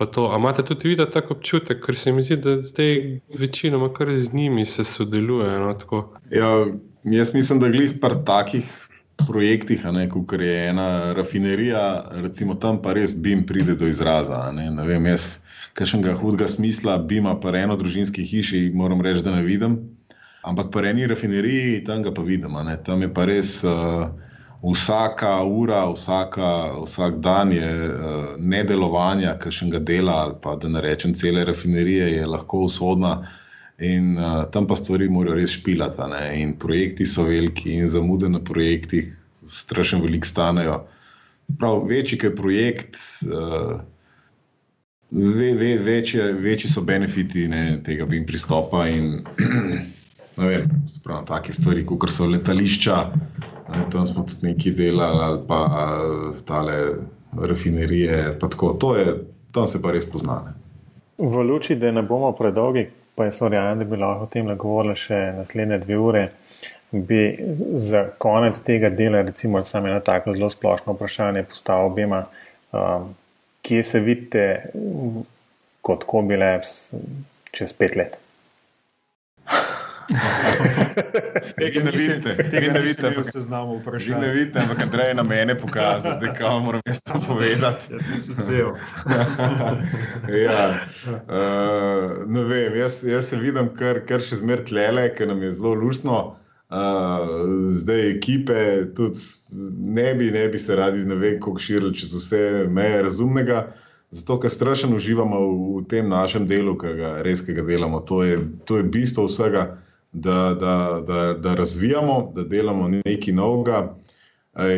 A 0.02 0.36
imate 0.36 0.62
tudi 0.62 0.88
vi 0.88 0.96
tako 0.96 1.34
občutek, 1.34 1.84
ker 1.84 1.96
se 1.96 2.12
mi 2.12 2.22
zdi, 2.22 2.36
da 2.36 2.56
zdaj 2.62 3.20
večinoma 3.38 3.92
kar 3.92 4.10
z 4.16 4.34
njimi 4.34 4.66
se 4.66 4.84
sodeluje? 4.84 5.58
No, 5.58 5.76
ja, 6.30 6.66
jaz 7.04 7.34
mislim, 7.34 7.60
da 7.60 7.68
glih 7.68 7.94
par 8.00 8.14
takih 8.24 8.88
projektih, 9.28 9.84
kot 10.12 10.40
je 10.40 10.68
ena 10.68 11.12
rafinerija, 11.12 12.10
recimo 12.10 12.54
tam 12.54 12.82
pa 12.82 12.92
res 12.92 13.14
BIM 13.14 13.46
pride 13.46 13.74
do 13.74 13.86
izraza. 13.86 14.52
Ne, 14.52 14.70
ne 14.70 14.86
vem, 14.86 15.06
jaz 15.06 15.38
kakšnega 15.78 16.14
hudega 16.18 16.48
smisla 16.48 16.98
BIM-a 16.98 17.36
pa 17.40 17.54
eno 17.56 17.76
družinski 17.76 18.24
hiši, 18.24 18.70
moram 18.74 19.00
reči, 19.00 19.24
da 19.24 19.36
ne 19.36 19.42
vidim. 19.42 19.78
Ampak 20.42 20.72
pa 20.74 20.82
eni 20.88 21.06
rafineriji, 21.06 21.84
tam 21.86 22.02
ga 22.02 22.10
pa 22.10 22.22
vidim. 22.22 22.56
Tam 22.84 23.02
je 23.02 23.14
pa 23.14 23.24
res. 23.24 23.62
Uh, 23.64 24.10
vsaka 24.62 25.42
ura, 25.44 25.90
vsaka, 25.90 26.72
vsak 26.84 27.18
dan 27.18 27.52
je 27.52 27.66
uh, 27.66 28.24
nedelovanja, 28.38 29.34
kakšnega 29.38 29.78
dela, 29.78 30.12
ali 30.12 30.34
pa 30.42 30.56
da 30.56 30.68
ne 30.68 30.80
rečem, 30.80 31.14
cele 31.14 31.44
rafinerije 31.44 32.12
je 32.12 32.26
lahko 32.26 32.66
usodna. 32.68 33.28
In 33.82 34.18
uh, 34.18 34.44
tam 34.54 34.66
pa 34.66 34.76
stvari 34.76 35.08
morajo 35.10 35.40
res 35.40 35.50
špilati. 35.58 36.02
In 36.38 36.54
projekti 36.58 37.06
so 37.06 37.26
veliki, 37.26 37.74
in 37.74 37.88
zamude 37.88 38.28
na 38.28 38.38
projektih 38.38 39.10
strašno 39.46 40.02
veliko 40.02 40.26
stanejo. 40.26 40.84
Prav, 41.58 41.82
večji 41.88 42.18
je 42.22 42.36
projekt, 42.36 42.96
uh, 43.26 43.80
ve, 45.10 45.54
ve, 45.54 45.76
večje, 45.78 46.32
večji 46.32 46.70
so 46.70 46.80
benefiti 46.80 47.48
ne, 47.48 47.82
tega 47.84 48.06
BIM 48.06 48.26
pristopa. 48.26 48.86
In, 48.88 49.24
vem, 50.36 50.70
spravo, 50.94 51.26
take 51.26 51.52
stvari, 51.52 51.82
kot 51.86 52.10
so 52.10 52.30
letališča, 52.30 53.02
Ne, 53.72 53.84
tam 53.92 54.06
smo 54.06 54.24
tudi 54.28 54.46
nekaj 54.52 54.72
delali, 54.72 55.18
ali 55.22 55.38
pa 55.48 55.60
tale 56.44 56.78
rafinerije. 57.40 58.38
Tako, 58.38 58.96
je, 58.96 59.14
tam 59.52 59.68
se 59.68 59.82
pa 59.82 59.92
res 59.92 60.10
poznane. 60.10 60.54
V 61.18 61.44
luči, 61.46 61.76
da 61.76 61.90
ne 61.92 62.02
bomo 62.02 62.32
predolgi, 62.32 62.86
pa 63.14 63.24
je 63.24 63.30
sorjano, 63.36 63.76
da 63.76 63.84
bi 63.84 63.96
lahko 63.96 64.24
o 64.24 64.30
tem 64.32 64.48
govorili 64.56 64.96
še 64.96 65.20
naslednje 65.36 65.78
dve 65.84 65.98
ure, 65.98 66.22
bi 66.92 67.20
za 67.80 68.04
konec 68.18 68.58
tega 68.66 68.90
dela, 68.90 69.22
recimo, 69.22 69.62
samo 69.62 69.88
eno 69.88 70.00
tako 70.04 70.32
zelo 70.32 70.50
splošno 70.50 70.92
vprašanje 70.92 71.44
postavil 71.48 71.92
obema, 71.92 72.24
um, 72.72 73.14
kje 73.62 73.82
se 73.82 74.00
vidite 74.00 74.44
kot 75.80 76.04
Kobe 76.04 76.36
Labs 76.36 76.92
čez 77.52 77.72
pet 77.72 77.96
let? 77.96 78.18
Tega 81.58 81.84
ne 81.84 81.90
vidite, 81.90 82.36
tega 82.50 82.72
ne 82.72 82.80
vidite, 82.80 83.06
ampak 83.06 83.30
se 83.30 83.40
znamo 83.40 83.76
vprašati. 83.76 84.20
Ne 84.20 84.30
vidite, 84.32 84.58
ampak 84.58 84.82
Andrej 84.82 85.08
je 85.08 85.14
na 85.14 85.22
mene 85.22 85.58
pokazal, 85.58 86.16
zdaj 86.16 86.34
kaj 86.34 86.60
moram 86.60 86.80
jaz 86.86 87.02
to 87.02 87.20
povedati. 87.26 87.94
ja, 90.44 90.74
uh, 91.06 92.26
ne 92.34 92.44
vem, 92.44 92.76
jaz, 92.76 93.04
jaz 93.04 93.28
se 93.28 93.36
vidim 93.36 93.72
kar, 93.78 94.02
kar 94.08 94.24
še 94.24 94.40
zmer 94.42 94.64
tlele, 94.68 95.08
ker 95.16 95.28
nam 95.28 95.42
je 95.42 95.52
zelo 95.52 95.74
luštno. 95.74 96.22
Uh, 96.72 97.68
zdaj 97.68 98.10
ekipe 98.10 98.86
tudi 98.96 99.20
ne 99.76 100.14
bi, 100.14 100.30
ne 100.32 100.48
bi 100.48 100.58
se 100.58 100.76
radi 100.76 101.04
ne 101.04 101.14
vem, 101.14 101.40
kako 101.40 101.60
širili 101.60 101.96
čez 101.96 102.14
vse 102.16 102.66
meje 102.68 103.02
razumnega. 103.02 103.66
Zato, 104.12 104.38
ker 104.40 104.50
strašno 104.50 104.96
uživamo 104.96 105.38
v, 105.40 105.52
v 105.80 105.84
tem 105.88 106.08
našem 106.08 106.46
delu, 106.48 106.74
ki 106.80 106.96
ga 106.96 107.12
res 107.24 107.44
ga 107.44 107.62
delamo. 107.64 108.00
To 108.08 108.22
je, 108.24 108.36
to 108.68 108.76
je 108.80 108.84
bistvo 108.84 109.24
vsega 109.24 109.81
da, 110.12 110.54
da, 110.60 111.02
da, 111.06 111.34
da 111.34 111.54
razvijamo, 111.54 112.32
da 112.34 112.44
delamo 112.44 112.88
nekaj 112.88 113.34
novega. 113.34 113.96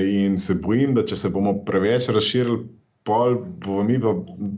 In 0.06 0.38
se 0.38 0.54
bojim, 0.54 0.94
da 0.94 1.02
če 1.02 1.16
se 1.16 1.28
bomo 1.34 1.56
preveč 1.66 2.08
razširili, 2.14 2.60
pol 3.04 3.34
bomo 3.64 3.82
mi 3.82 3.98
dva 3.98 4.14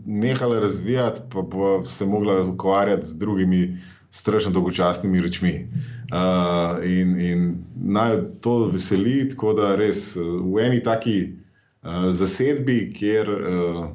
nehali 0.06 0.60
razvijati, 0.60 1.20
pa 1.32 1.42
bo 1.42 1.84
se 1.84 2.06
mogla 2.06 2.42
ukvarjati 2.42 3.06
z 3.06 3.18
drugimi 3.18 3.78
strašno 4.10 4.50
dolgočasnimi 4.50 5.20
rečmi. 5.20 5.68
Uh, 6.12 6.84
in, 6.84 7.20
in 7.20 7.64
naj 7.76 8.16
to 8.40 8.68
veseli, 8.72 9.28
tako 9.28 9.52
da 9.52 9.74
res 9.76 10.16
v 10.16 10.60
eni 10.62 10.82
taki 10.82 11.16
uh, 11.26 12.12
zasedbi, 12.12 12.92
kjer 12.94 13.30
uh, 13.30 13.88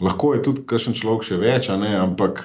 lahko 0.00 0.34
je 0.34 0.42
tudi 0.42 0.62
kakšen 0.68 0.94
človek 0.94 1.26
še 1.26 1.40
več, 1.42 1.68
ne, 1.68 1.96
ampak 1.98 2.44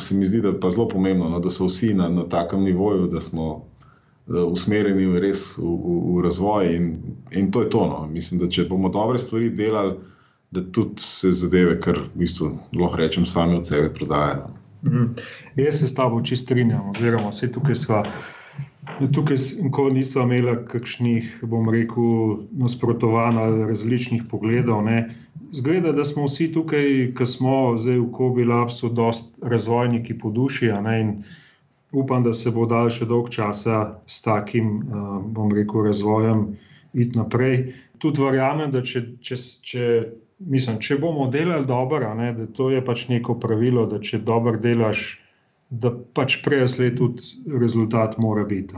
se 0.00 0.14
mi 0.14 0.26
zdi, 0.26 0.40
da 0.40 0.48
je 0.48 0.70
zelo 0.70 0.88
pomembno, 0.88 1.28
no, 1.28 1.40
da 1.40 1.50
so 1.50 1.66
vsi 1.66 1.94
na, 1.94 2.08
na 2.08 2.28
takem 2.28 2.62
nivoju, 2.62 3.06
da 3.06 3.20
smo 3.20 3.48
uh, 3.52 4.44
usmerjeni 4.46 5.06
v 5.06 5.20
res 5.20 5.56
v, 5.58 5.66
v, 5.66 5.98
v 6.16 6.24
razvoj. 6.24 6.74
In, 6.76 6.96
in 7.30 7.50
to 7.50 7.62
je 7.62 7.70
to. 7.70 7.86
No. 7.88 8.06
Mislim, 8.06 8.40
da 8.40 8.48
če 8.48 8.68
bomo 8.70 8.88
dobre 8.88 9.18
stvari 9.18 9.50
delali, 9.50 9.96
da 10.50 10.62
tudi 10.72 11.02
se 11.02 11.32
zadeve, 11.32 11.80
kar 11.80 11.98
v 11.98 12.22
bistvu 12.24 12.52
lahko 12.78 13.00
rečem, 13.00 13.26
sami 13.26 13.56
od 13.56 13.66
sebe 13.66 13.90
prodajajo. 13.94 14.52
Mm. 14.82 15.14
Jaz 15.56 15.80
se 15.80 15.88
s 15.88 15.94
tabo 15.94 16.20
čist 16.22 16.44
strinjam, 16.44 16.90
oziroma 16.90 17.30
vse 17.30 17.52
tukaj 17.52 17.76
smo. 17.76 18.02
Tukaj 19.14 19.36
nikoli 19.62 19.94
nismo 19.94 20.22
imeli 20.22 20.56
kakšnih, 20.66 21.44
bom 21.46 21.68
rekel, 21.70 22.38
nasprotovanj 22.58 23.38
ali 23.38 23.66
različnih 23.68 24.24
pogledov. 24.30 24.82
Ne. 24.84 25.14
Zgleda, 25.54 25.92
da 25.92 26.04
smo 26.04 26.24
vsi 26.26 26.48
tukaj, 26.52 27.12
ki 27.14 27.26
smo 27.26 27.78
zdaj 27.78 28.00
v 28.00 28.08
Kobi 28.12 28.44
Labsu, 28.44 28.90
dosti 28.90 29.38
razvojniki 29.42 30.18
po 30.18 30.30
duši. 30.30 30.72
Upam, 31.92 32.24
da 32.24 32.32
se 32.32 32.50
bo 32.50 32.66
dal 32.66 32.90
še 32.90 33.06
dolg 33.06 33.30
časa 33.30 34.00
s 34.06 34.22
takim, 34.24 34.80
bom 35.30 35.52
rekel, 35.52 35.84
razvojem 35.86 36.46
iti 36.92 37.18
naprej. 37.18 37.74
Tudi 37.98 38.22
verjamem, 38.22 38.70
da 38.72 38.82
če, 38.82 39.04
če, 39.20 39.36
če 39.62 39.88
mislim, 40.38 40.78
če 40.82 40.98
bomo 40.98 41.28
delali 41.30 41.66
dobro, 41.66 42.14
ne, 42.14 42.32
da 42.34 42.46
to 42.46 42.70
je 42.70 42.82
pač 42.84 43.06
neko 43.08 43.36
pravilo, 43.38 43.86
da 43.86 44.00
če 44.00 44.18
dobro 44.18 44.56
delaš, 44.58 45.21
da 45.72 45.90
pač 46.14 46.36
prej 46.44 46.66
sled 46.68 46.98
tudi 47.00 47.56
rezultat 47.58 48.18
mora 48.20 48.44
biti. 48.44 48.76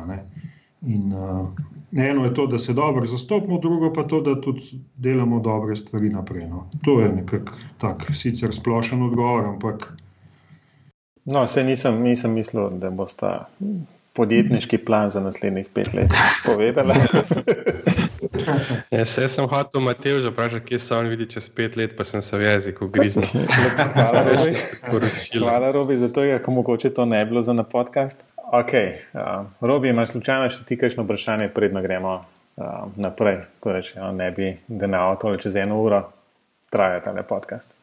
In, 0.87 1.13
uh, 1.13 1.49
eno 1.93 2.25
je 2.25 2.35
to, 2.35 2.47
da 2.47 2.59
se 2.59 2.73
dobro 2.73 3.07
zastopimo, 3.07 3.59
drugo 3.59 3.93
pa 3.93 4.05
to, 4.07 4.21
da 4.21 4.37
tudi 4.41 4.79
delamo 4.97 5.41
dobre 5.41 5.77
stvari 5.77 6.09
naprej. 6.09 6.47
No. 6.49 6.67
To 6.85 7.01
je 7.01 7.09
nekako 7.13 7.59
tak, 7.79 8.07
sicer 8.15 8.55
splošen 8.55 9.03
odgovor, 9.03 9.47
ampak. 9.55 9.93
No, 11.25 11.47
nisem, 11.67 12.03
nisem 12.03 12.33
mislil, 12.33 12.71
da 12.79 12.91
boste 12.91 13.39
podjetniški 14.15 14.79
plan 14.79 15.11
za 15.11 15.21
naslednjih 15.21 15.69
pet 15.75 15.95
let 15.95 16.11
povedali. 16.47 16.95
Jaz 18.91 19.19
ja, 19.23 19.29
sem 19.29 19.49
hotel 19.49 19.81
Matej 19.81 20.21
že 20.23 20.31
vprašati, 20.31 20.67
kje 20.67 20.79
se 20.79 20.95
on 20.95 21.09
vidi 21.09 21.27
čez 21.27 21.49
pet 21.49 21.77
let, 21.77 21.97
pa 21.97 22.05
sem 22.05 22.23
se 22.23 22.39
v 22.39 22.43
jeziku 22.43 22.89
griznil. 22.89 23.27
Hvala, 23.95 24.23
Robi. 24.23 24.55
Hvala, 25.39 25.73
Robi, 25.73 25.97
zato 25.97 26.23
je, 26.23 26.39
kako 26.39 26.51
mogoče 26.51 26.91
to 26.95 27.05
ne 27.05 27.25
bilo 27.27 27.43
za 27.43 27.53
na 27.53 27.63
podcast. 27.63 28.23
Ok, 28.53 28.73
uh, 29.13 29.47
Robi, 29.61 29.89
imaš 29.89 30.15
slučajno 30.15 30.51
še 30.51 30.65
ti 30.65 30.79
kakšno 30.79 31.03
vprašanje, 31.03 31.49
predno 31.49 31.83
gremo 31.83 32.15
uh, 32.15 32.67
naprej. 32.97 33.41
Torej, 33.61 33.91
če 33.91 34.13
ne 34.15 34.31
bi 34.31 34.53
denal 34.69 35.19
to 35.19 35.35
čez 35.37 35.57
eno 35.57 35.81
uro, 35.83 36.05
traja 36.71 37.01
ta 37.03 37.23
podcast. 37.23 37.75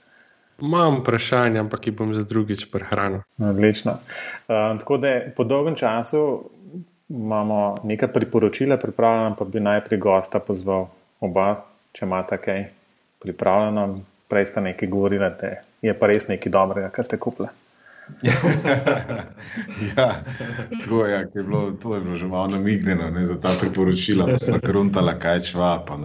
Imam 0.61 0.99
vprašanje, 1.01 1.59
ampak 1.59 1.87
jih 1.87 1.95
bom 1.97 2.13
za 2.13 2.23
drugič 2.23 2.67
prehranil. 2.71 3.23
Odlično. 3.39 3.91
Uh, 3.91 4.77
tako 4.79 4.97
da 4.97 5.15
po 5.35 5.43
dolgem 5.43 5.75
času 5.75 6.49
imamo 7.09 7.77
nekaj 7.83 8.13
priporočila, 8.13 8.77
pripravljeno, 8.77 9.35
pa 9.39 9.45
bi 9.45 9.59
najprej 9.59 9.99
gosta 9.99 10.39
pozval 10.39 10.87
oba, 11.19 11.65
če 11.93 12.05
imate 12.05 12.37
kaj 12.37 12.63
pripravljeno. 13.19 14.01
Prej 14.31 14.45
ste 14.45 14.61
nekaj 14.61 14.87
govorili, 14.87 15.27
da 15.41 15.55
je 15.81 15.93
pa 15.97 16.07
res 16.07 16.29
nekaj 16.29 16.51
dobrega, 16.51 16.89
kar 16.89 17.05
ste 17.05 17.19
kupili. 17.19 17.49
ja, 19.97 20.23
to, 20.89 21.05
ja, 21.07 21.19
je 21.19 21.43
bilo, 21.43 21.71
to 21.71 21.95
je 21.95 22.01
bilo 22.01 22.15
že 22.15 22.27
malo 22.27 22.47
namignjeno 22.47 23.25
za 23.25 23.39
ta 23.41 23.49
priporočila, 23.59 24.25
da 24.25 24.37
smo 24.37 24.59
kruntali, 24.59 25.13
kaj 25.19 25.39
čva. 25.39 25.85
Pa, 25.87 25.97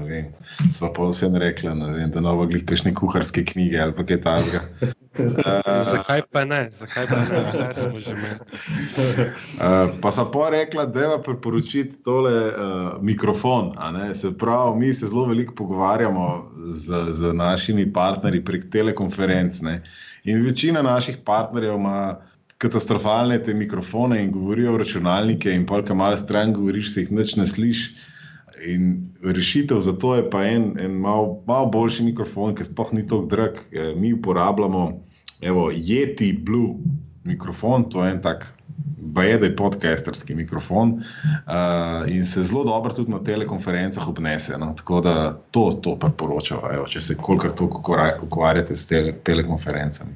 sva 0.72 0.92
pa 0.96 1.08
vsem 1.08 1.36
rekla, 1.36 1.74
vem, 1.74 2.10
da 2.10 2.20
novo 2.20 2.46
glikaš 2.46 2.66
kakšne 2.66 2.94
kuharske 2.94 3.44
knjige 3.44 3.78
ali 3.80 4.06
kaj 4.06 4.20
takega. 4.20 4.60
Uh, 5.18 5.82
zakaj 5.92 6.22
pa 6.32 6.44
ne, 6.44 6.68
zakaj 6.70 7.06
pa 7.06 7.16
ne, 7.16 7.42
vse 7.46 7.68
smo 7.74 8.00
že 8.00 8.10
imeli. 8.10 8.38
Uh, 9.56 9.94
pa 10.02 10.12
sem 10.12 10.28
pa 10.32 10.50
rekla, 10.50 10.86
da 10.86 11.00
je 11.00 11.22
priporočiti 11.24 12.02
tole 12.04 12.32
uh, 12.32 13.02
mikrofon. 13.02 13.72
Se 14.14 14.32
pravi, 14.38 14.78
mi 14.78 14.92
se 14.94 15.06
zelo 15.06 15.24
veliko 15.24 15.54
pogovarjamo 15.54 16.50
z, 16.72 17.12
z 17.12 17.32
našimi 17.32 17.92
partnerji 17.92 18.44
prek 18.44 18.70
telekonferenc. 18.70 19.60
Ne? 19.60 19.82
In 20.24 20.44
večina 20.44 20.82
naših 20.82 21.16
partnerjev 21.24 21.74
ima 21.74 22.16
katastrofalne 22.58 23.42
te 23.42 23.54
mikrofone 23.54 24.22
in 24.24 24.32
govorijo 24.32 24.74
o 24.74 24.78
računalnike, 24.78 25.52
in 25.52 25.66
polka 25.66 25.94
malo 25.94 26.16
stran 26.16 26.52
govoriš, 26.52 26.94
se 26.94 27.00
jih 27.00 27.12
noč 27.12 27.36
ne 27.36 27.46
slišiš. 27.46 28.12
In 28.66 29.12
rešitev 29.22 29.80
za 29.80 29.92
to 29.92 30.14
je 30.16 30.30
pa 30.30 30.44
en, 30.44 30.72
en 30.80 30.92
malo 31.00 31.42
mal 31.46 31.66
boljši 31.70 32.04
mikrofon, 32.04 32.54
ki 32.56 32.64
sploh 32.64 32.92
ni 32.92 33.06
tako 33.06 33.26
drag. 33.26 33.60
Mi 33.96 34.12
uporabljamo 34.12 35.05
Evo, 35.40 35.70
Yeti 35.70 36.32
Blue 36.44 36.74
mikrofon, 37.24 37.90
to 37.90 38.04
je 38.04 38.10
en 38.10 38.22
tak 38.22 38.46
bajedaj 39.16 39.56
podcasterski 39.56 40.34
mikrofon 40.34 40.92
uh, 40.92 42.14
in 42.14 42.26
se 42.26 42.42
zelo 42.42 42.64
dobro 42.64 42.92
tudi 42.92 43.10
na 43.10 43.18
telekonferencah 43.24 44.08
obnese. 44.08 44.58
No? 44.58 44.74
Tako 44.76 45.00
da 45.00 45.38
to, 45.50 45.70
to 45.82 45.96
priporočamo, 45.96 46.84
če 46.88 47.00
se 47.00 47.16
kolikor 47.16 47.52
toliko 47.52 47.96
ukvarjate 48.22 48.76
s 48.76 48.86
tele, 48.86 49.12
telekonferencami. 49.12 50.10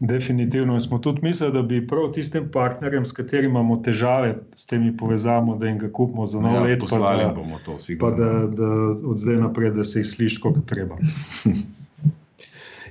Definitivno 0.00 0.80
smo 0.80 0.98
tudi 0.98 1.20
mislili, 1.22 1.52
da 1.52 1.62
bi 1.62 1.86
prav 1.86 2.12
tistim 2.12 2.48
partnerjem, 2.52 3.04
s 3.04 3.12
katerimi 3.12 3.50
imamo 3.50 3.76
težave, 3.84 4.38
s 4.54 4.66
temi 4.66 4.96
povezamo, 4.96 5.56
da 5.56 5.66
jim 5.66 5.78
ga 5.78 5.90
kupimo 5.92 6.26
za 6.26 6.40
novo 6.40 6.54
ja, 6.54 6.62
leto. 6.62 6.86
Poslali 6.86 7.26
bomo 7.34 7.58
to, 7.64 7.78
sigurno. 7.78 8.16
Pa 8.16 8.22
da, 8.22 8.46
da 8.56 8.70
od 9.10 9.18
zdaj 9.18 9.36
naprej, 9.36 9.70
da 9.76 9.84
se 9.84 10.00
jih 10.00 10.08
sliši, 10.08 10.40
kot 10.40 10.64
treba. 10.66 10.96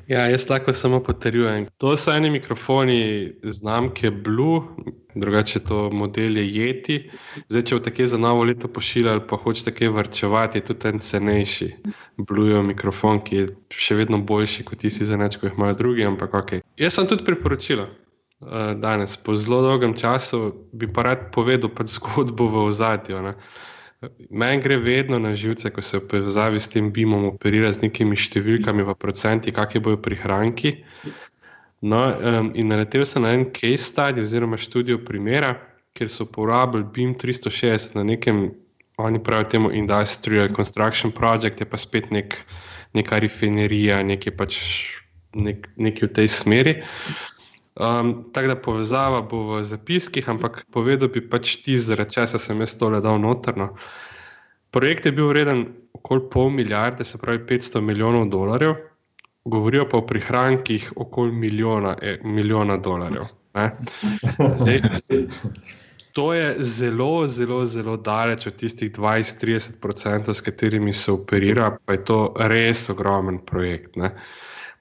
Ja, 0.09 0.23
jaz 0.25 0.47
lahko 0.49 0.73
samo 0.73 1.03
potrjujem. 1.05 1.67
To 1.77 1.97
so 1.97 2.11
eni 2.11 2.29
mikrofoni 2.33 3.33
znamke 3.43 4.09
Blue, 4.11 4.61
drugače 5.15 5.59
to 5.59 5.89
model 5.93 6.37
je 6.37 6.45
Yeti. 6.49 6.95
Zdaj, 7.49 7.63
če 7.69 7.75
v 7.77 7.83
take 7.85 8.07
za 8.09 8.17
novo 8.17 8.47
leto 8.49 8.67
pošiljali, 8.73 9.21
pa 9.29 9.37
hočete 9.37 9.75
kaj 9.77 9.91
vrčevati, 9.93 10.57
je 10.57 10.65
tudi 10.65 10.89
en 10.89 10.99
cenejši 10.99 11.69
Blue 12.17 12.63
mikrofon, 12.65 13.21
ki 13.21 13.37
je 13.37 13.45
še 13.69 13.99
vedno 14.01 14.17
boljši 14.17 14.65
kot 14.65 14.81
tisti 14.81 15.05
za 15.05 15.17
neč, 15.17 15.37
ko 15.37 15.45
jih 15.45 15.61
imajo 15.61 15.77
drugi, 15.77 16.07
ampak 16.09 16.33
ok. 16.41 16.57
Jaz 16.81 16.97
sem 16.97 17.05
tudi 17.05 17.27
priporočila. 17.29 17.85
Uh, 18.39 18.73
danes, 18.81 19.13
po 19.19 19.35
zelo 19.37 19.61
dolgem 19.61 19.93
času, 19.99 20.55
bi 20.73 20.89
pa 20.89 21.05
rad 21.05 21.29
povedal 21.35 21.69
pač 21.69 21.99
zgodbo 21.99 22.49
v 22.49 22.65
ozadju. 22.71 23.21
Meni 24.29 24.61
gre 24.63 24.77
vedno 24.77 25.19
na 25.19 25.33
živce, 25.35 25.69
ko 25.75 25.81
se 25.83 25.99
v 25.99 26.07
povezavi 26.07 26.59
s 26.59 26.71
tem 26.71 26.87
BIM-om 26.91 27.25
operira 27.33 27.71
z 27.75 27.83
nekimi 27.83 28.15
številkami 28.15 28.85
v 28.87 28.95
procenti, 28.95 29.51
kakšne 29.51 29.81
bojo 29.83 29.99
prihranki. 29.99 30.77
No, 31.83 31.99
um, 32.15 32.51
in 32.55 32.71
naletel 32.71 33.03
sem 33.07 33.23
na 33.23 33.33
en 33.35 33.43
case 33.51 33.83
study 33.89 34.23
oziroma 34.23 34.59
študijo 34.59 35.01
primera, 35.03 35.51
kjer 35.99 36.11
so 36.11 36.29
uporabljali 36.29 36.87
BIM 36.95 37.11
360 37.19 37.99
na 37.99 38.05
nekem, 38.07 38.49
oni 39.03 39.19
pravijo 39.23 39.51
temu 39.51 39.71
Industrial 39.75 40.47
Construction 40.55 41.11
Project, 41.11 41.59
je 41.59 41.67
pa 41.67 41.79
spet 41.79 42.07
nek, 42.11 42.37
neka 42.95 43.19
refinerija, 43.19 43.99
nekaj 44.03 44.35
pač 44.39 44.61
nek, 45.35 45.67
v 45.75 46.07
tej 46.07 46.31
smeri. 46.31 46.79
Um, 47.79 48.25
tako 48.33 48.47
da 48.47 48.55
povezava 48.59 49.21
bo 49.21 49.43
v 49.53 49.63
zapiskih, 49.63 50.25
ampak 50.29 50.65
povedal 50.71 51.07
bi 51.07 51.21
pač 51.23 51.61
ti, 51.63 51.77
zaradi 51.79 52.17
česa 52.17 52.39
sem 52.41 52.59
jaz 52.59 52.73
tole 52.75 52.99
dal 52.99 53.21
notrno. 53.23 53.69
Projekt 54.75 55.07
je 55.07 55.13
bil 55.15 55.31
vreden 55.31 55.63
okoli 55.95 56.25
pol 56.31 56.49
milijarde, 56.49 57.07
se 57.07 57.17
pravi 57.17 57.39
500 57.47 57.81
milijonov 57.81 58.27
dolarjev, 58.29 58.75
govorijo 59.45 59.87
pa 59.89 59.97
o 59.97 60.05
prihrankih 60.05 60.91
okoli 60.95 61.31
milijona, 61.31 61.95
eh, 62.01 62.19
milijona 62.23 62.77
dolarjev. 62.77 63.31
Zdaj, 64.59 64.81
to 66.13 66.33
je 66.33 66.55
zelo, 66.59 67.27
zelo, 67.27 67.65
zelo 67.65 67.97
daleč 67.97 68.47
od 68.47 68.55
tistih 68.55 68.91
20-30%, 68.91 70.33
s 70.33 70.41
katerimi 70.41 70.93
se 70.93 71.11
operira, 71.11 71.77
pa 71.85 71.93
je 71.93 72.05
to 72.05 72.33
res 72.35 72.89
ogromen 72.89 73.39
projekt. 73.45 73.95
Ne? 73.95 74.15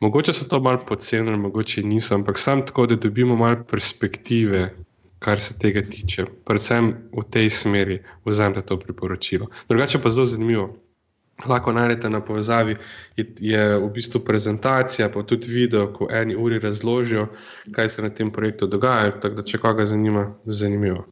Mogoče 0.01 0.33
so 0.33 0.47
to 0.49 0.61
malo 0.61 0.79
podcenili, 0.89 1.37
mogoče 1.37 1.83
niso, 1.83 2.15
ampak 2.15 2.39
sam 2.39 2.67
tako, 2.67 2.87
da 2.87 2.97
dobimo 2.97 3.37
malo 3.37 3.65
perspektive, 3.71 4.75
kar 5.19 5.41
se 5.41 5.59
tega 5.59 5.83
tiče. 5.83 6.25
Predvsem 6.47 6.93
v 7.13 7.25
tej 7.31 7.51
smeri 7.51 8.03
vzemite 8.25 8.63
to 8.63 8.79
priporočilo. 8.79 9.47
Drugače 9.69 9.99
pa 9.99 10.11
zelo 10.11 10.27
zanimivo. 10.27 10.77
Lahko 11.47 11.73
najdete 11.73 12.11
na 12.11 12.21
povezavi, 12.21 12.77
je, 13.17 13.27
je 13.41 13.79
v 13.79 13.91
bistvu 13.95 14.21
prezentacija, 14.27 15.09
pa 15.09 15.23
tudi 15.23 15.47
video, 15.49 15.87
ko 15.93 16.09
eni 16.11 16.37
uri 16.37 16.59
razložijo, 16.59 17.29
kaj 17.73 17.89
se 17.89 18.03
na 18.03 18.11
tem 18.11 18.31
projektu 18.31 18.67
dogaja. 18.67 19.11
Tako 19.21 19.35
da, 19.35 19.43
če 19.43 19.59
koga 19.59 19.87
zanima, 19.87 20.33
zanimivo. 20.47 21.05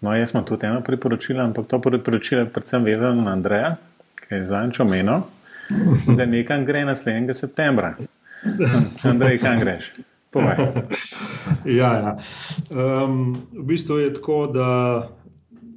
No, 0.00 0.14
jaz 0.14 0.34
imam 0.34 0.44
tudi 0.44 0.66
eno 0.66 0.82
priporočilo, 0.82 1.42
ampak 1.42 1.66
to 1.66 1.80
priporočilo 1.80 2.40
je 2.40 2.50
predvsem 2.50 2.84
vezano 2.84 3.22
na 3.22 3.32
Andreja, 3.32 3.76
ki 4.20 4.34
je 4.34 4.46
zadnjič 4.46 4.80
omenil, 4.80 5.24
da 6.16 6.26
nekam 6.26 6.64
gre 6.64 6.84
naslednjega 6.84 7.34
septembra. 7.34 7.94
Andrej, 9.10 9.38
kam 9.38 9.60
greš? 9.60 9.92
ja, 11.78 11.90
ja. 11.94 12.18
Um, 12.70 13.46
v 13.52 13.62
bistvu 13.62 13.98
je 13.98 14.14
tako, 14.14 14.46
da 14.46 14.68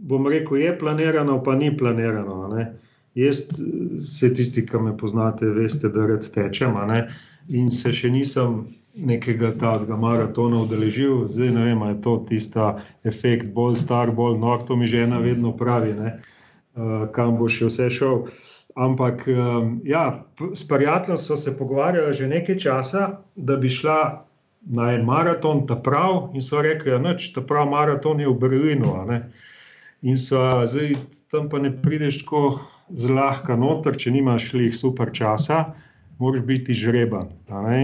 bom 0.08 0.28
rekel, 0.28 0.58
je 0.58 0.80
planirano, 0.80 1.44
pa 1.44 1.56
ni 1.56 1.78
planirano. 1.78 2.48
Ne? 2.48 2.74
Jaz, 3.16 3.48
vse 3.98 4.34
tisti, 4.34 4.66
ki 4.66 4.82
me 4.82 4.98
poznate, 4.98 5.46
veste, 5.46 5.90
da 5.90 6.06
red 6.06 6.28
tečem 6.34 6.78
in 7.48 7.72
se 7.72 7.94
še 7.96 8.10
nisem 8.12 8.66
nekega 8.98 9.54
tazga 9.60 9.96
maratona 9.96 10.64
udeležil, 10.66 11.28
zdaj 11.30 11.52
ne 11.54 11.64
vem, 11.70 11.82
ali 11.82 11.96
je 11.96 12.02
to 12.02 12.16
tista 12.30 12.68
efekt, 13.06 13.54
bolj 13.54 13.78
star, 13.78 14.12
bolj 14.12 14.40
nor, 14.42 14.66
to 14.66 14.76
mi 14.76 14.88
žena 14.88 15.22
vedno 15.22 15.54
pravi, 15.58 15.94
uh, 15.94 17.08
kam 17.14 17.38
bo 17.38 17.50
še 17.50 17.70
vse 17.70 17.90
šel. 17.94 18.26
Ampak 18.78 19.24
um, 19.32 19.82
ja, 19.86 20.26
s 20.54 20.68
prijateljem 20.68 21.18
smo 21.18 21.36
se 21.36 21.58
pogovarjali 21.58 22.14
že 22.14 22.28
nekaj 22.30 22.58
časa, 22.62 23.08
da 23.36 23.56
bi 23.58 23.70
šla 23.70 24.26
na 24.68 24.92
en 24.94 25.06
maraton, 25.06 25.66
ta 25.68 25.76
prav, 25.76 26.30
in 26.34 26.42
so 26.42 26.62
rekli, 26.62 26.92
da 26.92 27.10
ja, 27.10 27.16
ta 27.36 27.42
prav 27.42 27.70
maraton 27.70 28.20
je 28.20 28.28
v 28.30 28.38
Berlinu. 28.38 28.94
In 30.02 30.18
so 30.18 30.62
zdaj 30.66 30.94
tam 31.32 31.50
pa 31.50 31.60
ne 31.60 31.74
prideš 31.82 32.22
tako 32.22 32.60
zlahka 32.90 33.56
noter, 33.56 33.98
če 33.98 34.12
nimaš 34.12 34.52
šli 34.52 34.72
super 34.74 35.10
časa 35.14 35.66
moraš 36.20 36.42
biti 36.42 36.74
žreban. 36.74 37.30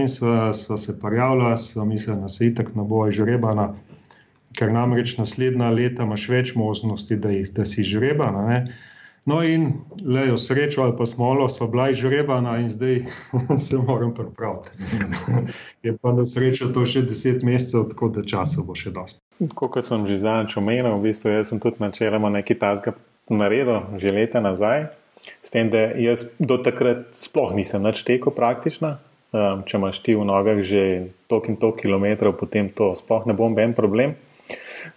In 0.00 0.08
sva, 0.08 0.52
sva 0.52 0.76
se 0.76 1.00
prijavila, 1.00 1.56
sva 1.56 1.84
mislila, 1.84 2.20
da 2.20 2.28
se 2.28 2.46
itak 2.46 2.74
ne 2.74 2.82
bo 2.82 3.10
žrebana, 3.10 3.74
ker 4.58 4.72
namreč 4.72 5.16
naslednja 5.18 5.70
leta 5.70 6.02
imaš 6.02 6.28
več 6.28 6.54
možnosti, 6.54 7.16
da, 7.16 7.30
da 7.54 7.64
si 7.64 7.82
žreban. 7.86 8.68
No, 9.24 9.40
in 9.42 9.72
lejo 10.04 10.36
srečo 10.38 10.82
ali 10.82 10.92
pa 10.98 11.06
smolo, 11.06 11.48
so 11.48 11.66
bila 11.66 11.92
žrebana 11.92 12.58
in 12.60 12.68
zdaj 12.68 13.04
se 13.66 13.78
moram 13.78 14.14
pripraviti. 14.14 14.70
Je 15.82 15.96
pa 16.02 16.12
na 16.12 16.26
srečo 16.26 16.68
to 16.68 16.84
še 16.86 17.02
deset 17.08 17.42
mesecev, 17.42 17.88
tako 17.88 18.08
da 18.08 18.24
časa 18.24 18.64
bo 18.66 18.76
še 18.76 18.92
dosti. 18.92 19.20
Kot 19.54 19.80
sem 19.84 20.04
že 20.06 20.20
zadnjič 20.20 20.58
omenil, 20.60 20.98
v 20.98 21.08
bistvu 21.08 21.40
sem 21.44 21.60
tudi 21.60 21.80
načeloma 21.80 22.28
nekaj 22.36 22.58
tasga 22.60 22.94
naredil, 23.32 23.96
že 23.96 24.12
leta 24.12 24.44
nazaj. 24.44 24.92
S 25.40 25.48
tem, 25.48 25.72
da 25.72 25.88
jaz 25.96 26.28
do 26.38 26.60
takrat 26.60 27.16
sploh 27.16 27.56
nisem 27.56 27.80
več 27.80 28.04
tekel 28.04 28.32
praktično. 28.36 28.98
Če 29.32 29.80
imaš 29.80 29.98
ti 30.04 30.14
v 30.14 30.28
nogah 30.28 30.60
že 30.62 31.10
tok 31.32 31.48
in 31.48 31.56
tok 31.56 31.80
kilometrov, 31.80 32.36
potem 32.38 32.68
to 32.68 32.92
sploh 32.94 33.24
ne 33.26 33.34
bo 33.34 33.48
en 33.48 33.72
problem. 33.74 34.14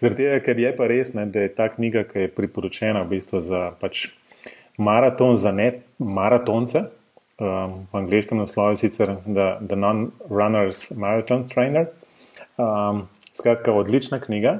Zaradi 0.01 0.27
tega, 0.27 0.39
ker 0.43 0.59
je 0.59 0.71
pa 0.75 0.87
res, 0.91 1.13
ne, 1.15 1.25
da 1.31 1.45
je 1.45 1.51
ta 1.55 1.69
knjiga, 1.71 2.03
ki 2.03 2.27
je 2.27 2.31
priporočena 2.35 3.05
v 3.05 3.15
bistvu 3.15 3.39
za 3.39 3.71
pač 3.79 4.09
maraton 4.77 5.35
za 5.35 5.51
ne 5.51 5.71
maratonce. 5.97 6.83
Um, 7.37 7.85
v 7.91 7.97
angliškem 7.97 8.37
naslovu 8.37 8.73
je 8.73 8.81
sicer 8.87 9.15
The, 9.25 9.59
the 9.61 9.75
Non-Runners 9.75 10.95
Marathon 10.97 11.47
Trainer. 11.47 11.91
Um, 12.57 13.07
skratka, 13.33 13.73
odlična 13.73 14.19
knjiga. 14.19 14.59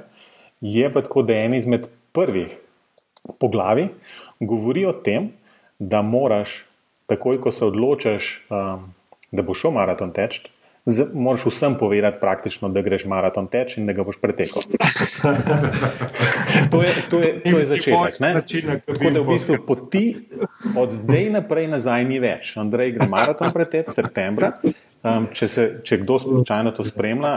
Je 0.61 0.93
pa 0.93 1.01
tako, 1.01 1.21
da 1.21 1.33
je 1.33 1.45
en 1.45 1.53
izmed 1.53 1.89
prvih 2.13 2.57
poglavi 3.39 3.89
govori 4.39 4.85
o 4.85 4.93
tem, 4.93 5.31
da 5.79 6.01
moraš, 6.01 6.65
takoj 7.05 7.41
ko 7.41 7.51
se 7.51 7.65
odločiš, 7.65 8.45
um, 8.49 8.93
da 9.31 9.41
boš 9.41 9.65
šel 9.65 9.73
maraton 9.73 10.13
teč, 10.13 10.41
moraš 11.13 11.45
vsem 11.45 11.75
povedati, 11.77 12.17
praktično, 12.21 12.69
da 12.69 12.81
greš 12.81 13.05
maraton 13.05 13.47
teč 13.47 13.77
in 13.77 13.85
da 13.85 13.93
ga 13.93 14.03
boš 14.03 14.21
pretekel. 14.21 14.61
to, 16.71 16.83
je, 16.83 16.93
to, 17.09 17.19
je, 17.19 17.41
to 17.43 17.59
je 17.59 17.65
začetek. 17.65 18.85
Tako 18.85 19.09
da 19.11 19.19
v 19.21 19.27
bistvu 19.27 19.57
poti 19.67 20.05
od 20.75 20.91
zdaj 20.91 21.29
naprej 21.29 21.67
nazaj 21.67 22.05
ni 22.07 22.19
več. 22.23 22.55
Andrej 22.57 22.95
gre 22.97 23.09
maraton 23.11 23.51
preteč 23.53 23.91
septembra. 23.95 24.55
Um, 25.03 25.27
če, 25.33 25.47
se, 25.47 25.67
če 25.83 26.01
kdo 26.01 26.19
slučajno 26.23 26.71
to 26.75 26.83
spremlja, 26.87 27.35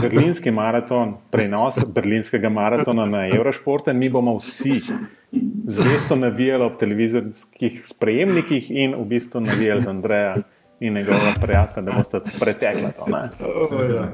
berlinski 0.00 0.50
maraton, 0.54 1.16
prenos 1.30 1.78
berlinskega 1.94 2.48
maratona 2.48 3.06
na 3.06 3.26
Eurošport, 3.28 3.88
in 3.92 3.98
mi 3.98 4.08
bomo 4.08 4.38
vsi 4.38 4.80
zvesto 5.66 6.16
navijali 6.16 6.64
ob 6.64 6.76
televizijskih 6.78 7.80
sprejemnikih 7.86 8.70
in 8.70 8.94
v 8.94 9.04
bistvu 9.14 9.40
navijali 9.40 9.82
z 9.82 9.88
Andreja. 9.88 10.36
In 10.80 10.94
njegova 10.94 11.32
prijatelja, 11.42 11.84
da 11.84 11.92
boste 11.92 12.20
pretekli 12.40 12.88
to. 12.96 13.04
Oh, 13.04 13.90
ja. 13.94 14.08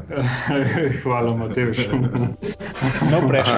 Hvala, 1.03 1.37
Matejš. 1.37 1.89
No, 3.11 3.29
prejšnji. 3.29 3.55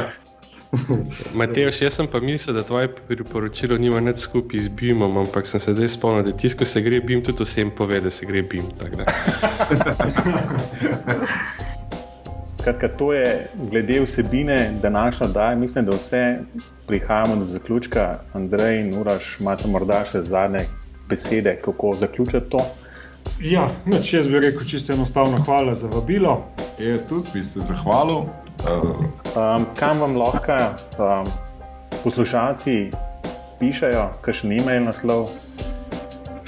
Matejš, 1.34 1.82
jaz 1.82 1.94
sem 1.94 2.06
pa 2.06 2.20
mislil, 2.20 2.56
da 2.56 2.62
tvoje 2.62 2.88
priporočilo 3.08 3.78
nima 3.78 4.00
nič 4.00 4.18
skupaj 4.18 4.60
z 4.60 4.68
BIM-om, 4.68 5.16
ampak 5.16 5.46
sem 5.46 5.60
se 5.60 5.72
zdaj 5.74 5.88
spomnil, 5.88 6.22
da 6.24 6.32
tisto, 6.32 6.58
ko 6.58 6.64
se 6.64 6.80
gre 6.80 7.00
BIM, 7.00 7.22
tudi 7.22 7.44
vsem 7.44 7.70
pove, 7.76 8.00
da 8.00 8.10
se 8.10 8.26
gre 8.26 8.42
BIM. 8.42 8.64
Skratka, 12.62 12.88
to 12.88 13.12
je 13.12 13.48
glede 13.70 14.00
vsebine 14.00 14.72
današnje 14.82 15.26
oddaje. 15.26 15.56
Mislim, 15.56 15.84
da 15.84 15.96
vse 15.96 16.38
prihajamo 16.86 17.36
do 17.36 17.44
zaključka. 17.44 18.18
Andrej 18.32 18.80
in 18.80 18.94
Uraš, 19.00 19.40
imate 19.40 19.68
morda 19.68 20.04
še 20.04 20.22
zadnje 20.22 20.60
besede, 21.08 21.56
kako 21.64 21.94
zaključiti 21.94 22.50
to? 22.50 22.58
Ja, 23.40 23.70
neč, 23.86 24.12
jaz 24.12 24.30
bi 24.30 24.40
rekel 24.40 24.66
čisto 24.68 24.92
enostavno 24.92 25.38
hvala 25.44 25.74
za 25.74 25.88
vabilo. 25.88 26.44
Jaz 26.78 27.08
tudi 27.08 27.28
bi 27.34 27.42
se 27.42 27.60
zahvalil. 27.60 28.16
Um, 28.16 29.66
kam 29.78 30.00
vam 30.00 30.16
lahko 30.16 30.58
um, 30.98 31.26
poslušalci 32.04 32.90
pišajo, 33.58 34.08
kakšen 34.20 34.52
e-mail 34.52 34.84
naslov? 34.84 35.22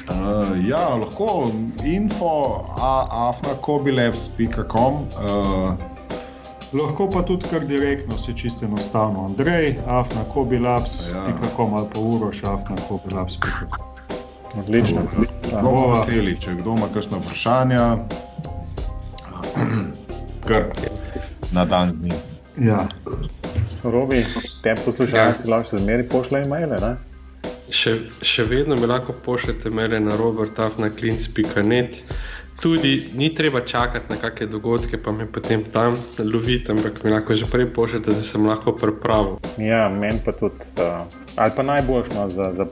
Uh, 0.04 0.52
ja, 0.68 0.88
lahko 0.94 1.50
info 1.84 2.64
afnakobilabs.com. 3.10 4.94
Uh, 5.18 5.74
Lahko 6.74 7.06
pa 7.06 7.22
tudi 7.22 7.46
kar 7.50 7.62
direktno, 7.66 8.18
se 8.18 8.32
čisto 8.36 8.66
enostavno. 8.66 9.24
Andrej, 9.24 9.76
afna, 9.86 10.24
kobilaps, 10.34 11.10
ja. 11.10 11.26
pikom 11.42 11.74
ali 11.74 11.86
pa 11.92 12.00
uro, 12.00 12.32
šafna, 12.32 12.76
kobilaps. 12.88 13.38
Odlično. 14.58 15.02
Bomo 15.62 15.88
veseli, 15.94 16.36
če 16.40 16.54
kdo 16.60 16.76
ima 16.76 16.88
kakšno 16.94 17.18
vprašanje, 17.22 17.78
kar 20.48 20.70
na 21.52 21.64
dan 21.64 21.92
z 21.92 22.02
njim. 22.02 22.20
Ja. 22.58 22.86
Robi, 23.84 24.24
te 24.62 24.74
poslušalci 24.84 25.42
ja. 25.44 25.50
lahko 25.50 25.70
še 25.70 25.82
zmeri 25.82 26.06
pošljajo 26.08 26.46
e-maile. 26.46 26.94
Še, 27.74 27.96
še 28.22 28.44
vedno 28.46 28.76
mi 28.78 28.86
lahko 28.86 29.14
pošljete 29.24 29.70
maile 29.74 30.00
na 30.00 30.16
robertafnaklinc.net 30.16 32.02
tudi 32.60 33.10
ni 33.14 33.34
treba 33.34 33.60
čakati 33.60 34.04
na 34.10 34.16
kakšne 34.16 34.46
dogodke, 34.46 34.98
pa 34.98 35.12
me 35.12 35.26
potem 35.26 35.64
tam 35.72 35.96
loviti, 36.18 36.72
ampak 36.72 37.04
mi 37.04 37.10
lahko 37.10 37.34
že 37.34 37.46
prej 37.46 37.66
pošljete, 37.74 38.10
da 38.10 38.22
sem 38.22 38.46
lahko 38.46 38.72
pripravljen. 38.72 39.36
Ja, 39.58 39.88
meni 39.88 40.18
pa 40.24 40.32
tudi, 40.32 40.64
uh, 40.78 41.06
ali 41.36 41.52
pa 41.56 41.62
najboljšno 41.62 42.28
za, 42.28 42.52
za, 42.52 42.66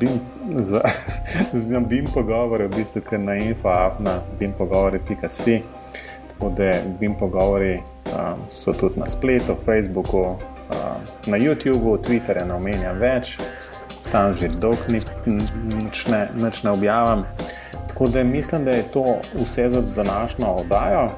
bim, 0.00 0.20
za, 0.58 0.80
za 1.68 1.80
BIM 1.80 2.06
pogovore, 2.14 2.66
v 2.66 2.76
bistvu, 2.76 3.02
ker 3.10 3.20
na 3.20 3.36
info, 3.36 3.72
na 3.98 4.20
BIM 4.38 4.52
pogovori.si. 4.58 5.62
Tako 6.28 6.52
da 6.56 6.72
BIM 7.00 7.14
pogovori 7.18 7.74
um, 7.76 8.46
so 8.50 8.72
tudi 8.72 9.00
na 9.00 9.08
spletu, 9.08 9.56
Facebooku, 9.64 10.20
uh, 10.20 10.36
na 11.26 11.36
YouTubu, 11.36 11.98
Twitterju, 11.98 12.46
ne 12.46 12.54
omenjam 12.54 12.98
več, 12.98 13.38
tam 14.12 14.36
že 14.38 14.48
dolgo 14.48 14.82
nič 14.92 16.06
ne, 16.06 16.28
ne 16.36 16.70
objavim. 16.70 17.24
Tako 17.96 18.08
da 18.08 18.24
mislim, 18.24 18.64
da 18.64 18.70
je 18.70 18.82
to 18.82 19.04
vse 19.34 19.68
za 19.68 19.82
današnjo 19.96 20.46
oddajo. 20.46 21.10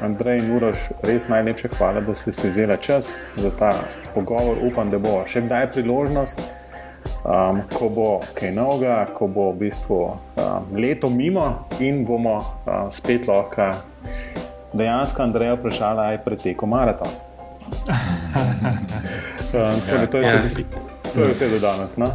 Andrej 0.00 0.38
in 0.38 0.56
Uroš, 0.56 0.78
res 1.02 1.28
najlepša 1.28 1.68
hvala, 1.78 2.00
da 2.00 2.14
ste 2.14 2.32
si 2.32 2.50
vzeli 2.50 2.76
čas 2.80 3.22
za 3.36 3.50
ta 3.58 3.72
pogovor. 4.14 4.58
Upam, 4.72 4.90
da 4.90 4.98
bo 4.98 5.22
še 5.26 5.40
kdaj 5.40 5.70
priložnost, 5.72 6.42
um, 7.24 7.62
ko 7.72 7.88
bo 7.88 8.20
kaj 8.34 8.52
novega, 8.52 9.06
ko 9.16 9.26
bo 9.26 9.46
v 9.52 9.56
bistvu 9.62 10.02
um, 10.04 10.18
leto 10.76 11.08
mimo 11.08 11.64
in 11.80 12.04
bomo 12.04 12.36
um, 12.36 12.92
spet 12.92 13.24
lahko 13.24 13.70
dejansko 14.76 15.22
Andreja 15.22 15.56
vprašali, 15.56 16.06
aj 16.12 16.20
preteko 16.28 16.66
maraton. 16.66 17.08
um, 19.56 19.80
ja, 19.92 20.06
to 20.12 20.18
je 20.18 20.28
ja. 20.28 20.38
To 21.14 21.24
je 21.24 21.32
vse 21.32 21.48
do 21.48 21.58
danes, 21.58 21.96
no? 21.96 22.06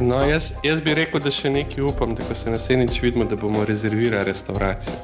no 0.00 0.24
jaz, 0.24 0.52
jaz 0.62 0.80
bi 0.80 0.94
rekel, 0.94 1.20
da 1.20 1.30
še 1.30 1.50
nekaj 1.50 1.84
upam, 1.84 2.14
da 2.14 2.34
se 2.34 2.50
naslednjič 2.50 3.00
vidimo, 3.02 3.24
da 3.24 3.36
bomo 3.36 3.64
rezervirali 3.64 4.24
restauracijo. 4.24 4.94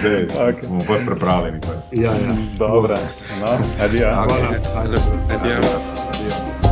Zdaj, 0.00 0.26
okay. 0.48 0.68
bomo 0.68 0.84
bolj 0.88 1.06
pripravljeni. 1.06 1.60
Ja, 1.92 2.12
ja. 2.12 2.36
Dobro, 2.58 2.98
no, 3.40 3.58
adijo. 3.84 4.06
Okay. 4.06 4.44
Adijo. 4.76 5.00
Adijo. 5.30 5.58
Adijo. 6.10 6.65